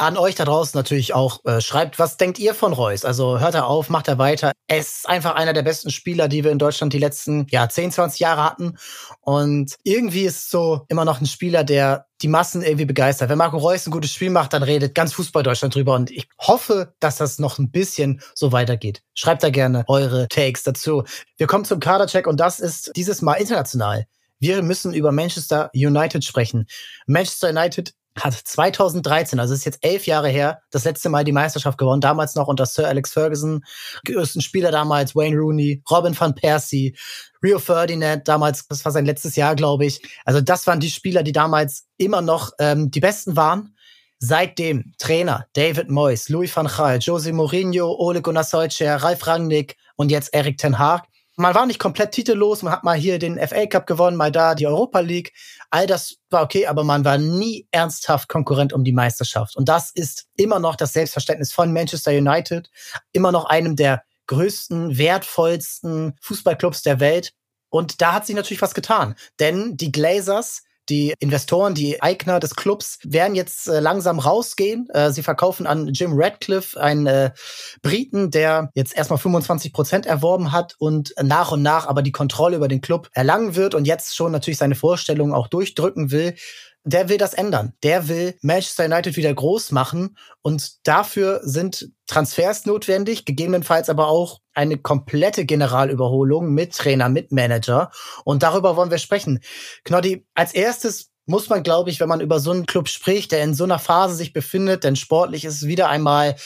An 0.00 0.16
euch 0.16 0.36
da 0.36 0.44
draußen 0.44 0.78
natürlich 0.78 1.12
auch, 1.12 1.44
äh, 1.44 1.60
schreibt, 1.60 1.98
was 1.98 2.16
denkt 2.16 2.38
ihr 2.38 2.54
von 2.54 2.72
Reus? 2.72 3.04
Also 3.04 3.40
hört 3.40 3.54
er 3.54 3.66
auf, 3.66 3.90
macht 3.90 4.08
er 4.08 4.16
weiter. 4.16 4.52
Er 4.68 4.78
ist 4.78 5.06
einfach 5.08 5.34
einer 5.34 5.52
der 5.52 5.64
besten 5.64 5.90
Spieler, 5.90 6.28
die 6.28 6.44
wir 6.44 6.52
in 6.52 6.58
Deutschland 6.58 6.92
die 6.92 6.98
letzten 6.98 7.46
ja, 7.50 7.68
10, 7.68 7.90
20 7.90 8.20
Jahre 8.20 8.44
hatten. 8.44 8.78
Und 9.20 9.74
irgendwie 9.82 10.22
ist 10.22 10.50
so 10.50 10.86
immer 10.88 11.04
noch 11.04 11.20
ein 11.20 11.26
Spieler, 11.26 11.62
der 11.62 12.06
die 12.22 12.28
Massen 12.28 12.62
irgendwie 12.62 12.86
begeistert. 12.86 13.28
Wenn 13.28 13.38
Marco 13.38 13.58
Reus 13.58 13.86
ein 13.86 13.90
gutes 13.90 14.12
Spiel 14.12 14.30
macht, 14.30 14.54
dann 14.54 14.62
redet 14.62 14.94
ganz 14.94 15.12
Fußball 15.12 15.42
Deutschland 15.42 15.74
drüber. 15.74 15.94
Und 15.94 16.10
ich 16.10 16.26
hoffe, 16.40 16.94
dass 17.00 17.16
das 17.16 17.38
noch 17.38 17.58
ein 17.58 17.70
bisschen 17.70 18.22
so 18.34 18.52
weitergeht. 18.52 19.02
Schreibt 19.14 19.42
da 19.42 19.50
gerne 19.50 19.84
eure 19.88 20.28
Takes 20.28 20.62
dazu. 20.62 21.02
Wir 21.36 21.48
kommen 21.48 21.66
zum 21.66 21.80
Kadercheck 21.80 22.26
und 22.28 22.38
das 22.38 22.60
ist 22.60 22.92
dieses 22.96 23.20
Mal 23.20 23.34
international. 23.34 24.06
Wir 24.38 24.62
müssen 24.62 24.94
über 24.94 25.12
Manchester 25.12 25.70
United 25.74 26.24
sprechen. 26.24 26.66
Manchester 27.06 27.50
United 27.50 27.94
hat 28.22 28.34
2013, 28.34 29.38
also 29.38 29.54
ist 29.54 29.64
jetzt 29.64 29.84
elf 29.84 30.06
Jahre 30.06 30.28
her, 30.28 30.60
das 30.70 30.84
letzte 30.84 31.08
Mal 31.08 31.24
die 31.24 31.32
Meisterschaft 31.32 31.78
gewonnen. 31.78 32.00
Damals 32.00 32.34
noch 32.34 32.48
unter 32.48 32.66
Sir 32.66 32.88
Alex 32.88 33.12
Ferguson. 33.12 33.64
Größten 34.04 34.42
Spieler 34.42 34.70
damals 34.70 35.14
Wayne 35.14 35.36
Rooney, 35.36 35.82
Robin 35.90 36.18
van 36.18 36.34
Persie, 36.34 36.96
Rio 37.42 37.58
Ferdinand, 37.58 38.26
damals, 38.26 38.66
das 38.68 38.84
war 38.84 38.92
sein 38.92 39.06
letztes 39.06 39.36
Jahr, 39.36 39.54
glaube 39.54 39.86
ich. 39.86 40.00
Also 40.24 40.40
das 40.40 40.66
waren 40.66 40.80
die 40.80 40.90
Spieler, 40.90 41.22
die 41.22 41.32
damals 41.32 41.86
immer 41.96 42.20
noch 42.20 42.52
ähm, 42.58 42.90
die 42.90 43.00
Besten 43.00 43.36
waren. 43.36 43.74
Seitdem 44.20 44.94
Trainer 44.98 45.46
David 45.52 45.90
Moyes, 45.90 46.28
Louis 46.28 46.54
van 46.54 46.66
Gaal, 46.66 46.98
Jose 46.98 47.32
Mourinho, 47.32 47.94
Ole 47.98 48.20
Gunnar 48.20 48.42
Solskjaer, 48.42 48.96
Ralf 48.96 49.24
Rangnick 49.26 49.76
und 49.94 50.10
jetzt 50.10 50.34
Erik 50.34 50.58
Ten 50.58 50.78
Haag 50.78 51.04
man 51.38 51.54
war 51.54 51.66
nicht 51.66 51.78
komplett 51.78 52.10
titellos, 52.10 52.62
man 52.62 52.72
hat 52.72 52.82
mal 52.82 52.96
hier 52.96 53.18
den 53.20 53.38
FA 53.38 53.66
Cup 53.66 53.86
gewonnen, 53.86 54.16
mal 54.16 54.32
da 54.32 54.56
die 54.56 54.66
Europa 54.66 54.98
League. 54.98 55.32
All 55.70 55.86
das 55.86 56.16
war 56.30 56.42
okay, 56.42 56.66
aber 56.66 56.82
man 56.82 57.04
war 57.04 57.16
nie 57.16 57.68
ernsthaft 57.70 58.28
Konkurrent 58.28 58.72
um 58.72 58.82
die 58.82 58.92
Meisterschaft. 58.92 59.56
Und 59.56 59.68
das 59.68 59.90
ist 59.92 60.26
immer 60.36 60.58
noch 60.58 60.74
das 60.74 60.92
Selbstverständnis 60.92 61.52
von 61.52 61.72
Manchester 61.72 62.10
United, 62.10 62.68
immer 63.12 63.30
noch 63.30 63.44
einem 63.44 63.76
der 63.76 64.02
größten, 64.26 64.98
wertvollsten 64.98 66.16
Fußballclubs 66.20 66.82
der 66.82 66.98
Welt. 66.98 67.32
Und 67.70 68.00
da 68.00 68.14
hat 68.14 68.26
sich 68.26 68.34
natürlich 68.34 68.62
was 68.62 68.74
getan, 68.74 69.14
denn 69.38 69.76
die 69.76 69.92
Glazers 69.92 70.62
die 70.88 71.14
Investoren, 71.18 71.74
die 71.74 72.02
Eigner 72.02 72.40
des 72.40 72.54
Clubs 72.54 72.98
werden 73.04 73.34
jetzt 73.34 73.68
äh, 73.68 73.80
langsam 73.80 74.18
rausgehen. 74.18 74.88
Äh, 74.90 75.10
sie 75.12 75.22
verkaufen 75.22 75.66
an 75.66 75.88
Jim 75.88 76.12
Radcliffe, 76.14 76.80
einen 76.80 77.06
äh, 77.06 77.30
Briten, 77.82 78.30
der 78.30 78.70
jetzt 78.74 78.96
erstmal 78.96 79.18
25 79.18 79.72
Prozent 79.72 80.06
erworben 80.06 80.52
hat 80.52 80.74
und 80.78 81.14
nach 81.22 81.52
und 81.52 81.62
nach 81.62 81.86
aber 81.86 82.02
die 82.02 82.12
Kontrolle 82.12 82.56
über 82.56 82.68
den 82.68 82.80
Club 82.80 83.08
erlangen 83.12 83.54
wird 83.56 83.74
und 83.74 83.86
jetzt 83.86 84.16
schon 84.16 84.32
natürlich 84.32 84.58
seine 84.58 84.74
Vorstellungen 84.74 85.34
auch 85.34 85.48
durchdrücken 85.48 86.10
will 86.10 86.34
der 86.92 87.08
will 87.08 87.18
das 87.18 87.34
ändern. 87.34 87.72
Der 87.82 88.08
will 88.08 88.36
Manchester 88.42 88.84
United 88.84 89.16
wieder 89.16 89.32
groß 89.32 89.72
machen 89.72 90.16
und 90.42 90.86
dafür 90.86 91.40
sind 91.42 91.90
Transfers 92.06 92.66
notwendig, 92.66 93.24
gegebenenfalls 93.24 93.88
aber 93.88 94.08
auch 94.08 94.40
eine 94.54 94.78
komplette 94.78 95.44
Generalüberholung 95.44 96.52
mit 96.52 96.74
Trainer, 96.74 97.08
mit 97.08 97.32
Manager 97.32 97.90
und 98.24 98.42
darüber 98.42 98.76
wollen 98.76 98.90
wir 98.90 98.98
sprechen. 98.98 99.40
Knoddy, 99.84 100.26
als 100.34 100.54
erstes 100.54 101.10
muss 101.28 101.50
man, 101.50 101.62
glaube 101.62 101.90
ich, 101.90 102.00
wenn 102.00 102.08
man 102.08 102.22
über 102.22 102.40
so 102.40 102.50
einen 102.50 102.64
Club 102.64 102.88
spricht, 102.88 103.32
der 103.32 103.42
in 103.42 103.52
so 103.52 103.64
einer 103.64 103.78
Phase 103.78 104.14
sich 104.14 104.32
befindet, 104.32 104.82
denn 104.82 104.96
sportlich 104.96 105.44
ist 105.44 105.56
es 105.56 105.66
wieder 105.66 105.90
einmal, 105.90 106.36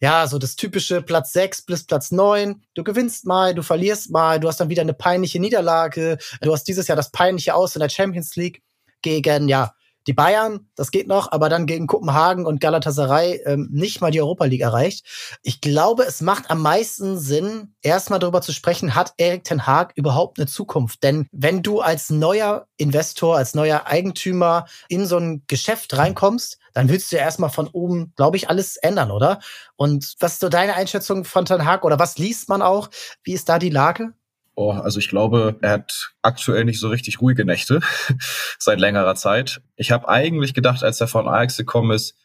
ja, 0.00 0.26
so 0.26 0.38
das 0.38 0.56
typische 0.56 1.02
Platz 1.02 1.34
6 1.34 1.66
bis 1.66 1.84
Platz 1.84 2.10
9. 2.10 2.62
Du 2.74 2.82
gewinnst 2.82 3.26
mal, 3.26 3.54
du 3.54 3.62
verlierst 3.62 4.10
mal, 4.10 4.40
du 4.40 4.48
hast 4.48 4.58
dann 4.58 4.70
wieder 4.70 4.80
eine 4.80 4.94
peinliche 4.94 5.40
Niederlage, 5.40 6.16
du 6.40 6.52
hast 6.54 6.64
dieses 6.64 6.88
Jahr 6.88 6.96
das 6.96 7.10
peinliche 7.10 7.54
Aus 7.54 7.76
in 7.76 7.80
der 7.80 7.90
Champions 7.90 8.34
League 8.34 8.62
gegen, 9.02 9.46
ja, 9.48 9.74
die 10.06 10.12
Bayern, 10.12 10.68
das 10.76 10.90
geht 10.90 11.06
noch, 11.06 11.30
aber 11.32 11.48
dann 11.48 11.66
gegen 11.66 11.86
Kopenhagen 11.86 12.46
und 12.46 12.60
Galatasaray 12.60 13.42
ähm, 13.44 13.68
nicht 13.70 14.00
mal 14.00 14.10
die 14.10 14.20
Europa 14.20 14.44
League 14.46 14.62
erreicht. 14.62 15.06
Ich 15.42 15.60
glaube, 15.60 16.04
es 16.04 16.20
macht 16.20 16.50
am 16.50 16.62
meisten 16.62 17.18
Sinn, 17.18 17.74
erstmal 17.82 18.18
darüber 18.18 18.40
zu 18.40 18.52
sprechen, 18.52 18.94
hat 18.94 19.12
Erik 19.18 19.44
Ten 19.44 19.66
Haag 19.66 19.92
überhaupt 19.96 20.38
eine 20.38 20.46
Zukunft? 20.46 21.02
Denn 21.02 21.28
wenn 21.32 21.62
du 21.62 21.80
als 21.80 22.10
neuer 22.10 22.66
Investor, 22.76 23.36
als 23.36 23.54
neuer 23.54 23.86
Eigentümer 23.86 24.66
in 24.88 25.06
so 25.06 25.18
ein 25.18 25.44
Geschäft 25.46 25.96
reinkommst, 25.96 26.58
dann 26.72 26.88
willst 26.88 27.10
du 27.10 27.16
ja 27.16 27.22
erstmal 27.22 27.50
von 27.50 27.68
oben, 27.68 28.12
glaube 28.16 28.36
ich, 28.36 28.48
alles 28.48 28.76
ändern, 28.76 29.10
oder? 29.10 29.40
Und 29.76 30.14
was 30.20 30.34
ist 30.34 30.40
so 30.40 30.48
deine 30.48 30.74
Einschätzung 30.74 31.24
von 31.24 31.44
Ten 31.44 31.64
Haag 31.64 31.84
oder 31.84 31.98
was 31.98 32.18
liest 32.18 32.48
man 32.48 32.62
auch? 32.62 32.88
Wie 33.22 33.32
ist 33.32 33.48
da 33.48 33.58
die 33.58 33.70
Lage? 33.70 34.12
Oh, 34.54 34.72
also 34.72 34.98
ich 34.98 35.08
glaube, 35.08 35.58
er 35.62 35.70
hat 35.70 36.12
aktuell 36.22 36.64
nicht 36.64 36.80
so 36.80 36.88
richtig 36.88 37.20
ruhige 37.20 37.44
Nächte 37.44 37.80
seit 38.58 38.80
längerer 38.80 39.14
Zeit. 39.14 39.62
Ich 39.76 39.90
habe 39.90 40.08
eigentlich 40.08 40.54
gedacht, 40.54 40.82
als 40.82 41.00
er 41.00 41.08
von 41.08 41.28
Ajax 41.28 41.56
gekommen 41.56 41.92
ist, 41.92 42.16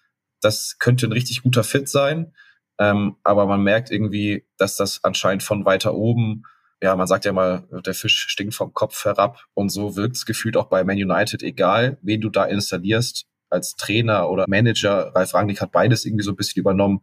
das 0.42 0.78
könnte 0.80 1.08
ein 1.08 1.12
richtig 1.12 1.44
guter 1.44 1.64
Fit 1.64 1.88
sein. 1.88 2.34
Ähm, 2.78 3.16
aber 3.24 3.46
man 3.46 3.62
merkt 3.62 3.90
irgendwie, 3.90 4.46
dass 4.58 4.76
das 4.76 5.04
anscheinend 5.04 5.44
von 5.44 5.66
weiter 5.66 5.94
oben, 5.94 6.44
ja, 6.82 6.96
man 6.96 7.08
sagt 7.08 7.26
ja 7.26 7.32
mal, 7.32 7.68
der 7.86 7.94
Fisch 7.94 8.26
stinkt 8.28 8.54
vom 8.54 8.74
Kopf 8.74 9.06
herab. 9.06 9.46
Und 9.54 9.70
so 9.70 9.96
wirkt 9.96 10.18
es 10.18 10.26
gefühlt 10.26 10.58
auch 10.58 10.68
bei 10.68 10.84
Man 10.84 10.98
United, 10.98 11.42
egal 11.42 11.98
wen 12.02 12.22
du 12.22 12.30
da 12.30 12.46
installierst, 12.46 13.26
als 13.50 13.76
Trainer 13.76 14.30
oder 14.30 14.46
Manager. 14.48 15.12
Ralf 15.16 15.34
Rangnick 15.34 15.62
hat 15.62 15.72
beides 15.72 16.06
irgendwie 16.06 16.24
so 16.24 16.32
ein 16.32 16.36
bisschen 16.36 16.60
übernommen. 16.60 17.02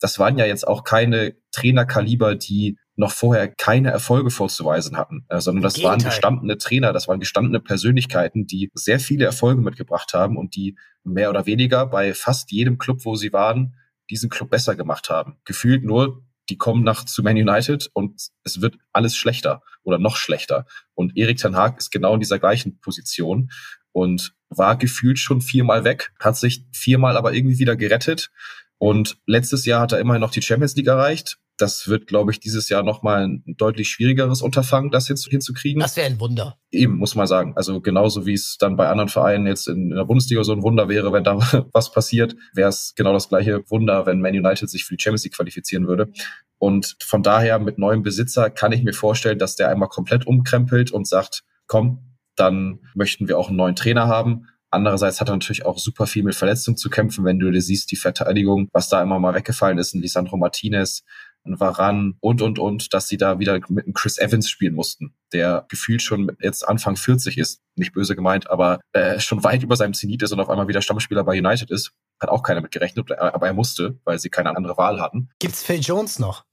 Das 0.00 0.18
waren 0.18 0.36
ja 0.36 0.44
jetzt 0.44 0.68
auch 0.68 0.84
keine 0.84 1.36
Trainerkaliber, 1.52 2.34
die 2.34 2.78
noch 2.96 3.12
vorher 3.12 3.48
keine 3.48 3.90
Erfolge 3.90 4.30
vorzuweisen 4.30 4.96
hatten, 4.96 5.26
äh, 5.28 5.40
sondern 5.40 5.62
das 5.62 5.74
Gegenteil. 5.74 5.90
waren 5.90 6.04
gestandene 6.04 6.58
Trainer, 6.58 6.92
das 6.92 7.08
waren 7.08 7.20
gestandene 7.20 7.60
Persönlichkeiten, 7.60 8.46
die 8.46 8.70
sehr 8.74 8.98
viele 8.98 9.26
Erfolge 9.26 9.60
mitgebracht 9.60 10.14
haben 10.14 10.36
und 10.36 10.56
die 10.56 10.76
mehr 11.04 11.30
oder 11.30 11.46
weniger 11.46 11.86
bei 11.86 12.14
fast 12.14 12.50
jedem 12.50 12.78
Club, 12.78 13.04
wo 13.04 13.14
sie 13.14 13.32
waren, 13.32 13.76
diesen 14.10 14.30
Club 14.30 14.50
besser 14.50 14.74
gemacht 14.76 15.10
haben. 15.10 15.36
Gefühlt 15.44 15.84
nur, 15.84 16.22
die 16.48 16.56
kommen 16.56 16.84
nach 16.84 17.04
zu 17.04 17.22
Man 17.22 17.36
United 17.36 17.90
und 17.92 18.28
es 18.44 18.60
wird 18.60 18.78
alles 18.92 19.16
schlechter 19.16 19.62
oder 19.82 19.98
noch 19.98 20.16
schlechter. 20.16 20.64
Und 20.94 21.16
Erik 21.16 21.38
Ten 21.38 21.56
Haag 21.56 21.78
ist 21.78 21.90
genau 21.90 22.14
in 22.14 22.20
dieser 22.20 22.38
gleichen 22.38 22.80
Position 22.80 23.50
und 23.92 24.34
war 24.48 24.76
gefühlt 24.76 25.18
schon 25.18 25.40
viermal 25.40 25.84
weg, 25.84 26.12
hat 26.20 26.36
sich 26.36 26.64
viermal 26.72 27.16
aber 27.16 27.34
irgendwie 27.34 27.58
wieder 27.58 27.76
gerettet. 27.76 28.30
Und 28.78 29.18
letztes 29.26 29.64
Jahr 29.66 29.82
hat 29.82 29.92
er 29.92 29.98
immerhin 29.98 30.20
noch 30.20 30.30
die 30.30 30.42
Champions 30.42 30.76
League 30.76 30.86
erreicht 30.86 31.38
das 31.58 31.88
wird, 31.88 32.06
glaube 32.06 32.32
ich, 32.32 32.40
dieses 32.40 32.68
Jahr 32.68 32.82
nochmal 32.82 33.26
ein 33.26 33.42
deutlich 33.56 33.88
schwierigeres 33.88 34.42
Unterfangen, 34.42 34.90
das 34.90 35.06
hinzukriegen. 35.06 35.80
Das 35.80 35.96
wäre 35.96 36.06
ein 36.06 36.20
Wunder. 36.20 36.58
Eben, 36.70 36.96
muss 36.96 37.14
man 37.14 37.26
sagen. 37.26 37.54
Also 37.56 37.80
genauso 37.80 38.26
wie 38.26 38.34
es 38.34 38.58
dann 38.58 38.76
bei 38.76 38.88
anderen 38.88 39.08
Vereinen 39.08 39.46
jetzt 39.46 39.68
in, 39.68 39.90
in 39.90 39.96
der 39.96 40.04
Bundesliga 40.04 40.44
so 40.44 40.52
ein 40.52 40.62
Wunder 40.62 40.88
wäre, 40.88 41.12
wenn 41.12 41.24
da 41.24 41.38
was 41.72 41.92
passiert, 41.92 42.36
wäre 42.52 42.68
es 42.68 42.94
genau 42.94 43.12
das 43.12 43.28
gleiche 43.28 43.62
Wunder, 43.70 44.06
wenn 44.06 44.20
Man 44.20 44.34
United 44.34 44.68
sich 44.68 44.84
für 44.84 44.96
die 44.96 45.02
Champions 45.02 45.24
League 45.24 45.34
qualifizieren 45.34 45.86
würde. 45.86 46.10
Und 46.58 46.96
von 47.00 47.22
daher 47.22 47.58
mit 47.58 47.78
neuem 47.78 48.02
Besitzer 48.02 48.50
kann 48.50 48.72
ich 48.72 48.82
mir 48.82 48.94
vorstellen, 48.94 49.38
dass 49.38 49.56
der 49.56 49.68
einmal 49.68 49.88
komplett 49.88 50.26
umkrempelt 50.26 50.90
und 50.90 51.06
sagt, 51.06 51.42
komm, 51.66 52.16
dann 52.34 52.80
möchten 52.94 53.28
wir 53.28 53.38
auch 53.38 53.48
einen 53.48 53.56
neuen 53.56 53.76
Trainer 53.76 54.08
haben. 54.08 54.46
Andererseits 54.70 55.20
hat 55.20 55.28
er 55.28 55.34
natürlich 55.34 55.64
auch 55.64 55.78
super 55.78 56.06
viel 56.06 56.22
mit 56.22 56.34
Verletzungen 56.34 56.76
zu 56.76 56.90
kämpfen, 56.90 57.24
wenn 57.24 57.38
du 57.38 57.50
dir 57.50 57.62
siehst, 57.62 57.90
die 57.90 57.96
Verteidigung, 57.96 58.68
was 58.72 58.88
da 58.88 59.02
immer 59.02 59.18
mal 59.18 59.34
weggefallen 59.34 59.78
ist, 59.78 59.94
ein 59.94 60.02
Lisandro 60.02 60.36
Martinez, 60.36 61.04
ein 61.46 61.60
Varan 61.60 62.16
und, 62.20 62.42
und, 62.42 62.58
und, 62.58 62.92
dass 62.94 63.08
sie 63.08 63.16
da 63.16 63.38
wieder 63.38 63.58
mit 63.68 63.84
einem 63.84 63.94
Chris 63.94 64.18
Evans 64.18 64.48
spielen 64.48 64.74
mussten, 64.74 65.14
der 65.32 65.66
gefühlt 65.68 66.02
schon 66.02 66.36
jetzt 66.40 66.66
Anfang 66.66 66.96
40 66.96 67.38
ist, 67.38 67.60
nicht 67.74 67.92
böse 67.92 68.16
gemeint, 68.16 68.50
aber 68.50 68.80
äh, 68.92 69.20
schon 69.20 69.44
weit 69.44 69.62
über 69.62 69.76
seinem 69.76 69.94
Zenit 69.94 70.22
ist 70.22 70.32
und 70.32 70.40
auf 70.40 70.50
einmal 70.50 70.68
wieder 70.68 70.82
Stammspieler 70.82 71.24
bei 71.24 71.38
United 71.38 71.70
ist. 71.70 71.92
Hat 72.20 72.30
auch 72.30 72.42
keiner 72.42 72.62
mit 72.62 72.72
gerechnet, 72.72 73.12
aber 73.12 73.46
er 73.46 73.52
musste, 73.52 73.98
weil 74.04 74.18
sie 74.18 74.30
keine 74.30 74.56
andere 74.56 74.76
Wahl 74.76 75.00
hatten. 75.00 75.28
Gibt's 75.38 75.62
Phil 75.62 75.80
Jones 75.80 76.18
noch? 76.18 76.44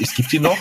Es 0.00 0.14
gibt 0.14 0.32
ihn 0.32 0.42
noch, 0.42 0.58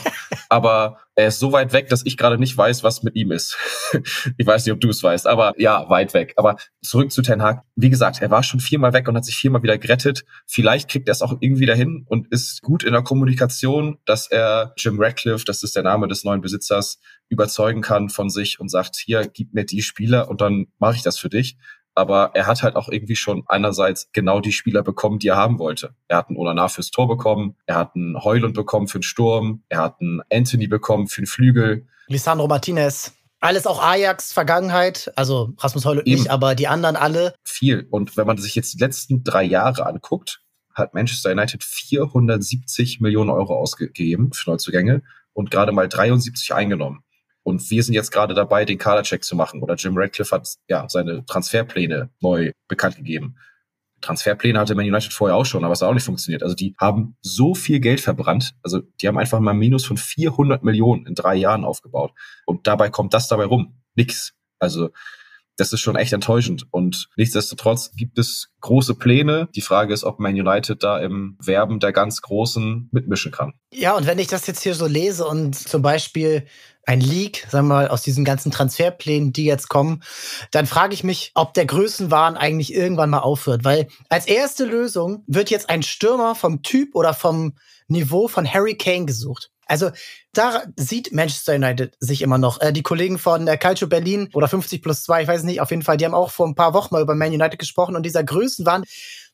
aber 0.50 1.00
er 1.16 1.28
ist 1.28 1.40
so 1.40 1.52
weit 1.52 1.74
weg, 1.74 1.90
dass 1.90 2.06
ich 2.06 2.18
gerade 2.18 2.38
nicht 2.38 2.58
weiß, 2.58 2.84
was 2.84 3.04
mit 3.04 3.16
ihm 3.16 3.32
ist. 3.32 3.58
ich 4.38 4.48
weiß 4.48 4.66
nicht, 4.66 4.74
ob 4.74 4.80
du 4.80 4.90
es 4.90 5.04
weißt, 5.04 5.28
aber 5.28 5.54
ja, 5.58 5.90
weit 5.90 6.14
weg. 6.14 6.34
Aber 6.38 6.56
zurück 6.82 7.12
zu 7.12 7.22
Ten 7.22 7.42
Hag. 7.42 7.64
Wie 7.76 7.90
gesagt, 7.90 8.22
er 8.22 8.32
war 8.32 8.42
schon 8.42 8.60
viermal 8.60 8.94
weg 8.94 9.08
und 9.08 9.16
hat 9.16 9.26
sich 9.26 9.36
viermal 9.36 9.64
wieder 9.64 9.78
gerettet. 9.78 10.24
Vielleicht 10.48 10.90
kriegt 10.90 11.08
er 11.08 11.12
es 11.12 11.22
auch 11.22 11.36
irgendwie 11.40 11.66
dahin 11.66 12.06
und 12.08 12.32
ist 12.32 12.62
gut 12.62 12.84
in 12.84 12.94
der 12.94 13.04
Kommunikation, 13.04 14.00
dass 14.06 14.28
er 14.28 14.74
Jim 14.78 15.00
Radcliffe, 15.00 15.46
das 15.46 15.62
ist 15.62 15.76
der 15.76 15.84
Name 15.84 16.08
des 16.08 16.24
neuen 16.24 16.42
Besitzers, 16.42 17.00
überzeugen 17.30 17.82
kann 17.82 18.10
von 18.10 18.30
sich 18.30 18.60
und 18.60 18.70
sagt, 18.70 18.96
hier, 18.96 19.28
gib 19.32 19.54
mir 19.54 19.66
die 19.66 19.82
Spieler 19.82 20.30
und 20.30 20.42
dann 20.42 20.68
mache 20.80 20.96
ich 20.96 21.04
das 21.04 21.20
für 21.20 21.30
dich 21.30 21.58
aber 21.96 22.32
er 22.34 22.48
hat 22.48 22.64
halt 22.64 22.76
auch 22.76 22.90
irgendwie 22.90 23.16
schon 23.16 23.44
einerseits 23.48 24.10
genau 24.14 24.40
die 24.40 24.52
Spieler 24.52 24.84
bekommen, 24.84 25.20
die 25.20 25.28
er 25.28 25.38
haben 25.38 25.60
wollte. 25.60 25.96
Er 26.08 26.18
hat 26.18 26.30
einen 26.30 26.38
Onana 26.38 26.68
fürs 26.68 26.92
Tor 26.92 27.08
bekommen, 27.08 27.56
er 27.66 27.76
hat 27.76 27.96
einen 27.96 28.24
Heulund 28.24 28.56
bekommen 28.56 28.88
für 28.88 29.00
den 29.00 29.04
Sturm, 29.04 29.64
er 29.70 29.80
hat 29.80 30.02
einen 30.02 30.22
Anthony 30.32 30.68
bekommen 30.68 31.08
für 31.08 31.22
den 31.22 31.28
Flügel. 31.28 31.88
Lisandro 32.08 32.48
Martinez. 32.48 33.14
Alles 33.40 33.68
auch 33.68 33.84
Ajax 33.84 34.32
Vergangenheit, 34.32 35.12
also 35.18 35.54
Rasmus 35.58 35.86
Heulund 35.86 36.08
Eben. 36.08 36.22
nicht, 36.22 36.32
aber 36.32 36.56
die 36.56 36.68
anderen 36.68 36.96
alle. 36.96 37.34
Viel. 37.44 37.88
Und 37.92 38.16
wenn 38.16 38.26
man 38.26 38.38
sich 38.38 38.56
jetzt 38.56 38.74
die 38.74 38.78
letzten 38.78 39.24
drei 39.24 39.44
Jahre 39.44 39.86
anguckt, 39.86 40.42
hat 40.74 40.94
Manchester 40.94 41.32
United 41.32 41.64
470 41.64 43.02
Millionen 43.02 43.30
Euro 43.30 43.56
ausgegeben 43.56 44.32
für 44.32 44.52
Neuzugänge 44.52 45.04
und 45.34 45.52
gerade 45.52 45.72
mal 45.72 45.90
73 45.90 46.54
eingenommen. 46.54 47.04
Und 47.44 47.70
wir 47.70 47.84
sind 47.84 47.94
jetzt 47.94 48.12
gerade 48.12 48.34
dabei, 48.34 48.66
den 48.66 48.78
Kadercheck 48.78 49.24
zu 49.24 49.36
machen. 49.36 49.62
Oder 49.62 49.76
Jim 49.76 49.98
Radcliffe 49.98 50.34
hat 50.36 50.48
ja 50.70 50.88
seine 50.88 51.26
Transferpläne 51.26 52.10
neu 52.22 52.52
bekannt 52.68 52.96
gegeben. 52.96 53.36
Transferpläne 54.04 54.60
hatte 54.60 54.76
Man 54.76 54.86
United 54.86 55.14
vorher 55.14 55.36
auch 55.36 55.46
schon, 55.46 55.64
aber 55.64 55.74
es 55.74 55.82
hat 55.82 55.90
auch 55.90 55.94
nicht 55.94 56.06
funktioniert. 56.06 56.44
Also 56.44 56.56
die 56.56 56.76
haben 56.80 57.16
so 57.22 57.56
viel 57.56 57.80
Geld 57.80 58.02
verbrannt. 58.02 58.54
Also 58.62 58.82
die 59.02 59.08
haben 59.08 59.18
einfach 59.18 59.40
mal 59.40 59.52
ein 59.52 59.58
Minus 59.58 59.86
von 59.86 59.98
400 59.98 60.64
Millionen 60.64 61.06
in 61.06 61.16
drei 61.16 61.36
Jahren 61.36 61.64
aufgebaut. 61.64 62.14
Und 62.46 62.68
dabei 62.68 62.90
kommt 62.90 63.14
das 63.14 63.28
dabei 63.28 63.46
rum. 63.46 63.80
Nix. 63.96 64.34
Also 64.60 64.90
das 65.58 65.74
ist 65.74 65.82
schon 65.82 65.96
echt 65.96 66.14
enttäuschend. 66.14 66.66
Und 66.72 67.10
nichtsdestotrotz 67.16 67.92
gibt 67.96 68.18
es 68.18 68.50
große 68.62 68.96
Pläne. 68.96 69.50
Die 69.56 69.62
Frage 69.62 69.94
ist, 69.94 70.04
ob 70.04 70.20
Man 70.20 70.34
United 70.34 70.84
da 70.84 71.00
im 71.00 71.38
Werben 71.40 71.80
der 71.80 71.92
ganz 71.92 72.22
Großen 72.22 72.90
mitmischen 72.92 73.32
kann. 73.32 73.54
Ja, 73.74 73.96
und 73.96 74.08
wenn 74.08 74.20
ich 74.20 74.28
das 74.28 74.48
jetzt 74.48 74.64
hier 74.64 74.76
so 74.76 74.88
lese 74.88 75.26
und 75.26 75.56
zum 75.56 75.82
Beispiel 75.82 76.46
ein 76.86 77.00
Leak, 77.00 77.48
sagen 77.50 77.68
wir 77.68 77.76
mal, 77.76 77.88
aus 77.88 78.02
diesen 78.02 78.26
ganzen 78.26 78.52
Transferplänen, 78.52 79.32
die 79.32 79.46
jetzt 79.46 79.70
kommen, 79.70 80.04
dann 80.52 80.66
frage 80.66 80.94
ich 80.94 81.04
mich, 81.04 81.32
ob 81.34 81.54
der 81.54 81.66
Größenwahn 81.66 82.36
eigentlich 82.36 82.74
irgendwann 82.74 83.10
mal 83.10 83.20
aufhört. 83.20 83.64
Weil 83.64 83.88
als 84.10 84.26
erste 84.26 84.66
Lösung 84.66 85.24
wird 85.28 85.50
jetzt 85.50 85.70
ein 85.70 85.84
Stürmer 85.84 86.36
vom 86.36 86.62
Typ 86.62 86.96
oder 86.96 87.14
vom 87.14 87.56
Niveau 87.88 88.28
von 88.28 88.52
Harry 88.52 88.76
Kane 88.76 89.06
gesucht. 89.06 89.53
Also 89.66 89.92
da 90.34 90.64
sieht 90.78 91.12
Manchester 91.12 91.56
United 91.56 91.96
sich 92.00 92.22
immer 92.22 92.38
noch. 92.38 92.60
Äh, 92.62 92.74
die 92.74 92.84
Kollegen 92.84 93.18
von 93.18 93.46
der 93.46 93.58
Calcio 93.58 93.88
Berlin 93.88 94.30
oder 94.34 94.48
50 94.48 94.82
plus 94.82 95.04
2, 95.04 95.24
ich 95.24 95.28
weiß 95.28 95.44
nicht, 95.44 95.62
auf 95.62 95.72
jeden 95.72 95.84
Fall, 95.84 95.98
die 95.98 96.06
haben 96.06 96.14
auch 96.14 96.32
vor 96.32 96.48
ein 96.48 96.56
paar 96.56 96.74
Wochen 96.74 96.94
mal 96.94 97.02
über 97.02 97.16
Man 97.16 97.34
United 97.34 97.60
gesprochen 97.60 97.96
und 97.96 98.04
dieser 98.04 98.24
Größenwahn, 98.24 98.84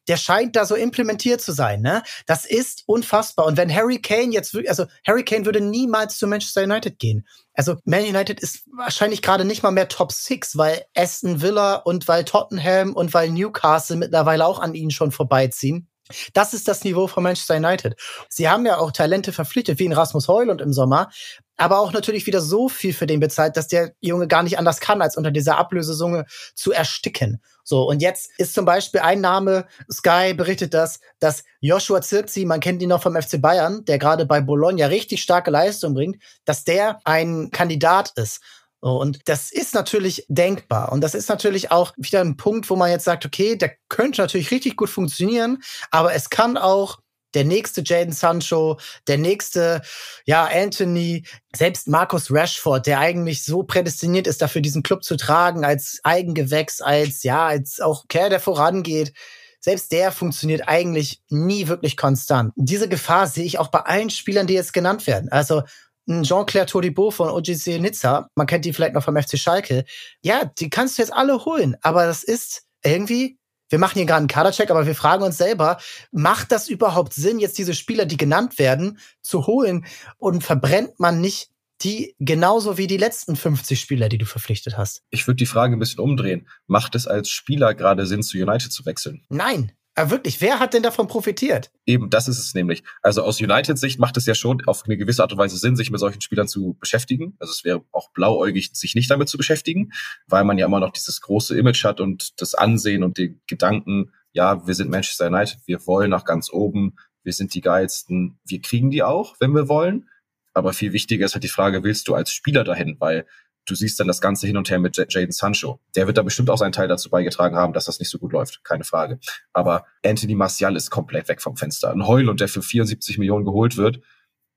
der 0.08 0.18
scheint 0.18 0.56
da 0.56 0.66
so 0.66 0.76
implementiert 0.76 1.40
zu 1.40 1.52
sein. 1.52 1.82
Ne? 1.82 2.02
Das 2.26 2.46
ist 2.46 2.84
unfassbar. 2.88 3.46
Und 3.46 3.58
wenn 3.58 3.74
Harry 3.74 4.02
Kane 4.02 4.32
jetzt 4.32 4.56
also 4.68 4.86
Harry 5.06 5.24
Kane 5.24 5.46
würde 5.46 5.62
niemals 5.62 6.18
zu 6.18 6.26
Manchester 6.26 6.64
United 6.64 6.98
gehen. 6.98 7.28
Also 7.54 7.76
Man 7.84 8.04
United 8.04 8.40
ist 8.40 8.64
wahrscheinlich 8.76 9.22
gerade 9.22 9.46
nicht 9.46 9.62
mal 9.62 9.72
mehr 9.72 9.88
Top 9.88 10.12
6, 10.12 10.58
weil 10.58 10.84
Aston 10.96 11.42
Villa 11.42 11.76
und 11.76 12.08
weil 12.08 12.26
Tottenham 12.26 12.94
und 12.94 13.14
weil 13.14 13.30
Newcastle 13.30 13.98
mittlerweile 13.98 14.46
auch 14.46 14.60
an 14.60 14.74
ihnen 14.74 14.92
schon 14.92 15.12
vorbeiziehen. 15.12 15.89
Das 16.34 16.54
ist 16.54 16.68
das 16.68 16.84
Niveau 16.84 17.08
von 17.08 17.24
Manchester 17.24 17.56
United. 17.56 17.96
Sie 18.30 18.50
haben 18.50 18.66
ja 18.66 18.78
auch 18.78 18.92
Talente 18.92 19.32
verpflichtet, 19.32 19.80
wie 19.80 19.86
in 19.86 19.94
Rasmus 19.94 20.28
Heulund 20.28 20.62
im 20.62 20.74
Sommer, 20.74 21.10
aber 21.58 21.80
auch 21.80 21.92
natürlich 21.92 22.26
wieder 22.26 22.42
so 22.42 22.70
viel 22.70 22.94
für 22.94 23.06
den 23.06 23.20
bezahlt, 23.20 23.58
dass 23.58 23.68
der 23.68 23.94
Junge 24.00 24.28
gar 24.28 24.44
nicht 24.44 24.58
anders 24.58 24.80
kann, 24.80 25.02
als 25.02 25.18
unter 25.18 25.30
dieser 25.30 25.58
Ablösesumme 25.58 26.26
zu 26.56 26.72
ersticken. 26.72 27.42
So, 27.64 27.88
und 27.88 28.02
jetzt 28.02 28.32
ist 28.38 28.56
zum 28.56 28.66
Beispiel 28.66 29.02
ein 29.02 29.22
Name, 29.22 29.68
Sky 29.92 30.34
berichtet 30.34 30.74
das, 30.74 31.00
dass 31.20 31.44
Joshua 31.60 32.02
Zirkzi, 32.02 32.46
man 32.46 32.62
kennt 32.62 32.82
ihn 32.82 32.90
noch 32.90 33.04
vom 33.04 33.16
FC 33.16 33.42
Bayern, 33.42 33.86
der 33.86 34.00
gerade 34.00 34.26
bei 34.26 34.42
Bologna 34.42 34.88
richtig 34.88 35.22
starke 35.22 35.52
Leistung 35.52 35.94
bringt, 35.94 36.24
dass 36.46 36.64
der 36.64 37.00
ein 37.04 37.52
Kandidat 37.52 38.14
ist. 38.16 38.42
Und 38.82 39.20
das 39.26 39.52
ist 39.52 39.74
natürlich 39.74 40.26
denkbar. 40.30 40.92
Und 40.92 41.02
das 41.02 41.14
ist 41.14 41.30
natürlich 41.30 41.72
auch 41.72 41.94
wieder 41.98 42.22
ein 42.22 42.38
Punkt, 42.38 42.70
wo 42.70 42.76
man 42.76 42.90
jetzt 42.90 43.06
sagt, 43.06 43.26
okay, 43.26 43.58
der 43.58 43.76
könnte 43.90 44.22
natürlich 44.22 44.52
richtig 44.52 44.78
gut 44.78 44.90
funktionieren, 44.90 45.62
aber 45.92 46.14
es 46.14 46.30
kann 46.30 46.58
auch 46.58 47.00
der 47.34 47.46
nächste 47.46 47.84
Jaden 47.86 48.14
Sancho, 48.14 48.80
der 49.08 49.18
nächste, 49.18 49.82
ja, 50.26 50.50
Anthony, 50.52 51.26
selbst 51.56 51.88
Markus 51.88 52.32
Rashford, 52.32 52.88
der 52.88 53.00
eigentlich 53.00 53.44
so 53.44 53.64
prädestiniert 53.64 54.28
ist, 54.28 54.42
dafür 54.42 54.62
diesen 54.62 54.84
Club 54.84 55.04
zu 55.04 55.16
tragen, 55.16 55.64
als 55.64 56.00
Eigengewächs, 56.04 56.82
als, 56.82 57.24
ja, 57.24 57.46
als 57.46 57.80
auch 57.80 58.08
Kerl, 58.08 58.30
der 58.30 58.40
vorangeht. 58.40 59.14
Selbst 59.60 59.92
der 59.92 60.12
funktioniert 60.12 60.68
eigentlich 60.68 61.22
nie 61.30 61.68
wirklich 61.68 61.98
konstant. 61.98 62.54
Diese 62.56 62.88
Gefahr 62.88 63.28
sehe 63.28 63.44
ich 63.44 63.60
auch 63.60 63.68
bei 63.68 63.82
allen 63.82 64.10
Spielern, 64.10 64.48
die 64.48 64.54
jetzt 64.54 64.74
genannt 64.74 65.06
werden. 65.06 65.30
Also 65.30 65.64
Jean-Claire 66.10 66.66
Todibo 66.66 67.12
von 67.12 67.30
OGC 67.30 67.80
Nizza, 67.80 68.30
man 68.36 68.48
kennt 68.48 68.66
die 68.66 68.74
vielleicht 68.74 68.94
noch 68.94 69.04
vom 69.04 69.16
FC 69.16 69.38
Schalke. 69.38 69.86
Ja, 70.22 70.46
die 70.46 70.70
kannst 70.70 70.98
du 70.98 71.04
jetzt 71.04 71.14
alle 71.14 71.46
holen, 71.46 71.76
aber 71.82 72.06
das 72.06 72.24
ist 72.24 72.64
irgendwie 72.84 73.40
wir 73.70 73.80
machen 73.80 73.98
hier 73.98 74.06
gerade 74.06 74.20
einen 74.20 74.28
Kadercheck, 74.28 74.72
aber 74.72 74.88
wir 74.88 74.96
fragen 74.96 75.24
uns 75.24 75.38
selber, 75.38 75.78
macht 76.12 76.52
das 76.52 76.68
überhaupt 76.68 77.14
Sinn, 77.14 77.40
jetzt 77.40 77.58
diese 77.58 77.76
Spieler, 77.76 78.06
die 78.06 78.18
genannt 78.18 78.58
werden, 78.58 78.98
zu 79.22 79.46
holen 79.46 79.86
und 80.18 80.44
verbrennt 80.44 81.00
man 81.00 81.22
nicht 81.22 81.52
die 81.82 82.16
genauso 82.20 82.78
wie 82.78 82.88
die 82.88 82.98
letzten 82.98 83.36
50 83.36 83.80
Spieler, 83.80 84.10
die 84.10 84.18
du 84.18 84.26
verpflichtet 84.26 84.78
hast? 84.78 85.04
Ich 85.12 85.28
würde 85.28 85.38
die 85.38 85.46
Frage 85.46 85.76
ein 85.76 85.80
bisschen 85.80 86.02
umdrehen. 86.02 86.48
Macht 86.68 86.96
es 86.96 87.08
als 87.08 87.30
Spieler 87.30 87.74
gerade 87.74 88.06
Sinn, 88.06 88.24
zu 88.24 88.38
United 88.38 88.72
zu 88.72 88.86
wechseln? 88.86 89.24
Nein. 89.30 89.72
Aber 90.00 90.12
wirklich, 90.12 90.40
wer 90.40 90.60
hat 90.60 90.74
denn 90.74 90.82
davon 90.82 91.08
profitiert? 91.08 91.72
Eben, 91.86 92.10
das 92.10 92.30
ist 92.30 92.40
es 92.40 92.54
nämlich. 92.54 92.84
Also 93.02 93.22
aus 93.22 93.42
United-Sicht 93.42 94.00
macht 94.00 94.16
es 94.16 94.26
ja 94.26 94.34
schon 94.34 94.66
auf 94.66 94.84
eine 94.86 94.96
gewisse 94.96 95.22
Art 95.22 95.34
und 95.34 95.38
Weise 95.38 95.58
Sinn, 95.58 95.76
sich 95.76 95.92
mit 95.92 96.00
solchen 96.00 96.22
Spielern 96.22 96.48
zu 96.48 96.78
beschäftigen. 96.80 97.36
Also 97.40 97.52
es 97.52 97.66
wäre 97.66 97.84
auch 97.92 98.10
blauäugig, 98.12 98.70
sich 98.74 98.96
nicht 98.96 99.12
damit 99.12 99.28
zu 99.28 99.38
beschäftigen, 99.38 99.92
weil 100.26 100.46
man 100.46 100.58
ja 100.58 100.68
immer 100.68 100.80
noch 100.80 100.92
dieses 100.92 101.20
große 101.20 101.58
Image 101.58 101.84
hat 101.84 102.00
und 102.00 102.40
das 102.40 102.56
Ansehen 102.56 103.04
und 103.04 103.18
den 103.18 103.42
Gedanken, 103.46 104.14
ja, 104.32 104.66
wir 104.66 104.74
sind 104.74 104.90
Manchester 104.90 105.28
United, 105.28 105.60
wir 105.66 105.86
wollen 105.86 106.12
nach 106.12 106.24
ganz 106.24 106.50
oben, 106.50 106.96
wir 107.24 107.34
sind 107.34 107.54
die 107.54 107.62
geilsten, 107.62 108.40
wir 108.46 108.62
kriegen 108.62 108.92
die 108.92 109.04
auch, 109.04 109.36
wenn 109.42 109.52
wir 109.52 109.68
wollen. 109.68 110.08
Aber 110.54 110.72
viel 110.72 110.94
wichtiger 110.94 111.26
ist 111.26 111.34
halt 111.34 111.44
die 111.44 111.50
Frage, 111.50 111.84
willst 111.84 112.08
du 112.08 112.16
als 112.16 112.32
Spieler 112.32 112.64
dahin? 112.64 112.96
Weil 113.00 113.26
du 113.70 113.76
siehst 113.76 114.00
dann 114.00 114.08
das 114.08 114.22
Ganze 114.22 114.48
hin 114.48 114.58
und 114.58 114.70
her 114.70 114.80
mit 114.80 114.98
Jaden 114.98 115.32
Sancho. 115.32 115.80
Der 115.96 116.08
wird 116.08 116.18
da 116.18 116.24
bestimmt 116.24 116.50
auch 116.50 116.58
seinen 116.58 116.72
Teil 116.72 116.88
dazu 116.88 117.10
beigetragen 117.10 117.56
haben, 117.56 117.74
dass 117.74 117.86
das 117.86 118.00
nicht 118.00 118.10
so 118.10 118.18
gut 118.18 118.34
läuft, 118.34 118.64
keine 118.64 118.84
Frage. 118.84 119.20
Aber 119.54 119.86
Anthony 120.06 120.36
Martial 120.36 120.76
ist 120.76 120.90
komplett 120.90 121.30
weg 121.30 121.42
vom 121.42 121.56
Fenster. 121.56 121.92
Ein 121.92 122.08
Heul 122.08 122.30
und 122.30 122.40
der 122.40 122.48
für 122.48 122.62
74 122.62 123.18
Millionen 123.18 123.46
geholt 123.46 123.78
wird, 123.78 124.02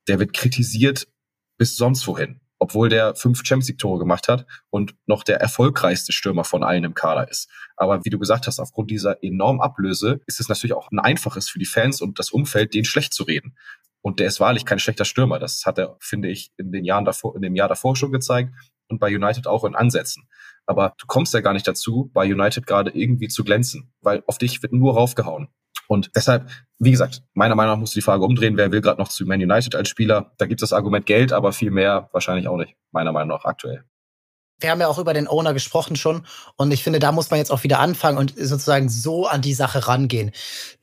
der 0.09 0.19
wird 0.19 0.33
kritisiert 0.33 1.07
bis 1.59 1.77
sonst 1.77 2.07
wohin. 2.07 2.41
Obwohl 2.59 2.89
der 2.89 3.17
fünf 3.17 3.41
Champions 3.45 3.69
League 3.69 3.79
Tore 3.79 3.99
gemacht 3.99 4.29
hat 4.29 4.47
und 4.71 4.95
noch 5.07 5.25
der 5.25 5.41
erfolgreichste 5.41 6.13
Stürmer 6.13 6.45
von 6.45 6.63
allen 6.63 6.85
im 6.85 6.95
Kader 6.95 7.29
ist. 7.29 7.51
Aber 7.77 8.05
wie 8.05 8.11
du 8.11 8.21
gesagt 8.21 8.47
hast, 8.47 8.61
aufgrund 8.61 8.91
dieser 8.91 9.23
enormen 9.23 9.61
Ablöse 9.61 10.21
ist 10.27 10.39
es 10.39 10.49
natürlich 10.49 10.75
auch 10.75 10.91
ein 10.93 11.01
einfaches 11.01 11.49
für 11.49 11.59
die 11.59 11.67
Fans 11.67 12.01
und 12.01 12.21
das 12.21 12.31
Umfeld, 12.31 12.73
den 12.75 12.85
schlecht 12.85 13.15
zu 13.15 13.25
reden. 13.25 13.57
Und 14.01 14.21
der 14.21 14.29
ist 14.29 14.41
wahrlich 14.41 14.65
kein 14.65 14.79
schlechter 14.79 15.05
Stürmer. 15.05 15.39
Das 15.39 15.65
hat 15.67 15.79
er, 15.79 15.97
finde 16.01 16.29
ich, 16.29 16.53
in 16.57 16.73
den 16.73 16.85
Jahren 16.85 17.05
davor, 17.05 17.35
in 17.35 17.43
dem 17.43 17.57
Jahr 17.57 17.69
davor 17.69 17.97
schon 17.97 18.13
gezeigt 18.13 18.53
und 18.93 18.99
bei 18.99 19.15
United 19.15 19.47
auch 19.47 19.65
in 19.65 19.75
Ansätzen. 19.75 20.29
Aber 20.67 20.95
du 20.99 21.07
kommst 21.07 21.35
ja 21.35 21.41
gar 21.41 21.53
nicht 21.53 21.67
dazu, 21.67 22.11
bei 22.15 22.33
United 22.33 22.67
gerade 22.67 22.91
irgendwie 22.91 23.29
zu 23.29 23.43
glänzen, 23.43 23.93
weil 24.01 24.23
auf 24.27 24.39
dich 24.39 24.63
wird 24.63 24.73
nur 24.73 24.95
raufgehauen. 24.95 25.49
Und 25.89 26.11
deshalb, 26.15 26.49
wie 26.79 26.93
gesagt, 26.93 27.23
meiner 27.35 27.55
Meinung 27.55 27.75
nach 27.75 27.81
musst 27.81 27.95
du 27.95 27.99
die 27.99 28.05
Frage 28.05 28.25
umdrehen, 28.25 28.57
wer 28.57 28.71
will 28.71 28.81
gerade 28.81 29.01
noch 29.01 29.09
zu 29.09 29.27
Man 29.27 29.43
United 29.43 29.75
als 29.75 29.89
Spieler? 29.89 30.33
Da 30.39 30.47
gibt 30.47 30.63
es 30.63 30.71
das 30.71 30.77
Argument 30.77 31.05
Geld, 31.05 31.33
aber 31.33 31.53
viel 31.53 31.71
mehr 31.71 32.09
wahrscheinlich 32.13 32.47
auch 32.47 32.57
nicht, 32.57 32.77
meiner 32.93 33.13
Meinung 33.13 33.37
nach 33.37 33.45
aktuell 33.45 33.85
wir 34.63 34.71
haben 34.71 34.81
ja 34.81 34.89
auch 34.89 34.99
über 34.99 35.15
den 35.15 35.29
Owner 35.29 35.53
gesprochen 35.55 35.97
schon 35.97 36.27
und 36.57 36.73
ich 36.73 36.83
finde, 36.83 36.99
da 36.99 37.13
muss 37.13 37.31
man 37.31 37.39
jetzt 37.39 37.51
auch 37.51 37.63
wieder 37.63 37.81
anfangen 37.81 38.19
und 38.19 38.35
sozusagen 38.37 38.89
so 38.89 39.27
an 39.27 39.43
die 39.43 39.55
Sache 39.55 39.89
rangehen. 39.89 40.33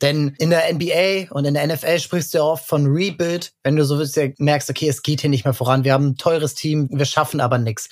Denn 0.02 0.36
in 0.38 0.50
der 0.50 0.72
NBA 0.74 1.32
und 1.32 1.46
in 1.46 1.54
der 1.54 1.68
NFL 1.68 2.00
sprichst 2.00 2.34
du 2.34 2.40
ja 2.40 2.44
oft 2.44 2.66
von 2.66 2.88
Rebuild, 2.88 3.54
wenn 3.64 3.76
du 3.76 3.86
so 3.86 4.04
merkst, 4.38 4.70
okay, 4.70 4.90
es 4.90 5.02
geht 5.02 5.22
hier 5.22 5.30
nicht 5.30 5.46
mehr 5.46 5.54
voran, 5.54 5.84
wir 5.84 5.94
haben 5.94 6.10
ein 6.10 6.16
teures 6.18 6.56
Team, 6.56 6.90
wir 6.92 7.06
schaffen 7.06 7.42
aber 7.42 7.58
nichts. 7.58 7.90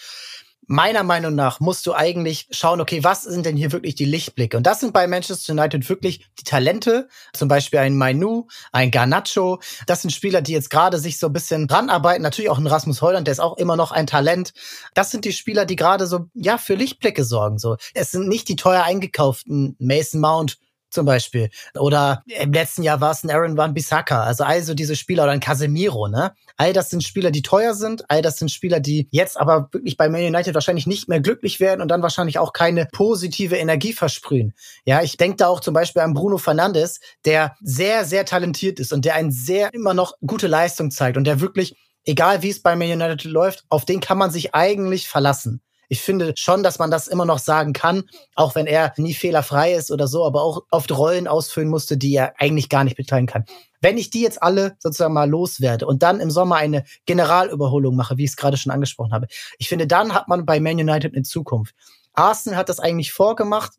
Meiner 0.68 1.04
Meinung 1.04 1.34
nach 1.34 1.60
musst 1.60 1.88
du 1.88 1.94
eigentlich 1.94 2.48
schauen, 2.52 2.82
okay, 2.82 3.04
was 3.04 3.24
sind 3.24 3.46
denn 3.46 3.56
hier 3.56 3.72
wirklich 3.72 3.96
die 3.96 4.06
Lichtblicke? 4.06 4.58
Und 4.58 4.64
das 4.68 4.82
sind 4.82 4.94
bei 4.94 5.08
Manchester 5.08 5.54
United 5.54 5.88
wirklich 5.90 6.28
die 6.40 6.44
Talente, 6.44 7.08
zum 7.34 7.48
Beispiel 7.48 7.80
ein 7.80 7.98
Mainu, 7.98 8.48
ein 8.72 8.92
Garnacho. 8.92 9.60
Das 9.88 10.02
sind 10.02 10.12
Spieler, 10.12 10.42
die 10.42 10.52
jetzt 10.52 10.70
gerade 10.70 11.00
sich 11.00 11.18
so 11.18 11.28
ein 11.28 11.34
bisschen 11.34 11.70
ranarbeiten. 11.70 12.22
Natürlich 12.22 12.50
auch 12.50 12.60
ein 12.60 12.68
Rasmus 12.68 13.02
Holland, 13.02 13.28
der 13.28 13.32
ist 13.32 13.40
auch 13.40 13.58
immer 13.58 13.78
noch 13.78 13.92
ein 13.92 14.08
Talent. 14.08 14.54
Das 14.94 15.10
sind 15.10 15.26
die 15.26 15.34
Spieler, 15.34 15.66
die 15.66 15.78
gerade 15.78 16.06
so, 16.06 16.28
ja, 16.34 16.58
für 16.58 16.76
Lichtblicke 16.76 17.24
sorgen. 17.24 17.58
So, 17.58 17.78
es 17.94 18.12
sind 18.12 18.28
nicht 18.28 18.50
die 18.50 18.58
teuer 18.58 18.84
eingekauften 18.84 19.76
Mason 19.80 20.20
Mount, 20.20 20.58
zum 20.90 21.06
Beispiel. 21.06 21.50
Oder 21.78 22.24
im 22.26 22.54
letzten 22.54 22.84
Jahr 22.84 23.02
war 23.02 23.12
es 23.12 23.24
ein 23.24 23.30
Aaron 23.30 23.58
Van 23.58 23.74
Bissaka. 23.74 24.24
Also 24.24 24.44
also 24.44 24.74
diese 24.74 24.96
Spieler 24.96 25.24
oder 25.24 25.32
ein 25.32 25.40
Casemiro, 25.40 26.08
ne? 26.08 26.34
All 26.56 26.74
das 26.74 26.90
sind 26.90 27.04
Spieler, 27.04 27.32
die 27.32 27.42
teuer 27.42 27.74
sind. 27.74 28.10
All 28.10 28.22
das 28.22 28.38
sind 28.38 28.50
Spieler, 28.50 28.80
die 28.80 29.08
jetzt 29.12 29.40
aber 29.40 29.70
wirklich 29.72 29.98
bei 29.98 30.10
Man 30.10 30.22
United 30.22 30.54
wahrscheinlich 30.54 30.88
nicht 30.88 31.08
mehr 31.08 31.20
glücklich 31.20 31.60
werden 31.60 31.82
und 31.82 31.90
dann 31.90 32.02
wahrscheinlich 32.02 32.40
auch 32.40 32.54
keine 32.54 32.88
positive 32.92 33.58
Energie 33.58 33.94
versprühen. 33.94 34.54
Ja, 34.86 35.02
ich 35.02 35.18
denke 35.18 35.38
da 35.38 35.48
auch 35.48 35.60
zum 35.60 35.74
Beispiel 35.74 36.02
an 36.02 36.14
Bruno 36.14 36.38
Fernandes, 36.38 37.00
der 37.26 37.56
sehr, 37.62 38.06
sehr 38.06 38.26
talentiert 38.26 38.80
ist 38.80 38.94
und 38.94 39.06
der 39.06 39.16
ein 39.16 39.32
sehr 39.32 39.74
immer 39.74 39.94
noch 39.94 40.14
gute 40.26 40.48
Leistung 40.48 40.92
zeigt 40.92 41.18
und 41.18 41.26
der 41.26 41.42
wirklich 41.42 41.76
egal 42.06 42.42
wie 42.42 42.50
es 42.50 42.62
bei 42.62 42.76
Man 42.76 42.90
United 42.90 43.26
läuft, 43.26 43.66
auf 43.70 43.86
den 43.86 44.00
kann 44.00 44.18
man 44.18 44.32
sich 44.32 44.56
eigentlich 44.56 45.08
verlassen 45.10 45.62
ich 45.90 46.02
finde 46.02 46.34
schon, 46.36 46.64
dass 46.64 46.80
man 46.80 46.92
das 46.92 47.08
immer 47.08 47.26
noch 47.26 47.40
sagen 47.40 47.74
kann, 47.74 48.04
auch 48.36 48.56
wenn 48.56 48.68
er 48.68 48.94
nie 48.98 49.14
fehlerfrei 49.14 49.74
ist 49.74 49.92
oder 49.92 50.08
so, 50.08 50.26
aber 50.26 50.42
auch 50.42 50.64
oft 50.72 50.92
Rollen 50.92 51.28
ausfüllen 51.28 51.70
musste, 51.70 51.98
die 51.98 52.14
er 52.14 52.34
eigentlich 52.40 52.70
gar 52.70 52.84
nicht 52.84 52.98
bekleiden 52.98 53.28
kann. 53.28 53.46
Wenn 53.80 53.98
ich 53.98 54.10
die 54.10 54.22
jetzt 54.22 54.42
alle 54.42 54.76
sozusagen 54.80 55.14
mal 55.14 55.30
loswerde 55.30 55.86
und 55.86 56.04
dann 56.04 56.20
im 56.20 56.32
Sommer 56.32 56.56
eine 56.56 56.84
Generalüberholung 57.06 57.96
mache, 57.96 58.18
wie 58.18 58.24
ich 58.24 58.32
es 58.32 58.38
gerade 58.38 58.58
schon 58.58 58.72
angesprochen 58.72 59.14
habe, 59.14 59.28
ich 59.58 59.70
finde, 59.70 59.88
dann 59.88 60.14
hat 60.14 60.28
man 60.28 60.46
bei 60.46 60.60
Man 60.60 60.80
United 60.80 61.14
in 61.14 61.24
Zukunft. 61.24 61.76
Arsenal 62.14 62.58
hat 62.58 62.70
das 62.70 62.80
eigentlich 62.80 63.12
vorgemacht, 63.12 63.74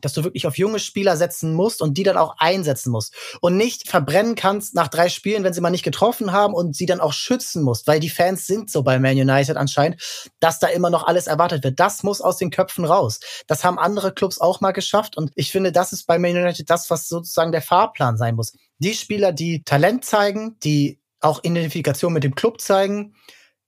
dass 0.00 0.12
du 0.12 0.24
wirklich 0.24 0.46
auf 0.46 0.58
junge 0.58 0.78
Spieler 0.78 1.16
setzen 1.16 1.54
musst 1.54 1.82
und 1.82 1.98
die 1.98 2.02
dann 2.02 2.16
auch 2.16 2.36
einsetzen 2.38 2.90
musst 2.90 3.14
und 3.40 3.56
nicht 3.56 3.88
verbrennen 3.88 4.34
kannst 4.34 4.74
nach 4.74 4.88
drei 4.88 5.08
Spielen, 5.08 5.44
wenn 5.44 5.52
sie 5.52 5.60
mal 5.60 5.70
nicht 5.70 5.84
getroffen 5.84 6.32
haben 6.32 6.54
und 6.54 6.76
sie 6.76 6.86
dann 6.86 7.00
auch 7.00 7.12
schützen 7.12 7.62
musst, 7.62 7.86
weil 7.86 8.00
die 8.00 8.08
Fans 8.08 8.46
sind 8.46 8.70
so 8.70 8.82
bei 8.82 8.98
Man 8.98 9.16
United 9.16 9.56
anscheinend, 9.56 10.00
dass 10.40 10.58
da 10.58 10.68
immer 10.68 10.90
noch 10.90 11.06
alles 11.06 11.26
erwartet 11.26 11.64
wird. 11.64 11.80
Das 11.80 12.02
muss 12.02 12.20
aus 12.20 12.36
den 12.36 12.50
Köpfen 12.50 12.84
raus. 12.84 13.20
Das 13.46 13.64
haben 13.64 13.78
andere 13.78 14.12
Clubs 14.12 14.40
auch 14.40 14.60
mal 14.60 14.72
geschafft 14.72 15.16
und 15.16 15.32
ich 15.34 15.50
finde, 15.50 15.72
das 15.72 15.92
ist 15.92 16.06
bei 16.06 16.18
Man 16.18 16.36
United 16.36 16.70
das, 16.70 16.90
was 16.90 17.08
sozusagen 17.08 17.52
der 17.52 17.62
Fahrplan 17.62 18.16
sein 18.16 18.36
muss. 18.36 18.52
Die 18.78 18.94
Spieler, 18.94 19.32
die 19.32 19.64
Talent 19.64 20.04
zeigen, 20.04 20.56
die 20.62 21.00
auch 21.20 21.42
Identifikation 21.42 22.12
mit 22.12 22.22
dem 22.22 22.34
Club 22.34 22.60
zeigen, 22.60 23.14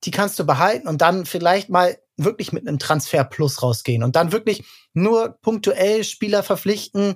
die 0.03 0.11
kannst 0.11 0.39
du 0.39 0.45
behalten 0.45 0.87
und 0.87 1.01
dann 1.01 1.25
vielleicht 1.25 1.69
mal 1.69 1.97
wirklich 2.23 2.51
mit 2.51 2.67
einem 2.67 2.79
Transfer 2.79 3.23
Plus 3.23 3.61
rausgehen 3.61 4.03
und 4.03 4.15
dann 4.15 4.31
wirklich 4.31 4.63
nur 4.93 5.37
punktuell 5.41 6.03
Spieler 6.03 6.43
verpflichten. 6.43 7.15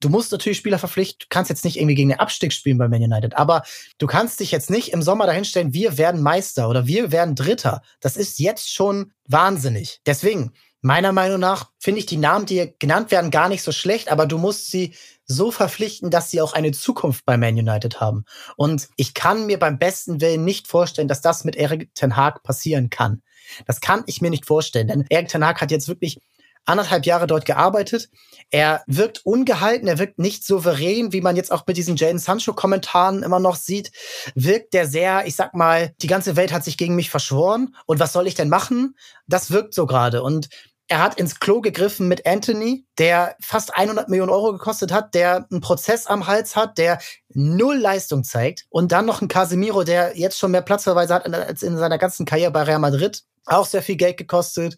Du 0.00 0.08
musst 0.08 0.32
natürlich 0.32 0.58
Spieler 0.58 0.78
verpflichten. 0.78 1.18
Du 1.20 1.26
kannst 1.28 1.48
jetzt 1.48 1.64
nicht 1.64 1.76
irgendwie 1.76 1.94
gegen 1.94 2.08
den 2.08 2.18
Abstieg 2.18 2.52
spielen 2.52 2.78
bei 2.78 2.88
Man 2.88 3.02
United, 3.02 3.36
aber 3.36 3.62
du 3.98 4.06
kannst 4.06 4.40
dich 4.40 4.50
jetzt 4.50 4.70
nicht 4.70 4.88
im 4.92 5.02
Sommer 5.02 5.26
dahinstellen, 5.26 5.74
wir 5.74 5.96
werden 5.96 6.22
Meister 6.22 6.68
oder 6.68 6.86
wir 6.86 7.12
werden 7.12 7.34
Dritter. 7.34 7.82
Das 8.00 8.16
ist 8.16 8.38
jetzt 8.38 8.72
schon 8.72 9.12
wahnsinnig. 9.28 10.00
Deswegen, 10.04 10.52
meiner 10.80 11.12
Meinung 11.12 11.38
nach, 11.38 11.70
finde 11.78 12.00
ich 12.00 12.06
die 12.06 12.16
Namen, 12.16 12.46
die 12.46 12.74
genannt 12.80 13.12
werden, 13.12 13.30
gar 13.30 13.48
nicht 13.48 13.62
so 13.62 13.70
schlecht, 13.70 14.10
aber 14.10 14.26
du 14.26 14.38
musst 14.38 14.70
sie 14.70 14.94
so 15.32 15.50
verpflichten, 15.50 16.10
dass 16.10 16.30
sie 16.30 16.40
auch 16.40 16.52
eine 16.52 16.72
Zukunft 16.72 17.24
bei 17.24 17.36
Man 17.36 17.54
United 17.54 18.00
haben. 18.00 18.24
Und 18.56 18.88
ich 18.96 19.14
kann 19.14 19.46
mir 19.46 19.58
beim 19.58 19.78
besten 19.78 20.20
Willen 20.20 20.44
nicht 20.44 20.68
vorstellen, 20.68 21.08
dass 21.08 21.20
das 21.20 21.44
mit 21.44 21.56
Eric 21.56 21.94
Ten 21.94 22.16
Hag 22.16 22.42
passieren 22.42 22.90
kann. 22.90 23.22
Das 23.66 23.80
kann 23.80 24.04
ich 24.06 24.20
mir 24.20 24.30
nicht 24.30 24.46
vorstellen, 24.46 24.88
denn 24.88 25.04
Eric 25.08 25.28
Ten 25.28 25.44
Hag 25.44 25.60
hat 25.60 25.70
jetzt 25.70 25.88
wirklich 25.88 26.18
anderthalb 26.64 27.06
Jahre 27.06 27.26
dort 27.26 27.44
gearbeitet. 27.44 28.08
Er 28.50 28.82
wirkt 28.86 29.24
ungehalten, 29.24 29.88
er 29.88 29.98
wirkt 29.98 30.18
nicht 30.18 30.44
souverän, 30.44 31.12
wie 31.12 31.20
man 31.20 31.36
jetzt 31.36 31.50
auch 31.50 31.66
mit 31.66 31.76
diesen 31.76 31.96
Jaden 31.96 32.18
Sancho-Kommentaren 32.18 33.22
immer 33.22 33.40
noch 33.40 33.56
sieht. 33.56 33.90
Wirkt 34.34 34.74
der 34.74 34.86
sehr, 34.86 35.26
ich 35.26 35.34
sag 35.34 35.54
mal, 35.54 35.92
die 36.02 36.06
ganze 36.06 36.36
Welt 36.36 36.52
hat 36.52 36.64
sich 36.64 36.76
gegen 36.76 36.94
mich 36.94 37.10
verschworen 37.10 37.74
und 37.86 37.98
was 37.98 38.12
soll 38.12 38.26
ich 38.26 38.34
denn 38.34 38.48
machen? 38.48 38.96
Das 39.26 39.50
wirkt 39.50 39.74
so 39.74 39.86
gerade 39.86 40.22
und 40.22 40.48
er 40.92 40.98
hat 40.98 41.14
ins 41.14 41.40
Klo 41.40 41.62
gegriffen 41.62 42.06
mit 42.06 42.26
Anthony, 42.26 42.84
der 42.98 43.34
fast 43.40 43.74
100 43.74 44.10
Millionen 44.10 44.30
Euro 44.30 44.52
gekostet 44.52 44.92
hat, 44.92 45.14
der 45.14 45.46
einen 45.50 45.62
Prozess 45.62 46.06
am 46.06 46.26
Hals 46.26 46.54
hat, 46.54 46.76
der 46.76 46.98
null 47.30 47.78
Leistung 47.78 48.24
zeigt. 48.24 48.66
Und 48.68 48.92
dann 48.92 49.06
noch 49.06 49.22
ein 49.22 49.28
Casemiro, 49.28 49.84
der 49.84 50.18
jetzt 50.18 50.38
schon 50.38 50.50
mehr 50.50 50.60
Platzverweise 50.60 51.14
hat 51.14 51.32
als 51.32 51.62
in 51.62 51.78
seiner 51.78 51.96
ganzen 51.96 52.26
Karriere 52.26 52.50
bei 52.50 52.64
Real 52.64 52.78
Madrid. 52.78 53.22
Auch 53.46 53.64
sehr 53.64 53.80
viel 53.80 53.96
Geld 53.96 54.18
gekostet. 54.18 54.76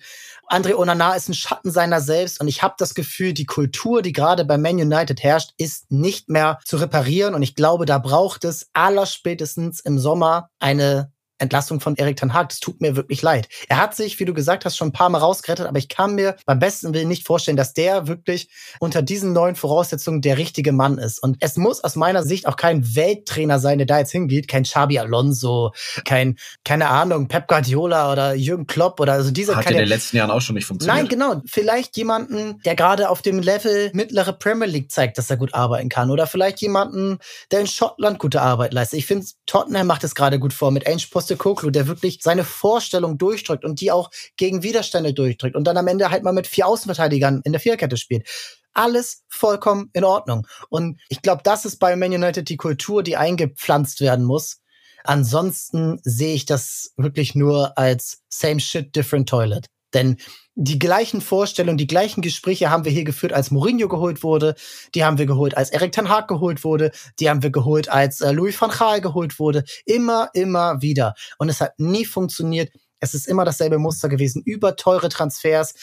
André 0.49 0.77
Onana 0.77 1.17
ist 1.17 1.29
ein 1.29 1.35
Schatten 1.35 1.73
seiner 1.73 2.01
selbst 2.01 2.41
und 2.41 2.47
ich 2.47 2.63
habe 2.63 2.77
das 2.79 2.95
Gefühl, 2.95 3.35
die 3.35 3.45
Kultur, 3.45 4.01
die 4.01 4.13
gerade 4.13 4.45
bei 4.45 4.57
Man 4.57 4.77
United 4.77 5.21
herrscht, 5.21 5.51
ist 5.57 5.91
nicht 5.91 6.29
mehr 6.29 6.61
zu 6.65 6.77
reparieren 6.77 7.35
und 7.35 7.43
ich 7.43 7.57
glaube, 7.57 7.87
da 7.87 7.99
braucht 7.99 8.45
es 8.45 8.69
allerspätestens 8.73 9.81
im 9.81 9.99
Sommer 9.99 10.49
eine 10.61 11.13
Entlassung 11.39 11.81
von 11.81 11.97
Erik 11.97 12.17
Ten 12.17 12.33
Hag. 12.33 12.49
Das 12.49 12.61
tut 12.61 12.81
mir 12.81 12.97
wirklich 12.97 13.23
leid. 13.23 13.49
Er 13.69 13.79
hat 13.79 13.95
sich, 13.95 14.19
wie 14.21 14.25
du 14.25 14.35
gesagt 14.35 14.65
hast, 14.65 14.77
schon 14.77 14.89
ein 14.89 14.93
paar 14.93 15.09
Mal 15.09 15.19
rausgerettet, 15.19 15.67
aber 15.67 15.79
ich 15.79 15.89
kann 15.89 16.15
mir 16.15 16.37
beim 16.47 16.59
besten 16.59 16.95
Willen 16.95 17.09
nicht 17.09 17.27
vorstellen, 17.27 17.57
dass 17.57 17.75
der 17.75 18.07
wirklich 18.07 18.49
unter 18.81 19.03
diesen 19.03 19.33
neuen 19.33 19.57
Voraussetzungen 19.57 20.21
der 20.21 20.39
richtige 20.39 20.73
Mann 20.73 20.99
ist. 20.99 21.23
Und 21.23 21.37
es 21.41 21.57
muss 21.57 21.83
aus 21.83 21.97
meiner 21.97 22.23
Sicht 22.23 22.47
auch 22.47 22.57
kein 22.57 22.95
Welttrainer 22.95 23.59
sein, 23.59 23.79
der 23.79 23.87
da 23.87 23.99
jetzt 23.99 24.13
hingeht, 24.13 24.49
kein 24.49 24.63
Xabi 24.65 24.99
Alonso, 24.99 25.73
kein, 26.05 26.37
keine 26.65 26.89
Ahnung, 26.89 27.29
Pep 27.29 27.49
Guardiola 27.49 28.13
oder 28.13 28.35
Jürgen 28.35 28.67
Klopp 28.67 29.01
oder 29.01 29.15
also 29.15 29.31
diese. 29.31 29.57
Hat 29.57 29.71
in 29.71 29.77
den 29.77 29.89
letzten 29.89 30.17
Jahren 30.17 30.31
auch 30.31 30.41
schon 30.41 30.55
nicht 30.55 30.67
funktioniert. 30.67 30.97
Nein, 30.97 31.09
genau. 31.09 31.43
Vielleicht 31.47 31.97
jemanden, 31.97 32.61
der 32.65 32.77
gerade 32.77 33.09
auf 33.09 33.23
dem 33.23 33.41
Level 33.41 33.91
mittlere 33.93 34.33
Premier 34.33 34.67
League 34.67 34.91
zeigt, 34.91 35.19
dass 35.19 35.31
er 35.31 35.37
gut 35.37 35.55
arbeiten 35.55 35.89
kann. 35.89 36.11
Oder 36.11 36.27
vielleicht 36.27 36.61
jemanden, 36.61 37.19
der 37.51 37.61
in 37.61 37.67
Schottland 37.67 38.19
gute 38.19 38.41
Arbeit 38.41 38.73
leistet. 38.73 38.99
Ich 38.99 39.07
finde, 39.07 39.27
Tottenham 39.47 39.87
macht 39.87 40.05
es 40.05 40.15
gerade 40.15 40.39
gut 40.39 40.53
vor 40.53 40.71
mit 40.71 40.87
Ange 40.87 41.01
Postecoglou, 41.25 41.71
der 41.71 41.87
wirklich 41.87 42.19
seine 42.23 42.45
Vorstellung 42.45 43.19
durchdrückt 43.19 43.65
und 43.65 43.81
die 43.81 43.91
auch 43.91 44.11
gegen 44.37 44.63
Widerstände 44.63 45.15
durchdrückt 45.15 45.57
und 45.57 45.65
dann 45.65 45.77
am 45.77 45.89
Ende 45.89 46.11
halt 46.11 46.23
mal 46.23 46.33
mit 46.33 46.47
vier 46.47 46.67
Außenverteidigern 46.67 47.41
in 47.45 47.53
der 47.53 47.61
Vierkette 47.61 47.97
spielt. 47.97 48.29
Alles 48.75 49.23
vollkommen 49.29 49.91
in 49.93 50.05
Ordnung. 50.05 50.47
Und 50.69 51.01
ich 51.09 51.23
glaube, 51.23 51.43
das 51.45 51.65
ist 51.65 51.79
bei 51.79 51.97
Man 51.97 52.13
United 52.13 52.49
die 52.49 52.57
Kultur, 52.57 53.03
die 53.03 53.17
eingepflanzt 53.17 54.01
werden 54.01 54.25
muss. 54.25 54.61
Ansonsten 55.05 56.01
sehe 56.03 56.35
ich 56.35 56.45
das 56.45 56.93
wirklich 56.97 57.35
nur 57.35 57.79
als 57.79 58.23
same 58.29 58.61
shit, 58.61 58.95
different 58.95 59.29
toilet. 59.29 59.67
Denn 59.93 60.17
die 60.57 60.79
gleichen 60.79 61.21
Vorstellungen, 61.21 61.79
die 61.79 61.87
gleichen 61.87 62.23
Gespräche 62.23 62.71
haben 62.71 62.85
wir 62.85 62.93
hier 62.93 63.05
geführt, 63.05 63.33
als 63.33 63.51
Mourinho 63.51 63.89
geholt 63.89 64.23
wurde. 64.23 64.55
Die 64.95 65.05
haben 65.05 65.19
wir 65.19 65.27
geholt, 65.27 65.57
als 65.57 65.71
Eric 65.71 65.93
Ten 65.93 66.09
Hag 66.09 66.29
geholt 66.29 66.63
wurde. 66.63 66.93
Die 67.19 67.29
haben 67.29 67.43
wir 67.43 67.51
geholt, 67.51 67.89
als 67.89 68.21
äh, 68.21 68.31
Louis 68.31 68.61
van 68.61 68.71
Gaal 68.71 69.01
geholt 69.01 69.39
wurde. 69.39 69.65
Immer, 69.85 70.31
immer 70.33 70.81
wieder. 70.81 71.15
Und 71.39 71.49
es 71.49 71.61
hat 71.61 71.79
nie 71.79 72.05
funktioniert. 72.05 72.71
Es 73.01 73.15
ist 73.15 73.27
immer 73.27 73.45
dasselbe 73.45 73.79
Muster 73.79 74.09
gewesen. 74.09 74.43
Über 74.45 74.77
teure 74.77 75.09
Transfers, 75.09 75.75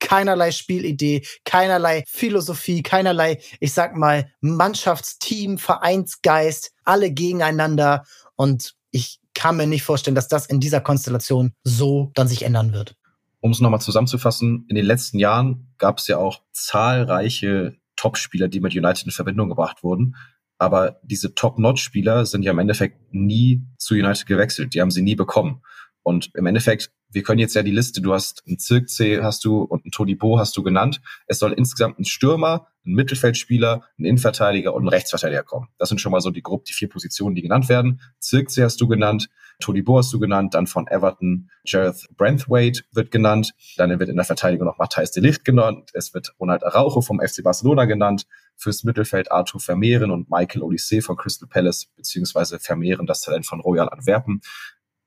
keinerlei 0.00 0.52
Spielidee, 0.52 1.26
keinerlei 1.44 2.04
Philosophie, 2.06 2.82
keinerlei, 2.82 3.40
ich 3.60 3.74
sag 3.74 3.94
mal, 3.94 4.30
Mannschaftsteam, 4.40 5.58
Vereinsgeist, 5.58 6.72
alle 6.84 7.10
gegeneinander. 7.12 8.04
Und 8.36 8.74
ich 8.90 9.20
kann 9.34 9.56
mir 9.56 9.66
nicht 9.66 9.82
vorstellen, 9.82 10.14
dass 10.14 10.28
das 10.28 10.46
in 10.46 10.60
dieser 10.60 10.80
Konstellation 10.80 11.52
so 11.62 12.10
dann 12.14 12.28
sich 12.28 12.42
ändern 12.42 12.72
wird 12.72 12.96
um 13.44 13.50
es 13.50 13.60
nochmal 13.60 13.82
zusammenzufassen, 13.82 14.64
in 14.70 14.74
den 14.74 14.86
letzten 14.86 15.18
Jahren 15.18 15.66
gab 15.76 15.98
es 15.98 16.06
ja 16.06 16.16
auch 16.16 16.40
zahlreiche 16.52 17.76
Top-Spieler, 17.94 18.48
die 18.48 18.60
mit 18.60 18.74
United 18.74 19.04
in 19.04 19.10
Verbindung 19.10 19.50
gebracht 19.50 19.82
wurden. 19.82 20.16
Aber 20.56 20.98
diese 21.02 21.34
Top-Notch-Spieler 21.34 22.24
sind 22.24 22.42
ja 22.42 22.52
im 22.52 22.58
Endeffekt 22.58 23.12
nie 23.12 23.62
zu 23.76 23.96
United 23.96 24.24
gewechselt. 24.24 24.72
Die 24.72 24.80
haben 24.80 24.90
sie 24.90 25.02
nie 25.02 25.14
bekommen. 25.14 25.60
Und 26.04 26.30
im 26.34 26.46
Endeffekt, 26.46 26.92
wir 27.10 27.22
können 27.22 27.40
jetzt 27.40 27.54
ja 27.54 27.62
die 27.62 27.70
Liste, 27.70 28.02
du 28.02 28.12
hast 28.12 28.44
einen 28.46 28.58
Zirkzee 28.58 29.22
hast 29.22 29.44
du 29.44 29.62
und 29.62 29.84
einen 29.84 29.90
Todibo 29.90 30.38
hast 30.38 30.56
du 30.56 30.62
genannt. 30.62 31.00
Es 31.26 31.38
soll 31.38 31.52
insgesamt 31.52 31.98
ein 31.98 32.04
Stürmer, 32.04 32.68
ein 32.84 32.92
Mittelfeldspieler, 32.92 33.82
ein 33.98 34.04
Innenverteidiger 34.04 34.74
und 34.74 34.84
ein 34.84 34.88
Rechtsverteidiger 34.88 35.42
kommen. 35.42 35.68
Das 35.78 35.88
sind 35.88 36.00
schon 36.00 36.12
mal 36.12 36.20
so 36.20 36.30
die 36.30 36.42
grob 36.42 36.66
die 36.66 36.74
vier 36.74 36.90
Positionen, 36.90 37.34
die 37.34 37.40
genannt 37.40 37.70
werden. 37.70 38.02
Zirkzee 38.18 38.62
hast 38.62 38.80
du 38.82 38.86
genannt, 38.86 39.30
Todibo 39.60 39.96
hast 39.96 40.12
du 40.12 40.18
genannt, 40.18 40.52
dann 40.52 40.66
von 40.66 40.86
Everton 40.88 41.48
Jareth 41.64 42.06
Branthwaite 42.16 42.82
wird 42.92 43.10
genannt, 43.10 43.54
dann 43.78 43.98
wird 43.98 44.10
in 44.10 44.16
der 44.16 44.26
Verteidigung 44.26 44.66
noch 44.66 44.78
Matthijs 44.78 45.12
de 45.12 45.22
Licht 45.22 45.44
genannt, 45.44 45.90
es 45.94 46.12
wird 46.12 46.34
Ronald 46.38 46.64
Araujo 46.64 47.00
vom 47.00 47.20
FC 47.20 47.42
Barcelona 47.42 47.86
genannt, 47.86 48.26
fürs 48.56 48.84
Mittelfeld 48.84 49.30
Arthur 49.32 49.60
Vermeeren 49.60 50.10
und 50.10 50.30
Michael 50.30 50.62
Odyssee 50.62 51.00
von 51.00 51.16
Crystal 51.16 51.48
Palace, 51.48 51.86
beziehungsweise 51.96 52.58
Vermeeren 52.58 53.06
das 53.06 53.22
Talent 53.22 53.46
von 53.46 53.60
Royal 53.60 53.88
Antwerpen. 53.88 54.40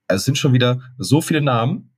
Also 0.08 0.22
es 0.22 0.26
sind 0.26 0.38
schon 0.38 0.53
wieder 0.53 0.82
so 0.97 1.22
viele 1.22 1.41
Namen, 1.41 1.95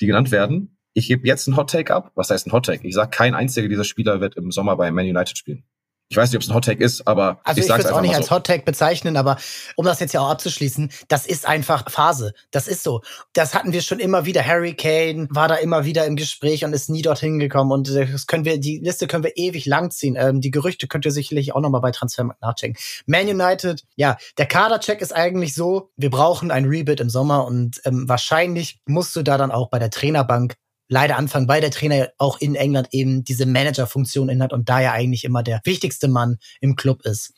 die 0.00 0.06
genannt 0.06 0.30
werden. 0.30 0.78
Ich 0.94 1.08
gebe 1.08 1.26
jetzt 1.26 1.46
einen 1.48 1.56
Hot 1.56 1.70
Take 1.70 1.94
ab. 1.94 2.12
Was 2.14 2.30
heißt 2.30 2.46
ein 2.46 2.52
Hot 2.52 2.66
Take? 2.66 2.86
Ich 2.86 2.94
sage, 2.94 3.10
kein 3.10 3.34
einziger 3.34 3.68
dieser 3.68 3.84
Spieler 3.84 4.20
wird 4.20 4.36
im 4.36 4.50
Sommer 4.50 4.76
bei 4.76 4.90
Man 4.90 5.06
United 5.06 5.36
spielen. 5.36 5.64
Ich 6.10 6.16
weiß 6.16 6.30
nicht, 6.30 6.36
ob 6.36 6.42
es 6.42 6.48
ein 6.48 6.54
Hottake 6.54 6.82
ist, 6.82 7.06
aber 7.06 7.40
also 7.44 7.60
ich, 7.60 7.66
ich 7.66 7.70
würde 7.70 7.84
es 7.84 7.92
auch 7.92 8.00
nicht 8.00 8.12
so. 8.12 8.18
als 8.18 8.30
Hottake 8.30 8.64
bezeichnen, 8.64 9.18
aber 9.18 9.36
um 9.76 9.84
das 9.84 10.00
jetzt 10.00 10.14
ja 10.14 10.20
auch 10.22 10.30
abzuschließen, 10.30 10.90
das 11.08 11.26
ist 11.26 11.46
einfach 11.46 11.90
Phase. 11.90 12.32
Das 12.50 12.66
ist 12.66 12.82
so. 12.82 13.02
Das 13.34 13.54
hatten 13.54 13.72
wir 13.72 13.82
schon 13.82 13.98
immer 13.98 14.24
wieder. 14.24 14.44
Harry 14.44 14.74
Kane 14.74 15.28
war 15.30 15.48
da 15.48 15.56
immer 15.56 15.84
wieder 15.84 16.06
im 16.06 16.16
Gespräch 16.16 16.64
und 16.64 16.72
ist 16.72 16.88
nie 16.88 17.02
dorthin 17.02 17.38
gekommen. 17.38 17.72
Und 17.72 17.94
das 17.94 18.26
können 18.26 18.46
wir, 18.46 18.58
die 18.58 18.78
Liste 18.78 19.06
können 19.06 19.22
wir 19.22 19.36
ewig 19.36 19.66
langziehen. 19.66 20.16
Ähm, 20.18 20.40
die 20.40 20.50
Gerüchte 20.50 20.88
könnt 20.88 21.04
ihr 21.04 21.12
sicherlich 21.12 21.54
auch 21.54 21.60
nochmal 21.60 21.82
bei 21.82 21.90
Transfermarkt 21.90 22.40
nachchecken. 22.40 22.76
Man 23.04 23.28
United, 23.28 23.84
ja, 23.96 24.16
der 24.38 24.46
Kadercheck 24.46 25.02
ist 25.02 25.14
eigentlich 25.14 25.54
so, 25.54 25.90
wir 25.96 26.10
brauchen 26.10 26.50
ein 26.50 26.64
Rebuild 26.64 27.00
im 27.00 27.10
Sommer 27.10 27.46
und 27.46 27.82
ähm, 27.84 28.08
wahrscheinlich 28.08 28.80
musst 28.86 29.14
du 29.14 29.22
da 29.22 29.36
dann 29.36 29.50
auch 29.50 29.68
bei 29.68 29.78
der 29.78 29.90
Trainerbank 29.90 30.56
leider 30.88 31.16
anfangen, 31.16 31.48
weil 31.48 31.60
der 31.60 31.70
Trainer 31.70 32.08
auch 32.18 32.40
in 32.40 32.54
England 32.54 32.88
eben 32.92 33.24
diese 33.24 33.46
Managerfunktion 33.46 34.28
inhat 34.28 34.52
und 34.52 34.68
da 34.68 34.80
ja 34.80 34.92
eigentlich 34.92 35.24
immer 35.24 35.42
der 35.42 35.60
wichtigste 35.64 36.08
Mann 36.08 36.38
im 36.60 36.76
Club 36.76 37.02
ist. 37.04 37.34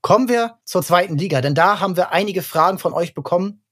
Kommen 0.00 0.28
wir 0.28 0.58
zur 0.64 0.82
zweiten 0.82 1.16
Liga, 1.16 1.40
denn 1.40 1.54
da 1.54 1.80
haben 1.80 1.96
wir 1.96 2.12
einige 2.12 2.42
Fragen 2.42 2.78
von 2.78 2.92
euch 2.92 3.14
bekommen. 3.14 3.62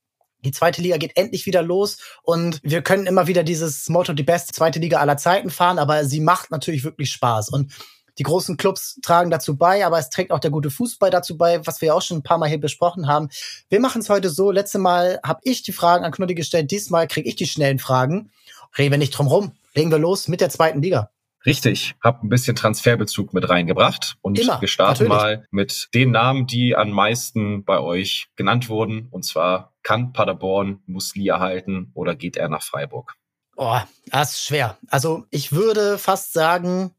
Die 0.45 0.53
zweite 0.53 0.81
Liga 0.81 0.97
geht 0.97 1.17
endlich 1.17 1.45
wieder 1.47 1.63
los 1.63 1.99
und 2.23 2.61
wir 2.63 2.83
können 2.83 3.07
immer 3.07 3.27
wieder 3.27 3.43
dieses 3.43 3.89
Motto 3.89 4.13
die 4.13 4.23
beste 4.23 4.53
zweite 4.53 4.79
Liga 4.79 4.99
aller 4.99 5.17
Zeiten 5.17 5.51
fahren, 5.51 5.79
aber 5.79 6.05
sie 6.05 6.21
macht 6.21 6.51
natürlich 6.51 6.85
wirklich 6.85 7.13
Spaß 7.13 7.51
und 7.51 7.73
die 8.19 8.23
großen 8.23 8.57
Clubs 8.57 8.99
tragen 9.03 9.31
dazu 9.31 9.57
bei, 9.57 9.85
aber 9.85 9.99
es 9.99 10.11
trägt 10.11 10.31
auch 10.31 10.41
der 10.41 10.51
gute 10.51 10.71
Fußball 10.71 11.11
dazu 11.11 11.37
bei, 11.37 11.67
was 11.67 11.81
wir 11.81 11.95
auch 11.95 12.03
schon 12.03 12.19
ein 12.19 12.23
paar 12.23 12.39
Mal 12.39 12.49
hier 12.49 12.61
besprochen 12.61 13.07
haben. 13.07 13.29
Wir 13.69 13.81
machen 13.81 14.03
es 14.03 14.11
heute 14.11 14.31
so. 14.31 14.51
Letzte 14.51 14.79
Mal 14.79 15.21
habe 15.25 15.41
ich 15.45 15.63
die 15.63 15.73
Fragen 15.73 16.05
an 16.05 16.13
Knuddi 16.13 16.35
gestellt, 16.35 16.71
diesmal 16.71 17.07
kriege 17.07 17.29
ich 17.29 17.37
die 17.37 17.47
schnellen 17.47 17.79
Fragen 17.79 18.31
reden 18.77 18.93
wir 18.93 18.99
nicht 18.99 19.17
drum 19.17 19.27
rum. 19.27 19.53
Legen 19.75 19.91
wir 19.91 19.99
los 19.99 20.29
mit 20.29 20.41
der 20.41 20.51
zweiten 20.51 20.83
Liga. 20.83 21.11
Richtig, 21.47 21.95
habe 22.05 22.27
ein 22.27 22.29
bisschen 22.29 22.55
Transferbezug 22.55 23.33
mit 23.33 23.49
reingebracht 23.49 24.17
und 24.21 24.39
Immer, 24.39 24.61
wir 24.61 24.69
starten 24.69 25.09
natürlich. 25.09 25.39
mal 25.39 25.47
mit 25.51 25.89
den 25.95 26.11
Namen, 26.11 26.47
die 26.47 26.77
am 26.77 26.91
meisten 26.91 27.65
bei 27.65 27.81
euch 27.81 28.29
genannt 28.37 28.69
wurden. 28.69 29.09
Und 29.11 29.25
zwar 29.25 29.73
kann 29.83 30.13
Paderborn 30.13 30.83
Muslia 30.87 31.41
halten 31.41 31.93
oder 31.95 32.15
geht 32.15 32.37
er 32.37 32.51
nach 32.51 32.63
Freiburg? 32.63 33.15
Oh, 33.57 33.79
das 34.07 34.33
ist 34.33 34.45
schwer. 34.45 34.77
Also 34.89 35.25
ich 35.31 35.53
würde 35.53 35.97
fast 35.97 36.35
sagen, 36.35 36.95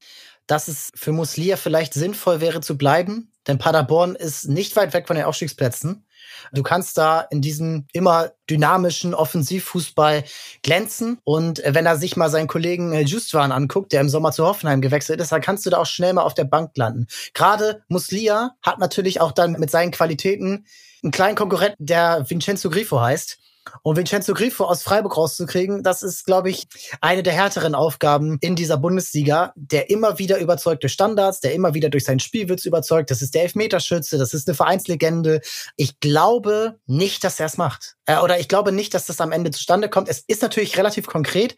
dass 0.47 0.67
es 0.67 0.91
für 0.95 1.11
Muslia 1.11 1.55
vielleicht 1.55 1.93
sinnvoll 1.93 2.41
wäre 2.41 2.61
zu 2.61 2.77
bleiben, 2.77 3.31
denn 3.47 3.59
Paderborn 3.59 4.15
ist 4.15 4.47
nicht 4.47 4.75
weit 4.75 4.93
weg 4.93 5.07
von 5.07 5.15
den 5.15 5.25
Aufstiegsplätzen. 5.25 6.05
Du 6.51 6.63
kannst 6.63 6.97
da 6.97 7.21
in 7.21 7.41
diesem 7.41 7.87
immer 7.93 8.31
dynamischen 8.49 9.13
Offensivfußball 9.13 10.23
glänzen. 10.63 11.19
Und 11.23 11.61
wenn 11.65 11.85
er 11.85 11.97
sich 11.97 12.17
mal 12.17 12.29
seinen 12.29 12.47
Kollegen 12.47 12.93
äh, 12.93 13.01
Justwan 13.01 13.51
anguckt, 13.51 13.93
der 13.93 14.01
im 14.01 14.09
Sommer 14.09 14.31
zu 14.31 14.45
Hoffenheim 14.45 14.81
gewechselt 14.81 15.21
ist, 15.21 15.31
dann 15.31 15.41
kannst 15.41 15.65
du 15.65 15.69
da 15.69 15.77
auch 15.77 15.85
schnell 15.85 16.13
mal 16.13 16.23
auf 16.23 16.33
der 16.33 16.43
Bank 16.43 16.71
landen. 16.75 17.07
Gerade 17.33 17.83
Muslia 17.87 18.55
hat 18.61 18.79
natürlich 18.79 19.21
auch 19.21 19.31
dann 19.31 19.53
mit 19.53 19.71
seinen 19.71 19.91
Qualitäten 19.91 20.65
einen 21.03 21.11
kleinen 21.11 21.35
Konkurrenten, 21.35 21.85
der 21.85 22.29
Vincenzo 22.29 22.69
Grifo 22.69 23.01
heißt. 23.01 23.39
Und 23.83 23.97
Vincenzo 23.97 24.33
Grifo 24.33 24.65
aus 24.65 24.83
Freiburg 24.83 25.17
rauszukriegen, 25.17 25.83
das 25.83 26.03
ist, 26.03 26.25
glaube 26.25 26.49
ich, 26.49 26.67
eine 26.99 27.23
der 27.23 27.33
härteren 27.33 27.75
Aufgaben 27.75 28.37
in 28.41 28.55
dieser 28.55 28.77
Bundesliga, 28.77 29.53
der 29.55 29.89
immer 29.89 30.19
wieder 30.19 30.39
überzeugt 30.39 30.83
durch 30.83 30.93
Standards, 30.93 31.39
der 31.39 31.53
immer 31.53 31.73
wieder 31.73 31.89
durch 31.89 32.05
seinen 32.05 32.19
Spielwitz 32.19 32.65
überzeugt. 32.65 33.11
Das 33.11 33.21
ist 33.21 33.35
der 33.35 33.43
Elfmeterschütze, 33.43 34.17
das 34.17 34.33
ist 34.33 34.47
eine 34.47 34.55
Vereinslegende. 34.55 35.41
Ich 35.75 35.99
glaube 35.99 36.79
nicht, 36.85 37.23
dass 37.23 37.39
er 37.39 37.45
es 37.45 37.57
macht. 37.57 37.95
Äh, 38.05 38.19
oder 38.19 38.39
ich 38.39 38.47
glaube 38.47 38.71
nicht, 38.71 38.93
dass 38.93 39.05
das 39.05 39.21
am 39.21 39.31
Ende 39.31 39.51
zustande 39.51 39.89
kommt. 39.89 40.09
Es 40.09 40.23
ist 40.27 40.41
natürlich 40.41 40.77
relativ 40.77 41.07
konkret, 41.07 41.55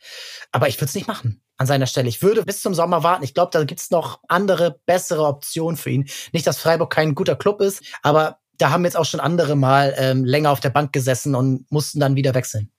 aber 0.51 0.67
ich 0.67 0.77
würde 0.77 0.85
es 0.85 0.95
nicht 0.95 1.07
machen 1.07 1.41
an 1.57 1.67
seiner 1.67 1.87
Stelle. 1.87 2.09
Ich 2.09 2.21
würde 2.21 2.43
bis 2.43 2.61
zum 2.61 2.73
Sommer 2.73 3.03
warten. 3.03 3.23
Ich 3.23 3.33
glaube, 3.33 3.51
da 3.51 3.63
gibt's 3.63 3.91
noch 3.91 4.19
andere, 4.27 4.79
bessere 4.85 5.25
Optionen 5.25 5.77
für 5.77 5.91
ihn. 5.91 6.09
Nicht, 6.31 6.47
dass 6.47 6.57
Freiburg 6.57 6.91
kein 6.91 7.15
guter 7.15 7.35
Club 7.35 7.61
ist, 7.61 7.81
aber 8.01 8.39
da 8.57 8.69
haben 8.69 8.85
jetzt 8.85 8.97
auch 8.97 9.05
schon 9.05 9.19
andere 9.19 9.55
mal 9.55 9.93
ähm, 9.97 10.25
länger 10.25 10.51
auf 10.51 10.59
der 10.59 10.69
Bank 10.69 10.93
gesessen 10.93 11.35
und 11.35 11.69
mussten 11.71 11.99
dann 11.99 12.15
wieder 12.15 12.33
wechseln. 12.33 12.71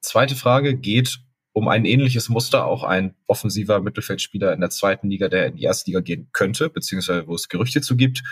Zweite 0.00 0.34
Frage 0.34 0.76
geht 0.76 1.20
um 1.52 1.68
ein 1.68 1.84
ähnliches 1.84 2.28
Muster, 2.28 2.66
auch 2.66 2.82
ein 2.82 3.14
offensiver 3.26 3.80
Mittelfeldspieler 3.80 4.52
in 4.52 4.60
der 4.60 4.70
zweiten 4.70 5.10
Liga, 5.10 5.28
der 5.28 5.46
in 5.46 5.56
die 5.56 5.64
erste 5.64 5.90
Liga 5.90 6.00
gehen 6.00 6.28
könnte, 6.32 6.70
beziehungsweise 6.70 7.26
wo 7.26 7.34
es 7.34 7.48
Gerüchte 7.48 7.80
zu 7.82 7.96
gibt. 7.96 8.22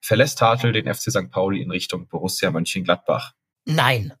Verlässt 0.00 0.40
Hartl 0.40 0.72
den 0.72 0.92
FC 0.92 1.10
St. 1.10 1.30
Pauli 1.30 1.60
in 1.60 1.70
Richtung 1.70 2.08
Borussia 2.08 2.50
Mönchengladbach? 2.50 3.32
Nein. 3.66 4.14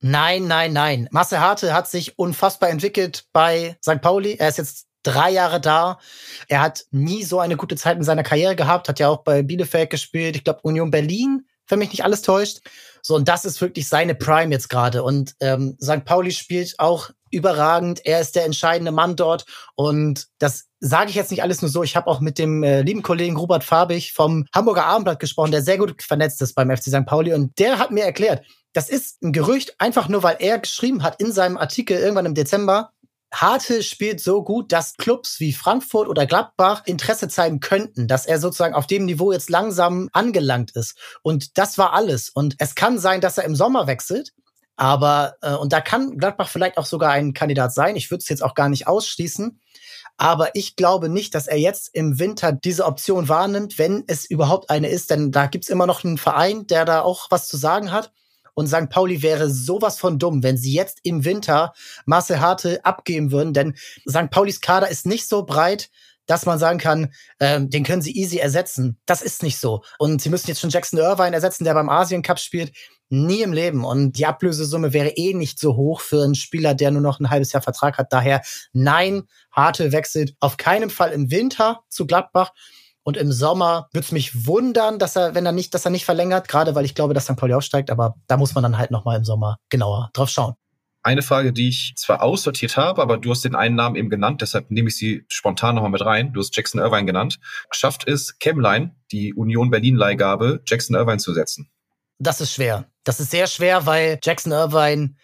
Nein, 0.00 0.46
nein, 0.46 0.72
nein. 0.72 1.08
Marcel 1.10 1.40
Hartl 1.40 1.72
hat 1.72 1.88
sich 1.88 2.18
unfassbar 2.18 2.70
entwickelt 2.70 3.26
bei 3.32 3.76
St. 3.82 4.00
Pauli. 4.00 4.36
Er 4.38 4.48
ist 4.48 4.58
jetzt 4.58 4.86
drei 5.02 5.30
Jahre 5.30 5.60
da. 5.60 5.98
Er 6.48 6.60
hat 6.60 6.84
nie 6.90 7.24
so 7.24 7.40
eine 7.40 7.56
gute 7.56 7.76
Zeit 7.76 7.96
in 7.96 8.04
seiner 8.04 8.22
Karriere 8.22 8.54
gehabt, 8.54 8.88
hat 8.88 9.00
ja 9.00 9.08
auch 9.08 9.24
bei 9.24 9.42
Bielefeld 9.42 9.90
gespielt. 9.90 10.36
Ich 10.36 10.44
glaube, 10.44 10.60
Union 10.62 10.90
Berlin 10.90 11.46
wenn 11.68 11.78
mich 11.78 11.90
nicht 11.90 12.04
alles 12.04 12.22
täuscht. 12.22 12.60
So, 13.02 13.14
und 13.14 13.28
das 13.28 13.44
ist 13.44 13.60
wirklich 13.60 13.88
seine 13.88 14.14
Prime 14.14 14.52
jetzt 14.52 14.70
gerade. 14.70 15.02
Und 15.02 15.34
ähm, 15.40 15.76
St. 15.80 16.04
Pauli 16.04 16.30
spielt 16.30 16.74
auch 16.78 17.10
überragend. 17.30 18.00
Er 18.06 18.20
ist 18.20 18.34
der 18.34 18.44
entscheidende 18.44 18.92
Mann 18.92 19.16
dort. 19.16 19.44
Und 19.74 20.28
das 20.38 20.68
sage 20.80 21.10
ich 21.10 21.16
jetzt 21.16 21.30
nicht 21.30 21.42
alles 21.42 21.60
nur 21.60 21.70
so. 21.70 21.82
Ich 21.82 21.96
habe 21.96 22.06
auch 22.06 22.20
mit 22.20 22.38
dem 22.38 22.62
äh, 22.62 22.82
lieben 22.82 23.02
Kollegen 23.02 23.36
Robert 23.36 23.64
Farbig 23.64 24.12
vom 24.12 24.46
Hamburger 24.54 24.86
Abendblatt 24.86 25.20
gesprochen, 25.20 25.50
der 25.50 25.62
sehr 25.62 25.76
gut 25.78 26.02
vernetzt 26.02 26.40
ist 26.40 26.54
beim 26.54 26.74
FC 26.74 26.84
St. 26.84 27.06
Pauli. 27.06 27.34
Und 27.34 27.58
der 27.58 27.78
hat 27.78 27.90
mir 27.90 28.04
erklärt, 28.04 28.42
das 28.72 28.88
ist 28.88 29.22
ein 29.22 29.32
Gerücht, 29.32 29.74
einfach 29.78 30.08
nur 30.08 30.22
weil 30.22 30.36
er 30.40 30.58
geschrieben 30.58 31.02
hat 31.02 31.20
in 31.20 31.30
seinem 31.30 31.56
Artikel 31.58 31.98
irgendwann 31.98 32.26
im 32.26 32.34
Dezember, 32.34 32.90
Harte 33.40 33.82
spielt 33.82 34.20
so 34.20 34.42
gut, 34.42 34.72
dass 34.72 34.94
Clubs 34.96 35.40
wie 35.40 35.52
Frankfurt 35.52 36.08
oder 36.08 36.26
Gladbach 36.26 36.82
Interesse 36.86 37.28
zeigen 37.28 37.60
könnten, 37.60 38.08
dass 38.08 38.26
er 38.26 38.38
sozusagen 38.38 38.74
auf 38.74 38.86
dem 38.86 39.04
Niveau 39.04 39.32
jetzt 39.32 39.50
langsam 39.50 40.08
angelangt 40.12 40.72
ist. 40.72 40.96
Und 41.22 41.58
das 41.58 41.78
war 41.78 41.92
alles. 41.92 42.30
Und 42.30 42.56
es 42.58 42.74
kann 42.74 42.98
sein, 42.98 43.20
dass 43.20 43.38
er 43.38 43.44
im 43.44 43.56
Sommer 43.56 43.86
wechselt. 43.86 44.32
Aber, 44.76 45.36
äh, 45.42 45.54
und 45.54 45.72
da 45.72 45.80
kann 45.80 46.16
Gladbach 46.18 46.48
vielleicht 46.48 46.78
auch 46.78 46.86
sogar 46.86 47.12
ein 47.12 47.32
Kandidat 47.32 47.72
sein. 47.72 47.96
Ich 47.96 48.10
würde 48.10 48.22
es 48.22 48.28
jetzt 48.28 48.42
auch 48.42 48.54
gar 48.54 48.68
nicht 48.68 48.86
ausschließen. 48.86 49.60
Aber 50.16 50.54
ich 50.54 50.76
glaube 50.76 51.08
nicht, 51.08 51.34
dass 51.34 51.46
er 51.46 51.58
jetzt 51.58 51.90
im 51.92 52.18
Winter 52.18 52.52
diese 52.52 52.84
Option 52.84 53.28
wahrnimmt, 53.28 53.78
wenn 53.78 54.04
es 54.06 54.24
überhaupt 54.24 54.70
eine 54.70 54.88
ist. 54.88 55.10
Denn 55.10 55.32
da 55.32 55.46
gibt's 55.46 55.68
immer 55.68 55.86
noch 55.86 56.04
einen 56.04 56.18
Verein, 56.18 56.66
der 56.66 56.84
da 56.84 57.02
auch 57.02 57.30
was 57.30 57.48
zu 57.48 57.56
sagen 57.56 57.90
hat. 57.90 58.12
Und 58.54 58.68
St. 58.68 58.88
Pauli 58.88 59.22
wäre 59.22 59.50
sowas 59.50 59.98
von 59.98 60.18
dumm, 60.18 60.42
wenn 60.42 60.56
sie 60.56 60.72
jetzt 60.72 61.00
im 61.02 61.24
Winter 61.24 61.72
Marcel 62.06 62.40
Harte 62.40 62.84
abgeben 62.84 63.32
würden, 63.32 63.52
denn 63.52 63.74
St. 64.08 64.30
Paulis 64.30 64.60
Kader 64.60 64.88
ist 64.88 65.06
nicht 65.06 65.28
so 65.28 65.44
breit, 65.44 65.90
dass 66.26 66.46
man 66.46 66.58
sagen 66.58 66.78
kann, 66.78 67.12
ähm, 67.40 67.70
den 67.70 67.84
können 67.84 68.02
sie 68.02 68.16
easy 68.16 68.38
ersetzen. 68.38 68.98
Das 69.06 69.22
ist 69.22 69.42
nicht 69.42 69.58
so. 69.58 69.82
Und 69.98 70.22
sie 70.22 70.30
müssen 70.30 70.48
jetzt 70.48 70.60
schon 70.60 70.70
Jackson 70.70 70.98
Irvine 70.98 71.34
ersetzen, 71.34 71.64
der 71.64 71.74
beim 71.74 71.88
Asien 71.88 72.22
Cup 72.22 72.38
spielt. 72.38 72.72
Nie 73.10 73.42
im 73.42 73.52
Leben. 73.52 73.84
Und 73.84 74.12
die 74.12 74.26
Ablösesumme 74.26 74.92
wäre 74.92 75.10
eh 75.10 75.34
nicht 75.34 75.58
so 75.58 75.76
hoch 75.76 76.00
für 76.00 76.24
einen 76.24 76.34
Spieler, 76.34 76.74
der 76.74 76.90
nur 76.90 77.02
noch 77.02 77.20
ein 77.20 77.30
halbes 77.30 77.52
Jahr 77.52 77.62
Vertrag 77.62 77.98
hat. 77.98 78.12
Daher 78.12 78.40
nein, 78.72 79.24
Harte 79.52 79.92
wechselt 79.92 80.34
auf 80.40 80.56
keinen 80.56 80.90
Fall 80.90 81.12
im 81.12 81.30
Winter 81.30 81.82
zu 81.88 82.06
Gladbach. 82.06 82.52
Und 83.04 83.18
im 83.18 83.32
Sommer 83.32 83.88
würde 83.92 84.04
es 84.06 84.12
mich 84.12 84.46
wundern, 84.46 84.98
dass 84.98 85.14
er, 85.14 85.34
wenn 85.34 85.44
er 85.46 85.52
nicht, 85.52 85.74
dass 85.74 85.84
er 85.84 85.90
nicht 85.90 86.06
verlängert, 86.06 86.48
gerade 86.48 86.74
weil 86.74 86.86
ich 86.86 86.94
glaube, 86.94 87.14
dass 87.14 87.24
St. 87.24 87.36
Pauli 87.36 87.52
aufsteigt, 87.52 87.90
aber 87.90 88.16
da 88.26 88.36
muss 88.38 88.54
man 88.54 88.62
dann 88.62 88.78
halt 88.78 88.90
nochmal 88.90 89.18
im 89.18 89.24
Sommer 89.24 89.58
genauer 89.68 90.10
drauf 90.14 90.30
schauen. 90.30 90.54
Eine 91.02 91.20
Frage, 91.20 91.52
die 91.52 91.68
ich 91.68 91.92
zwar 91.96 92.22
aussortiert 92.22 92.78
habe, 92.78 93.02
aber 93.02 93.18
du 93.18 93.30
hast 93.30 93.44
den 93.44 93.54
einen 93.54 93.76
Namen 93.76 93.94
eben 93.96 94.08
genannt, 94.08 94.40
deshalb 94.40 94.70
nehme 94.70 94.88
ich 94.88 94.96
sie 94.96 95.26
spontan 95.28 95.74
nochmal 95.74 95.90
mit 95.90 96.00
rein. 96.00 96.32
Du 96.32 96.40
hast 96.40 96.56
Jackson 96.56 96.80
Irvine 96.80 97.04
genannt. 97.04 97.38
Schafft 97.70 98.08
es 98.08 98.38
Chemline, 98.38 98.96
die 99.12 99.34
Union 99.34 99.70
Berlin-Leihgabe, 99.70 100.62
Jackson 100.66 100.96
Irvine 100.96 101.18
zu 101.18 101.34
setzen? 101.34 101.70
Das 102.18 102.40
ist 102.40 102.54
schwer. 102.54 102.86
Das 103.04 103.20
ist 103.20 103.30
sehr 103.30 103.48
schwer, 103.48 103.84
weil 103.84 104.18
Jackson 104.22 104.52
Irvine 104.52 105.16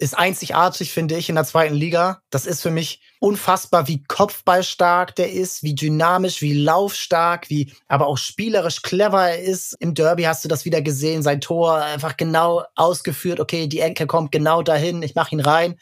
ist 0.00 0.18
einzigartig, 0.18 0.92
finde 0.92 1.16
ich, 1.16 1.28
in 1.28 1.34
der 1.34 1.44
zweiten 1.44 1.74
Liga. 1.74 2.22
Das 2.30 2.46
ist 2.46 2.62
für 2.62 2.70
mich 2.70 3.02
unfassbar, 3.18 3.86
wie 3.86 4.02
kopfballstark 4.02 5.14
der 5.14 5.30
ist, 5.30 5.62
wie 5.62 5.74
dynamisch, 5.74 6.40
wie 6.40 6.54
laufstark, 6.54 7.50
wie 7.50 7.74
aber 7.86 8.06
auch 8.06 8.16
spielerisch 8.16 8.80
clever 8.80 9.28
er 9.28 9.42
ist. 9.42 9.74
Im 9.78 9.92
Derby 9.92 10.22
hast 10.22 10.42
du 10.42 10.48
das 10.48 10.64
wieder 10.64 10.80
gesehen, 10.80 11.22
sein 11.22 11.42
Tor 11.42 11.76
einfach 11.76 12.16
genau 12.16 12.64
ausgeführt. 12.76 13.40
Okay, 13.40 13.66
die 13.66 13.80
Enke 13.80 14.06
kommt 14.06 14.32
genau 14.32 14.62
dahin, 14.62 15.02
ich 15.02 15.14
mache 15.14 15.34
ihn 15.34 15.40
rein. 15.40 15.78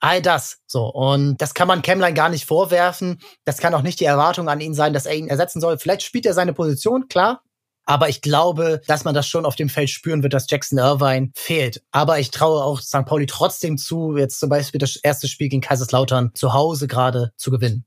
All 0.00 0.20
das. 0.20 0.58
So. 0.66 0.84
Und 0.84 1.38
das 1.38 1.54
kann 1.54 1.66
man 1.66 1.80
Kemlein 1.80 2.14
gar 2.14 2.28
nicht 2.28 2.44
vorwerfen. 2.44 3.22
Das 3.46 3.56
kann 3.56 3.72
auch 3.74 3.82
nicht 3.82 4.00
die 4.00 4.04
Erwartung 4.04 4.50
an 4.50 4.60
ihn 4.60 4.74
sein, 4.74 4.92
dass 4.92 5.06
er 5.06 5.14
ihn 5.14 5.28
ersetzen 5.28 5.62
soll. 5.62 5.78
Vielleicht 5.78 6.02
spielt 6.02 6.26
er 6.26 6.34
seine 6.34 6.52
Position, 6.52 7.08
klar. 7.08 7.42
Aber 7.84 8.08
ich 8.08 8.20
glaube, 8.20 8.80
dass 8.86 9.04
man 9.04 9.14
das 9.14 9.26
schon 9.26 9.44
auf 9.44 9.56
dem 9.56 9.68
Feld 9.68 9.90
spüren 9.90 10.22
wird, 10.22 10.32
dass 10.34 10.48
Jackson 10.48 10.78
Irvine 10.78 11.30
fehlt. 11.34 11.82
Aber 11.90 12.18
ich 12.18 12.30
traue 12.30 12.62
auch 12.62 12.80
St. 12.80 13.04
Pauli 13.04 13.26
trotzdem 13.26 13.76
zu, 13.76 14.16
jetzt 14.16 14.38
zum 14.38 14.48
Beispiel 14.48 14.78
das 14.78 14.96
erste 14.96 15.28
Spiel 15.28 15.48
gegen 15.48 15.62
Kaiserslautern 15.62 16.30
zu 16.34 16.52
Hause 16.52 16.86
gerade 16.86 17.32
zu 17.36 17.50
gewinnen. 17.50 17.84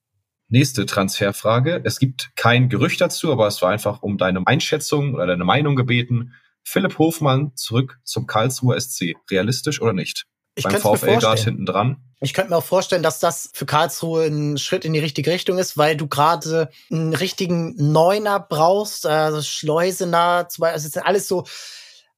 Nächste 0.47 0.85
Transferfrage. 0.85 1.81
Es 1.83 1.97
gibt 1.97 2.31
kein 2.35 2.69
Gerücht 2.69 3.01
dazu, 3.01 3.31
aber 3.31 3.47
es 3.47 3.61
war 3.61 3.71
einfach 3.71 4.03
um 4.03 4.17
deine 4.17 4.45
Einschätzung 4.45 5.15
oder 5.15 5.27
deine 5.27 5.45
Meinung 5.45 5.75
gebeten. 5.75 6.33
Philipp 6.63 6.97
Hofmann 6.99 7.55
zurück 7.55 7.99
zum 8.03 8.27
Karlsruher 8.27 8.79
SC. 8.79 9.15
Realistisch 9.31 9.81
oder 9.81 9.93
nicht? 9.93 10.25
Ich 10.55 10.63
Beim 10.63 10.75
VfL 10.75 11.19
Guard 11.19 11.39
hinten 11.39 11.65
dran. 11.65 11.97
Ich 12.21 12.33
könnte 12.33 12.49
mir 12.49 12.57
auch 12.57 12.63
vorstellen, 12.63 13.03
dass 13.03 13.19
das 13.19 13.49
für 13.53 13.65
Karlsruhe 13.65 14.25
ein 14.25 14.57
Schritt 14.57 14.85
in 14.85 14.93
die 14.93 14.99
richtige 14.99 15.31
Richtung 15.31 15.57
ist, 15.57 15.77
weil 15.77 15.97
du 15.97 16.07
gerade 16.07 16.69
einen 16.89 17.13
richtigen 17.13 17.75
Neuner 17.91 18.39
brauchst, 18.39 19.05
also 19.05 19.41
Schleusener, 19.41 20.47
also 20.59 20.87
ist 20.87 20.97
alles 20.97 21.27
so, 21.27 21.45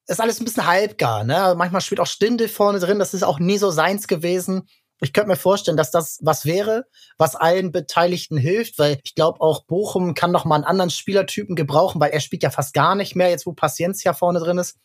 ist 0.05 0.21
alles 0.21 0.39
ein 0.39 0.45
bisschen 0.45 0.67
halbgar, 0.67 1.23
ne? 1.23 1.55
Manchmal 1.57 1.81
spielt 1.81 1.99
auch 1.99 2.07
Stinde 2.07 2.47
vorne 2.47 2.79
drin, 2.79 2.99
das 2.99 3.13
ist 3.13 3.23
auch 3.23 3.39
nie 3.39 3.57
so 3.57 3.71
seins 3.71 4.07
gewesen. 4.07 4.67
Ich 5.01 5.13
könnte 5.13 5.29
mir 5.29 5.35
vorstellen, 5.35 5.77
dass 5.77 5.91
das 5.91 6.19
was 6.21 6.45
wäre, 6.45 6.85
was 7.17 7.35
allen 7.35 7.71
Beteiligten 7.71 8.37
hilft, 8.37 8.79
weil 8.79 8.99
ich 9.03 9.13
glaube 9.13 9.41
auch 9.41 9.63
Bochum 9.65 10.13
kann 10.13 10.31
noch 10.31 10.45
mal 10.45 10.55
einen 10.55 10.63
anderen 10.63 10.89
Spielertypen 10.89 11.55
gebrauchen, 11.55 12.01
weil 12.01 12.11
er 12.11 12.19
spielt 12.19 12.43
ja 12.43 12.49
fast 12.49 12.73
gar 12.73 12.95
nicht 12.95 13.15
mehr, 13.15 13.29
jetzt 13.29 13.45
wo 13.45 13.53
Paciencia 13.53 14.13
vorne 14.13 14.39
drin 14.39 14.57
ist. 14.57 14.77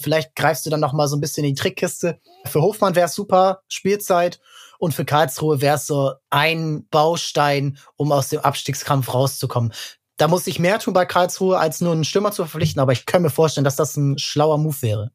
Vielleicht 0.00 0.34
greifst 0.34 0.66
du 0.66 0.70
dann 0.70 0.80
noch 0.80 0.92
mal 0.92 1.08
so 1.08 1.16
ein 1.16 1.20
bisschen 1.20 1.44
in 1.44 1.54
die 1.54 1.60
Trickkiste. 1.60 2.20
Für 2.46 2.62
Hofmann 2.62 2.94
wäre 2.94 3.06
es 3.06 3.14
super, 3.14 3.62
Spielzeit. 3.68 4.40
Und 4.78 4.94
für 4.94 5.04
Karlsruhe 5.04 5.60
wäre 5.60 5.76
es 5.76 5.86
so 5.86 6.12
ein 6.30 6.86
Baustein, 6.90 7.78
um 7.96 8.12
aus 8.12 8.30
dem 8.30 8.40
Abstiegskampf 8.40 9.12
rauszukommen. 9.12 9.72
Da 10.16 10.28
muss 10.28 10.46
ich 10.46 10.58
mehr 10.58 10.78
tun 10.78 10.94
bei 10.94 11.04
Karlsruhe, 11.04 11.58
als 11.58 11.80
nur 11.80 11.92
einen 11.92 12.04
Stürmer 12.04 12.32
zu 12.32 12.44
verpflichten, 12.44 12.80
aber 12.80 12.92
ich 12.92 13.06
kann 13.06 13.22
mir 13.22 13.30
vorstellen, 13.30 13.64
dass 13.64 13.76
das 13.76 13.96
ein 13.96 14.18
schlauer 14.18 14.58
Move 14.58 14.80
wäre. 14.82 15.10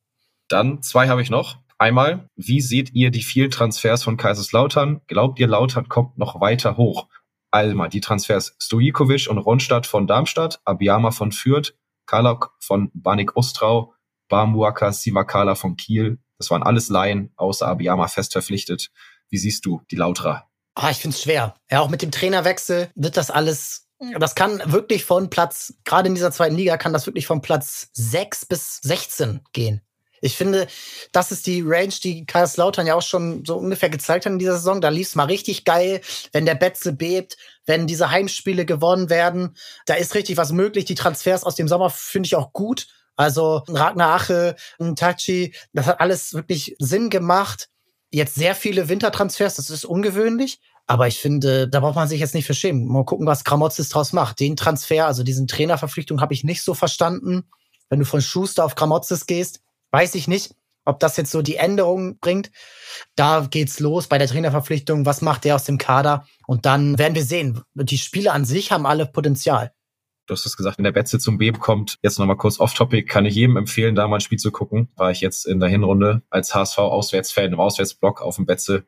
Dann 0.47 0.81
zwei 0.81 1.09
habe 1.09 1.21
ich 1.21 1.29
noch. 1.29 1.57
Einmal, 1.77 2.29
wie 2.35 2.61
seht 2.61 2.93
ihr 2.93 3.11
die 3.11 3.23
vielen 3.23 3.51
Transfers 3.51 4.03
von 4.03 4.17
Kaiserslautern? 4.17 5.01
Glaubt 5.07 5.39
ihr, 5.39 5.47
Lautern 5.47 5.89
kommt 5.89 6.17
noch 6.17 6.39
weiter 6.39 6.77
hoch? 6.77 7.07
Alma, 7.51 7.87
die 7.87 8.01
Transfers 8.01 8.55
Stojikovic 8.61 9.27
und 9.29 9.39
Ronstadt 9.39 9.87
von 9.87 10.07
Darmstadt, 10.07 10.61
Abiyama 10.63 11.11
von 11.11 11.31
Fürth, 11.31 11.73
Kalok 12.05 12.53
von 12.59 12.91
Banik 12.93 13.35
Ostrau, 13.35 13.93
Bamuaka 14.29 14.91
Simakala 14.91 15.55
von 15.55 15.75
Kiel. 15.75 16.19
Das 16.37 16.49
waren 16.51 16.63
alles 16.63 16.89
Laien, 16.89 17.31
außer 17.35 17.67
Abiyama 17.67 18.07
fest 18.07 18.33
verpflichtet. 18.33 18.89
Wie 19.29 19.37
siehst 19.37 19.65
du 19.65 19.81
die 19.91 19.95
Lautra? 19.95 20.49
Ah, 20.75 20.91
ich 20.91 20.97
finde 20.97 21.15
es 21.15 21.23
schwer. 21.23 21.55
Ja, 21.71 21.81
auch 21.81 21.89
mit 21.89 22.01
dem 22.01 22.11
Trainerwechsel 22.11 22.89
wird 22.95 23.17
das 23.17 23.31
alles, 23.31 23.87
das 24.19 24.35
kann 24.35 24.61
wirklich 24.65 25.05
von 25.05 25.29
Platz, 25.29 25.73
gerade 25.85 26.09
in 26.09 26.15
dieser 26.15 26.31
zweiten 26.31 26.55
Liga, 26.55 26.77
kann 26.77 26.93
das 26.93 27.05
wirklich 27.05 27.27
von 27.27 27.41
Platz 27.41 27.89
6 27.93 28.45
bis 28.45 28.79
16 28.81 29.41
gehen. 29.53 29.81
Ich 30.21 30.37
finde, 30.37 30.67
das 31.11 31.31
ist 31.31 31.45
die 31.45 31.61
Range, 31.63 31.93
die 32.03 32.25
Kaiserslautern 32.25 32.87
ja 32.87 32.95
auch 32.95 33.01
schon 33.01 33.45
so 33.45 33.57
ungefähr 33.57 33.89
gezeigt 33.89 34.25
hat 34.25 34.33
in 34.33 34.39
dieser 34.39 34.53
Saison. 34.53 34.81
Da 34.81 34.89
lief 34.89 35.09
es 35.09 35.15
mal 35.15 35.25
richtig 35.25 35.65
geil, 35.65 36.01
wenn 36.31 36.45
der 36.45 36.55
Betze 36.55 36.93
bebt, 36.93 37.37
wenn 37.65 37.85
diese 37.85 38.09
Heimspiele 38.09 38.65
gewonnen 38.65 39.09
werden. 39.09 39.55
Da 39.85 39.93
ist 39.93 40.15
richtig 40.15 40.37
was 40.37 40.51
möglich. 40.51 40.85
Die 40.85 40.95
Transfers 40.95 41.43
aus 41.43 41.55
dem 41.55 41.67
Sommer 41.67 41.89
finde 41.89 42.27
ich 42.27 42.35
auch 42.35 42.53
gut. 42.53 42.87
Also 43.15 43.63
Ragnar 43.67 44.15
Ache, 44.15 44.55
Tachi, 44.95 45.53
das 45.73 45.85
hat 45.87 46.01
alles 46.01 46.33
wirklich 46.33 46.75
Sinn 46.79 47.09
gemacht. 47.09 47.69
Jetzt 48.11 48.35
sehr 48.35 48.55
viele 48.55 48.89
Wintertransfers, 48.89 49.55
das 49.55 49.69
ist 49.69 49.85
ungewöhnlich. 49.85 50.59
Aber 50.87 51.07
ich 51.07 51.19
finde, 51.19 51.67
da 51.67 51.79
braucht 51.79 51.95
man 51.95 52.07
sich 52.07 52.19
jetzt 52.19 52.35
nicht 52.35 52.45
verschämen. 52.45 52.87
Mal 52.87 53.05
gucken, 53.05 53.25
was 53.25 53.43
Kramotzes 53.43 53.89
draus 53.89 54.13
macht. 54.13 54.39
Den 54.39 54.55
Transfer, 54.55 55.07
also 55.07 55.23
diesen 55.23 55.47
Trainerverpflichtung, 55.47 56.21
habe 56.21 56.33
ich 56.33 56.43
nicht 56.43 56.61
so 56.61 56.73
verstanden. 56.73 57.49
Wenn 57.89 57.99
du 57.99 58.05
von 58.05 58.21
Schuster 58.21 58.63
auf 58.63 58.75
Kramotzes 58.75 59.25
gehst, 59.25 59.61
weiß 59.91 60.13
ich 60.15 60.27
nicht, 60.27 60.53
ob 60.85 60.99
das 60.99 61.17
jetzt 61.17 61.31
so 61.31 61.41
die 61.41 61.55
Änderung 61.55 62.19
bringt. 62.19 62.51
Da 63.15 63.47
geht's 63.49 63.79
los 63.79 64.07
bei 64.07 64.19
der 64.19 64.27
Trainerverpflichtung. 64.27 65.05
Was 65.07 65.21
macht 65.21 65.43
der 65.43 65.55
aus 65.55 65.63
dem 65.63 65.79
Kader? 65.79 66.27
Und 66.45 66.67
dann 66.67 66.99
werden 66.99 67.15
wir 67.15 67.25
sehen. 67.25 67.61
Die 67.73 67.97
Spiele 67.97 68.31
an 68.31 68.45
sich 68.45 68.71
haben 68.71 68.85
alle 68.85 69.07
Potenzial 69.07 69.71
du 70.25 70.33
hast 70.33 70.45
es 70.45 70.57
gesagt, 70.57 70.77
wenn 70.77 70.83
der 70.83 70.91
Betze 70.91 71.19
zum 71.19 71.37
Beben 71.37 71.59
kommt, 71.59 71.97
jetzt 72.01 72.19
nochmal 72.19 72.37
kurz 72.37 72.59
off-topic, 72.59 73.07
kann 73.07 73.25
ich 73.25 73.35
jedem 73.35 73.57
empfehlen, 73.57 73.95
da 73.95 74.07
mal 74.07 74.17
ein 74.17 74.21
Spiel 74.21 74.39
zu 74.39 74.51
gucken. 74.51 74.89
War 74.95 75.11
ich 75.11 75.21
jetzt 75.21 75.45
in 75.45 75.59
der 75.59 75.69
Hinrunde 75.69 76.23
als 76.29 76.53
HSV-Auswärtsfan 76.53 77.53
im 77.53 77.59
Auswärtsblock 77.59 78.21
auf 78.21 78.35
dem 78.35 78.45
Betze. 78.45 78.85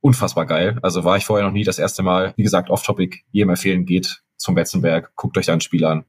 Unfassbar 0.00 0.46
geil. 0.46 0.78
Also 0.82 1.04
war 1.04 1.16
ich 1.16 1.24
vorher 1.24 1.44
noch 1.46 1.52
nie 1.52 1.64
das 1.64 1.78
erste 1.78 2.02
Mal. 2.02 2.32
Wie 2.36 2.44
gesagt, 2.44 2.70
off-topic, 2.70 3.24
jedem 3.30 3.50
empfehlen, 3.50 3.84
geht 3.84 4.22
zum 4.36 4.54
Betzenberg, 4.54 5.12
guckt 5.16 5.36
euch 5.36 5.46
da 5.46 5.52
ein 5.52 5.60
Spiel 5.60 5.84
an. 5.84 6.04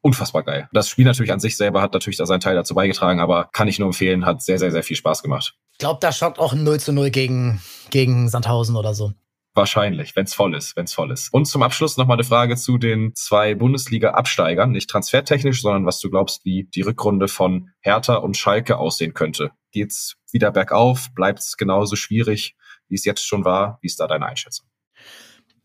Unfassbar 0.00 0.42
geil. 0.42 0.68
Das 0.72 0.88
Spiel 0.88 1.04
natürlich 1.04 1.32
an 1.32 1.38
sich 1.38 1.56
selber 1.56 1.80
hat 1.80 1.92
natürlich 1.92 2.16
da 2.16 2.26
seinen 2.26 2.40
Teil 2.40 2.56
dazu 2.56 2.74
beigetragen, 2.74 3.20
aber 3.20 3.50
kann 3.52 3.68
ich 3.68 3.78
nur 3.78 3.86
empfehlen, 3.88 4.26
hat 4.26 4.42
sehr, 4.42 4.58
sehr, 4.58 4.72
sehr 4.72 4.82
viel 4.82 4.96
Spaß 4.96 5.22
gemacht. 5.22 5.54
Ich 5.72 5.78
glaube, 5.78 6.00
da 6.00 6.10
schockt 6.10 6.38
auch 6.38 6.52
ein 6.52 6.64
0 6.64 6.80
zu 6.80 6.92
0 6.92 7.10
gegen, 7.10 7.60
gegen 7.90 8.28
Sandhausen 8.28 8.74
oder 8.74 8.94
so. 8.94 9.12
Wahrscheinlich, 9.54 10.16
wenn 10.16 10.24
es 10.24 10.32
voll 10.32 10.54
ist, 10.54 10.76
wenn 10.76 10.84
es 10.84 10.94
voll 10.94 11.10
ist. 11.10 11.32
Und 11.32 11.44
zum 11.44 11.62
Abschluss 11.62 11.98
nochmal 11.98 12.16
eine 12.16 12.24
Frage 12.24 12.56
zu 12.56 12.78
den 12.78 13.14
zwei 13.14 13.54
Bundesliga-Absteigern, 13.54 14.70
nicht 14.70 14.88
transfertechnisch, 14.88 15.60
sondern 15.60 15.84
was 15.84 16.00
du 16.00 16.08
glaubst, 16.08 16.44
wie 16.44 16.64
die 16.64 16.80
Rückrunde 16.80 17.28
von 17.28 17.68
Hertha 17.80 18.14
und 18.14 18.38
Schalke 18.38 18.78
aussehen 18.78 19.12
könnte. 19.12 19.50
Geht's 19.70 20.14
wieder 20.32 20.50
bergauf? 20.52 21.08
Bleibt's 21.14 21.58
genauso 21.58 21.96
schwierig, 21.96 22.56
wie 22.88 22.94
es 22.94 23.04
jetzt 23.04 23.26
schon 23.26 23.44
war? 23.44 23.78
Wie 23.82 23.88
ist 23.88 24.00
da 24.00 24.06
deine 24.06 24.26
Einschätzung? 24.26 24.66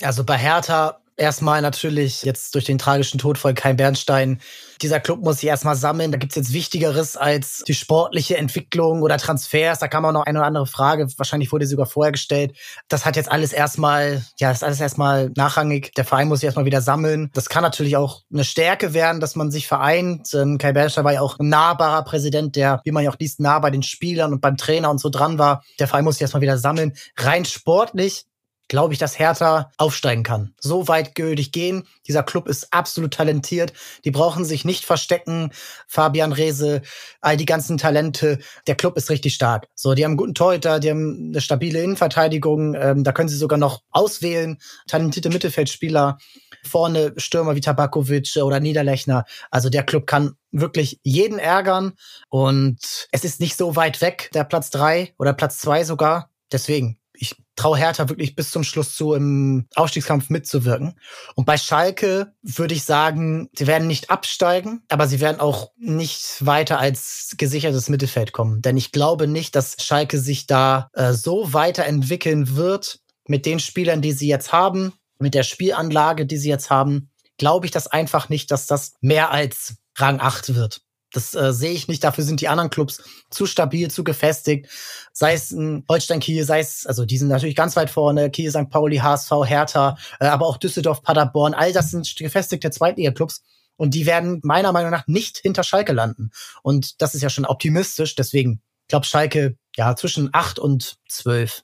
Also 0.01 0.25
bei 0.25 0.37
Hertha 0.37 0.99
Erstmal 1.19 1.63
natürlich 1.63 2.21
jetzt 2.21 2.53
durch 2.53 2.65
den 2.65 2.77
tragischen 2.77 3.17
Tod 3.17 3.39
von 3.39 3.55
Kai 3.55 3.73
Bernstein. 3.73 4.39
Dieser 4.83 4.99
Club 4.99 5.23
muss 5.23 5.39
sich 5.39 5.49
erstmal 5.49 5.75
sammeln. 5.75 6.11
Da 6.11 6.19
gibt's 6.19 6.35
jetzt 6.35 6.53
Wichtigeres 6.53 7.17
als 7.17 7.63
die 7.67 7.73
sportliche 7.73 8.37
Entwicklung 8.37 9.01
oder 9.01 9.17
Transfers. 9.17 9.79
Da 9.79 9.87
kam 9.87 10.05
auch 10.05 10.11
noch 10.11 10.27
eine 10.27 10.37
oder 10.37 10.45
andere 10.47 10.67
Frage. 10.67 11.07
Wahrscheinlich 11.17 11.51
wurde 11.51 11.65
sie 11.65 11.71
sogar 11.71 11.87
vorher 11.87 12.11
gestellt. 12.11 12.55
Das 12.87 13.03
hat 13.03 13.15
jetzt 13.15 13.31
alles 13.31 13.51
erstmal, 13.51 14.23
ja, 14.37 14.51
ist 14.51 14.63
alles 14.63 14.79
erstmal 14.79 15.31
nachrangig. 15.35 15.91
Der 15.95 16.05
Verein 16.05 16.27
muss 16.27 16.41
sich 16.41 16.45
erstmal 16.45 16.65
wieder 16.65 16.81
sammeln. 16.81 17.31
Das 17.33 17.49
kann 17.49 17.63
natürlich 17.63 17.97
auch 17.97 18.21
eine 18.31 18.43
Stärke 18.43 18.93
werden, 18.93 19.19
dass 19.19 19.35
man 19.35 19.49
sich 19.49 19.67
vereint. 19.67 20.29
Kai 20.59 20.71
Bernstein 20.71 21.03
war 21.03 21.13
ja 21.13 21.21
auch 21.21 21.39
ein 21.39 21.49
nahbarer 21.49 22.03
Präsident, 22.03 22.55
der, 22.55 22.79
wie 22.83 22.91
man 22.91 23.03
ja 23.03 23.09
auch 23.09 23.17
liest, 23.17 23.39
nah 23.39 23.57
bei 23.57 23.71
den 23.71 23.81
Spielern 23.81 24.33
und 24.33 24.41
beim 24.41 24.55
Trainer 24.55 24.91
und 24.91 24.99
so 24.99 25.09
dran 25.09 25.39
war. 25.39 25.63
Der 25.79 25.87
Verein 25.87 26.03
muss 26.03 26.15
sich 26.15 26.21
erstmal 26.21 26.41
wieder 26.41 26.59
sammeln. 26.59 26.93
Rein 27.17 27.43
sportlich 27.45 28.25
glaube 28.67 28.93
ich, 28.93 28.99
dass 28.99 29.17
Hertha 29.17 29.71
aufsteigen 29.77 30.23
kann. 30.23 30.53
So 30.59 30.87
weit 30.87 31.15
gültig 31.15 31.51
gehen. 31.51 31.87
Dieser 32.07 32.23
Club 32.23 32.47
ist 32.47 32.73
absolut 32.73 33.13
talentiert. 33.13 33.73
Die 34.03 34.11
brauchen 34.11 34.45
sich 34.45 34.65
nicht 34.65 34.85
verstecken. 34.85 35.51
Fabian 35.87 36.33
Rehse, 36.33 36.81
all 37.21 37.37
die 37.37 37.45
ganzen 37.45 37.77
Talente. 37.77 38.39
Der 38.67 38.75
Club 38.75 38.97
ist 38.97 39.09
richtig 39.09 39.33
stark. 39.33 39.67
So, 39.75 39.93
die 39.93 40.03
haben 40.03 40.11
einen 40.11 40.17
guten 40.17 40.35
Torhüter, 40.35 40.79
die 40.79 40.89
haben 40.89 41.29
eine 41.29 41.41
stabile 41.41 41.81
Innenverteidigung. 41.81 42.75
Ähm, 42.75 43.03
da 43.03 43.11
können 43.11 43.29
sie 43.29 43.37
sogar 43.37 43.59
noch 43.59 43.81
auswählen. 43.91 44.57
Talentierte 44.87 45.29
Mittelfeldspieler. 45.29 46.17
Vorne 46.63 47.13
Stürmer 47.17 47.55
wie 47.55 47.61
Tabakovic 47.61 48.37
oder 48.37 48.59
Niederlechner. 48.59 49.25
Also 49.51 49.69
der 49.69 49.83
Club 49.83 50.07
kann 50.07 50.35
wirklich 50.51 50.99
jeden 51.03 51.39
ärgern. 51.39 51.93
Und 52.29 53.07
es 53.11 53.23
ist 53.23 53.39
nicht 53.39 53.57
so 53.57 53.75
weit 53.75 54.01
weg, 54.01 54.29
der 54.33 54.43
Platz 54.43 54.69
drei 54.69 55.13
oder 55.17 55.33
Platz 55.33 55.59
zwei 55.59 55.83
sogar. 55.83 56.31
Deswegen, 56.51 56.99
ich 57.19 57.35
traue 57.55 57.77
Hertha 57.77 58.09
wirklich 58.09 58.35
bis 58.35 58.51
zum 58.51 58.63
Schluss 58.63 58.95
zu, 58.95 59.13
im 59.13 59.67
Aufstiegskampf 59.75 60.29
mitzuwirken. 60.29 60.99
Und 61.35 61.45
bei 61.45 61.57
Schalke 61.57 62.33
würde 62.41 62.73
ich 62.73 62.83
sagen, 62.83 63.49
sie 63.55 63.67
werden 63.67 63.87
nicht 63.87 64.09
absteigen, 64.09 64.83
aber 64.89 65.07
sie 65.07 65.19
werden 65.19 65.39
auch 65.39 65.71
nicht 65.77 66.45
weiter 66.45 66.79
als 66.79 67.33
gesichertes 67.37 67.89
Mittelfeld 67.89 68.31
kommen. 68.31 68.61
Denn 68.61 68.77
ich 68.77 68.91
glaube 68.91 69.27
nicht, 69.27 69.55
dass 69.55 69.75
Schalke 69.79 70.19
sich 70.19 70.47
da 70.47 70.89
äh, 70.93 71.13
so 71.13 71.53
weiterentwickeln 71.53 72.55
wird 72.55 72.99
mit 73.27 73.45
den 73.45 73.59
Spielern, 73.59 74.01
die 74.01 74.13
sie 74.13 74.27
jetzt 74.27 74.51
haben, 74.53 74.93
mit 75.19 75.33
der 75.33 75.43
Spielanlage, 75.43 76.25
die 76.25 76.37
sie 76.37 76.49
jetzt 76.49 76.69
haben. 76.69 77.09
Glaube 77.37 77.65
ich 77.65 77.71
das 77.71 77.87
einfach 77.87 78.29
nicht, 78.29 78.51
dass 78.51 78.67
das 78.67 78.93
mehr 79.01 79.31
als 79.31 79.75
Rang 79.97 80.19
8 80.19 80.55
wird. 80.55 80.81
Das 81.11 81.33
äh, 81.35 81.53
sehe 81.53 81.71
ich 81.71 81.87
nicht. 81.87 82.03
Dafür 82.03 82.23
sind 82.23 82.41
die 82.41 82.47
anderen 82.47 82.69
Clubs 82.69 83.01
zu 83.29 83.45
stabil, 83.45 83.89
zu 83.89 84.03
gefestigt. 84.03 84.67
Sei 85.13 85.33
es 85.33 85.51
ein 85.51 85.85
Holstein 85.89 86.19
Kiel, 86.19 86.43
sei 86.43 86.59
es, 86.59 86.85
also 86.85 87.05
die 87.05 87.17
sind 87.17 87.29
natürlich 87.29 87.55
ganz 87.55 87.75
weit 87.75 87.89
vorne, 87.89 88.29
Kiel, 88.29 88.51
St. 88.51 88.69
Pauli, 88.69 88.97
HSV, 88.97 89.31
Hertha, 89.45 89.97
äh, 90.19 90.25
aber 90.25 90.45
auch 90.45 90.57
Düsseldorf, 90.57 91.01
Paderborn, 91.01 91.53
all 91.53 91.71
das 91.71 91.91
sind 91.91 92.13
gefestigte 92.17 92.71
Zweitliga-Clubs. 92.71 93.41
Und 93.77 93.93
die 93.93 94.05
werden 94.05 94.39
meiner 94.43 94.71
Meinung 94.71 94.91
nach 94.91 95.05
nicht 95.07 95.37
hinter 95.37 95.63
Schalke 95.63 95.93
landen. 95.93 96.31
Und 96.63 97.01
das 97.01 97.13
ist 97.13 97.21
ja 97.21 97.29
schon 97.29 97.45
optimistisch. 97.45 98.15
Deswegen, 98.15 98.61
ich 98.83 98.87
glaube, 98.89 99.05
Schalke, 99.05 99.55
ja, 99.75 99.95
zwischen 99.95 100.29
acht 100.33 100.57
und 100.57 100.97
zwölf. 101.07 101.63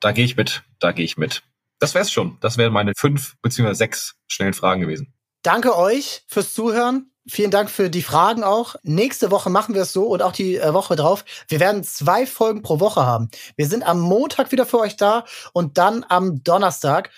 Da 0.00 0.10
gehe 0.10 0.24
ich 0.24 0.36
mit. 0.36 0.64
Da 0.80 0.90
gehe 0.90 1.04
ich 1.04 1.16
mit. 1.16 1.44
Das 1.78 1.94
wär's 1.94 2.10
schon. 2.10 2.36
Das 2.40 2.58
wären 2.58 2.72
meine 2.72 2.92
fünf 2.96 3.36
beziehungsweise 3.42 3.78
sechs 3.78 4.16
schnellen 4.26 4.54
Fragen 4.54 4.80
gewesen. 4.80 5.14
Danke 5.42 5.76
euch 5.76 6.24
fürs 6.26 6.52
Zuhören. 6.52 7.11
Vielen 7.28 7.52
Dank 7.52 7.70
für 7.70 7.88
die 7.88 8.02
Fragen 8.02 8.42
auch. 8.42 8.74
Nächste 8.82 9.30
Woche 9.30 9.48
machen 9.48 9.76
wir 9.76 9.82
es 9.82 9.92
so 9.92 10.06
und 10.06 10.22
auch 10.22 10.32
die 10.32 10.56
äh, 10.56 10.74
Woche 10.74 10.96
drauf. 10.96 11.24
Wir 11.46 11.60
werden 11.60 11.84
zwei 11.84 12.26
Folgen 12.26 12.62
pro 12.62 12.80
Woche 12.80 13.06
haben. 13.06 13.28
Wir 13.56 13.68
sind 13.68 13.86
am 13.86 14.00
Montag 14.00 14.50
wieder 14.50 14.66
für 14.66 14.80
euch 14.80 14.96
da 14.96 15.24
und 15.52 15.78
dann 15.78 16.04
am 16.08 16.42
Donnerstag. 16.42 17.10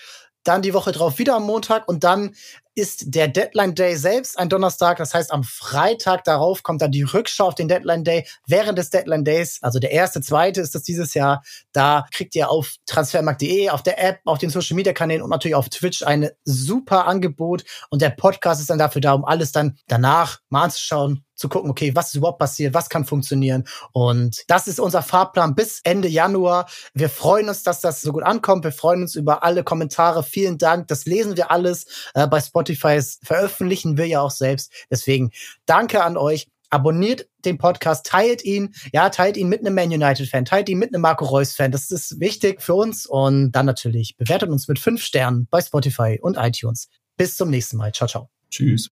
Dann 0.43 0.61
die 0.61 0.75
Woche 0.75 0.93
drauf 0.93 1.19
wieder 1.19 1.37
am 1.37 1.45
Montag 1.45 1.89
und 1.89 2.05
dann 2.05 2.35
ist 2.75 3.15
der 3.15 3.29
Deadline 3.29 3.75
Day 3.75 3.97
selbst 3.97 4.39
ein 4.39 4.49
Donnerstag. 4.49 4.99
Das 4.99 5.15
heißt, 5.15 5.33
am 5.33 5.45
Freitag 5.45 6.25
darauf 6.25 6.63
kommt 6.63 6.83
dann 6.83 6.91
die 6.91 7.03
Rückschau 7.03 7.47
auf 7.47 7.55
den 7.55 7.69
Deadline 7.69 8.05
Day. 8.05 8.27
Während 8.47 8.79
des 8.79 8.91
Deadline 8.91 9.25
Days, 9.25 9.59
also 9.63 9.79
der 9.79 9.93
erste, 9.93 10.21
zweite 10.21 10.61
ist 10.61 10.75
das 10.75 10.83
dieses 10.83 11.15
Jahr, 11.15 11.43
da 11.73 12.07
kriegt 12.11 12.35
ihr 12.35 12.51
auf 12.51 12.75
transfermarkt.de, 12.87 13.71
auf 13.71 13.83
der 13.83 14.03
App, 14.03 14.21
auf 14.25 14.39
den 14.39 14.51
Social 14.51 14.77
Media 14.77 14.93
Kanälen 14.93 15.23
und 15.23 15.31
natürlich 15.31 15.55
auf 15.55 15.69
Twitch 15.69 16.03
ein 16.03 16.31
super 16.45 17.07
Angebot. 17.07 17.65
Und 17.91 18.03
der 18.03 18.11
Podcast 18.11 18.61
ist 18.61 18.71
dann 18.71 18.79
dafür 18.79 19.01
da, 19.01 19.13
um 19.13 19.25
alles 19.25 19.53
dann 19.53 19.79
danach 19.87 20.41
mal 20.49 20.65
anzuschauen, 20.65 21.25
zu 21.35 21.49
gucken, 21.49 21.71
okay, 21.71 21.95
was 21.95 22.09
ist 22.09 22.17
überhaupt 22.17 22.39
passiert, 22.39 22.75
was 22.75 22.89
kann 22.89 23.05
funktionieren. 23.05 23.65
Und 23.93 24.43
das 24.49 24.67
ist 24.69 24.81
unser 24.81 25.03
Fahrplan 25.03 25.55
bis 25.55 25.81
Ende 25.85 26.09
Januar. 26.09 26.67
Wir 26.95 27.09
freuen 27.09 27.49
uns, 27.49 27.63
dass 27.63 27.81
das 27.81 28.03
so 28.03 28.13
gut 28.13 28.23
ankommt. 28.23 28.65
Wir 28.65 28.73
freuen 28.73 29.03
uns 29.03 29.15
über 29.15 29.43
alle 29.43 29.65
Kommentare. 29.65 30.23
Vielen 30.23 30.59
Dank. 30.59 30.89
Das 30.89 31.07
lesen 31.07 31.37
wir 31.37 31.51
alles. 31.51 31.87
Äh, 32.15 32.27
bei 32.27 32.41
Spotify 32.41 33.01
veröffentlichen 33.23 33.97
wir 33.97 34.07
ja 34.07 34.21
auch 34.21 34.31
selbst. 34.31 34.73
Deswegen 34.91 35.31
danke 35.67 36.03
an 36.03 36.17
euch. 36.17 36.49
Abonniert 36.71 37.29
den 37.45 37.57
Podcast, 37.57 38.05
teilt 38.07 38.43
ihn, 38.43 38.75
ja, 38.93 39.09
teilt 39.09 39.37
ihn 39.37 39.49
mit 39.49 39.61
einem 39.61 39.77
Man 39.77 39.93
United 39.93 40.29
Fan, 40.29 40.45
teilt 40.45 40.69
ihn 40.69 40.79
mit 40.79 40.93
einem 40.93 41.03
Marco 41.03 41.25
Reus 41.25 41.53
Fan. 41.53 41.71
Das 41.71 41.93
ist 41.93 42.19
wichtig 42.19 42.61
für 42.61 42.75
uns 42.75 43.07
und 43.07 43.53
dann 43.53 43.67
natürlich 43.67 44.17
bewertet 44.17 44.51
uns 44.51 44.67
mit 44.67 44.81
fünf 44.81 45.01
Sternen 45.01 45.47
bei 45.53 45.61
Spotify 45.61 46.19
und 46.21 46.37
iTunes. 46.37 46.89
Bis 47.17 47.37
zum 47.37 47.51
nächsten 47.51 47.77
Mal. 47.77 47.93
Ciao, 47.93 48.09
ciao. 48.09 48.29
Tschüss. 48.51 48.83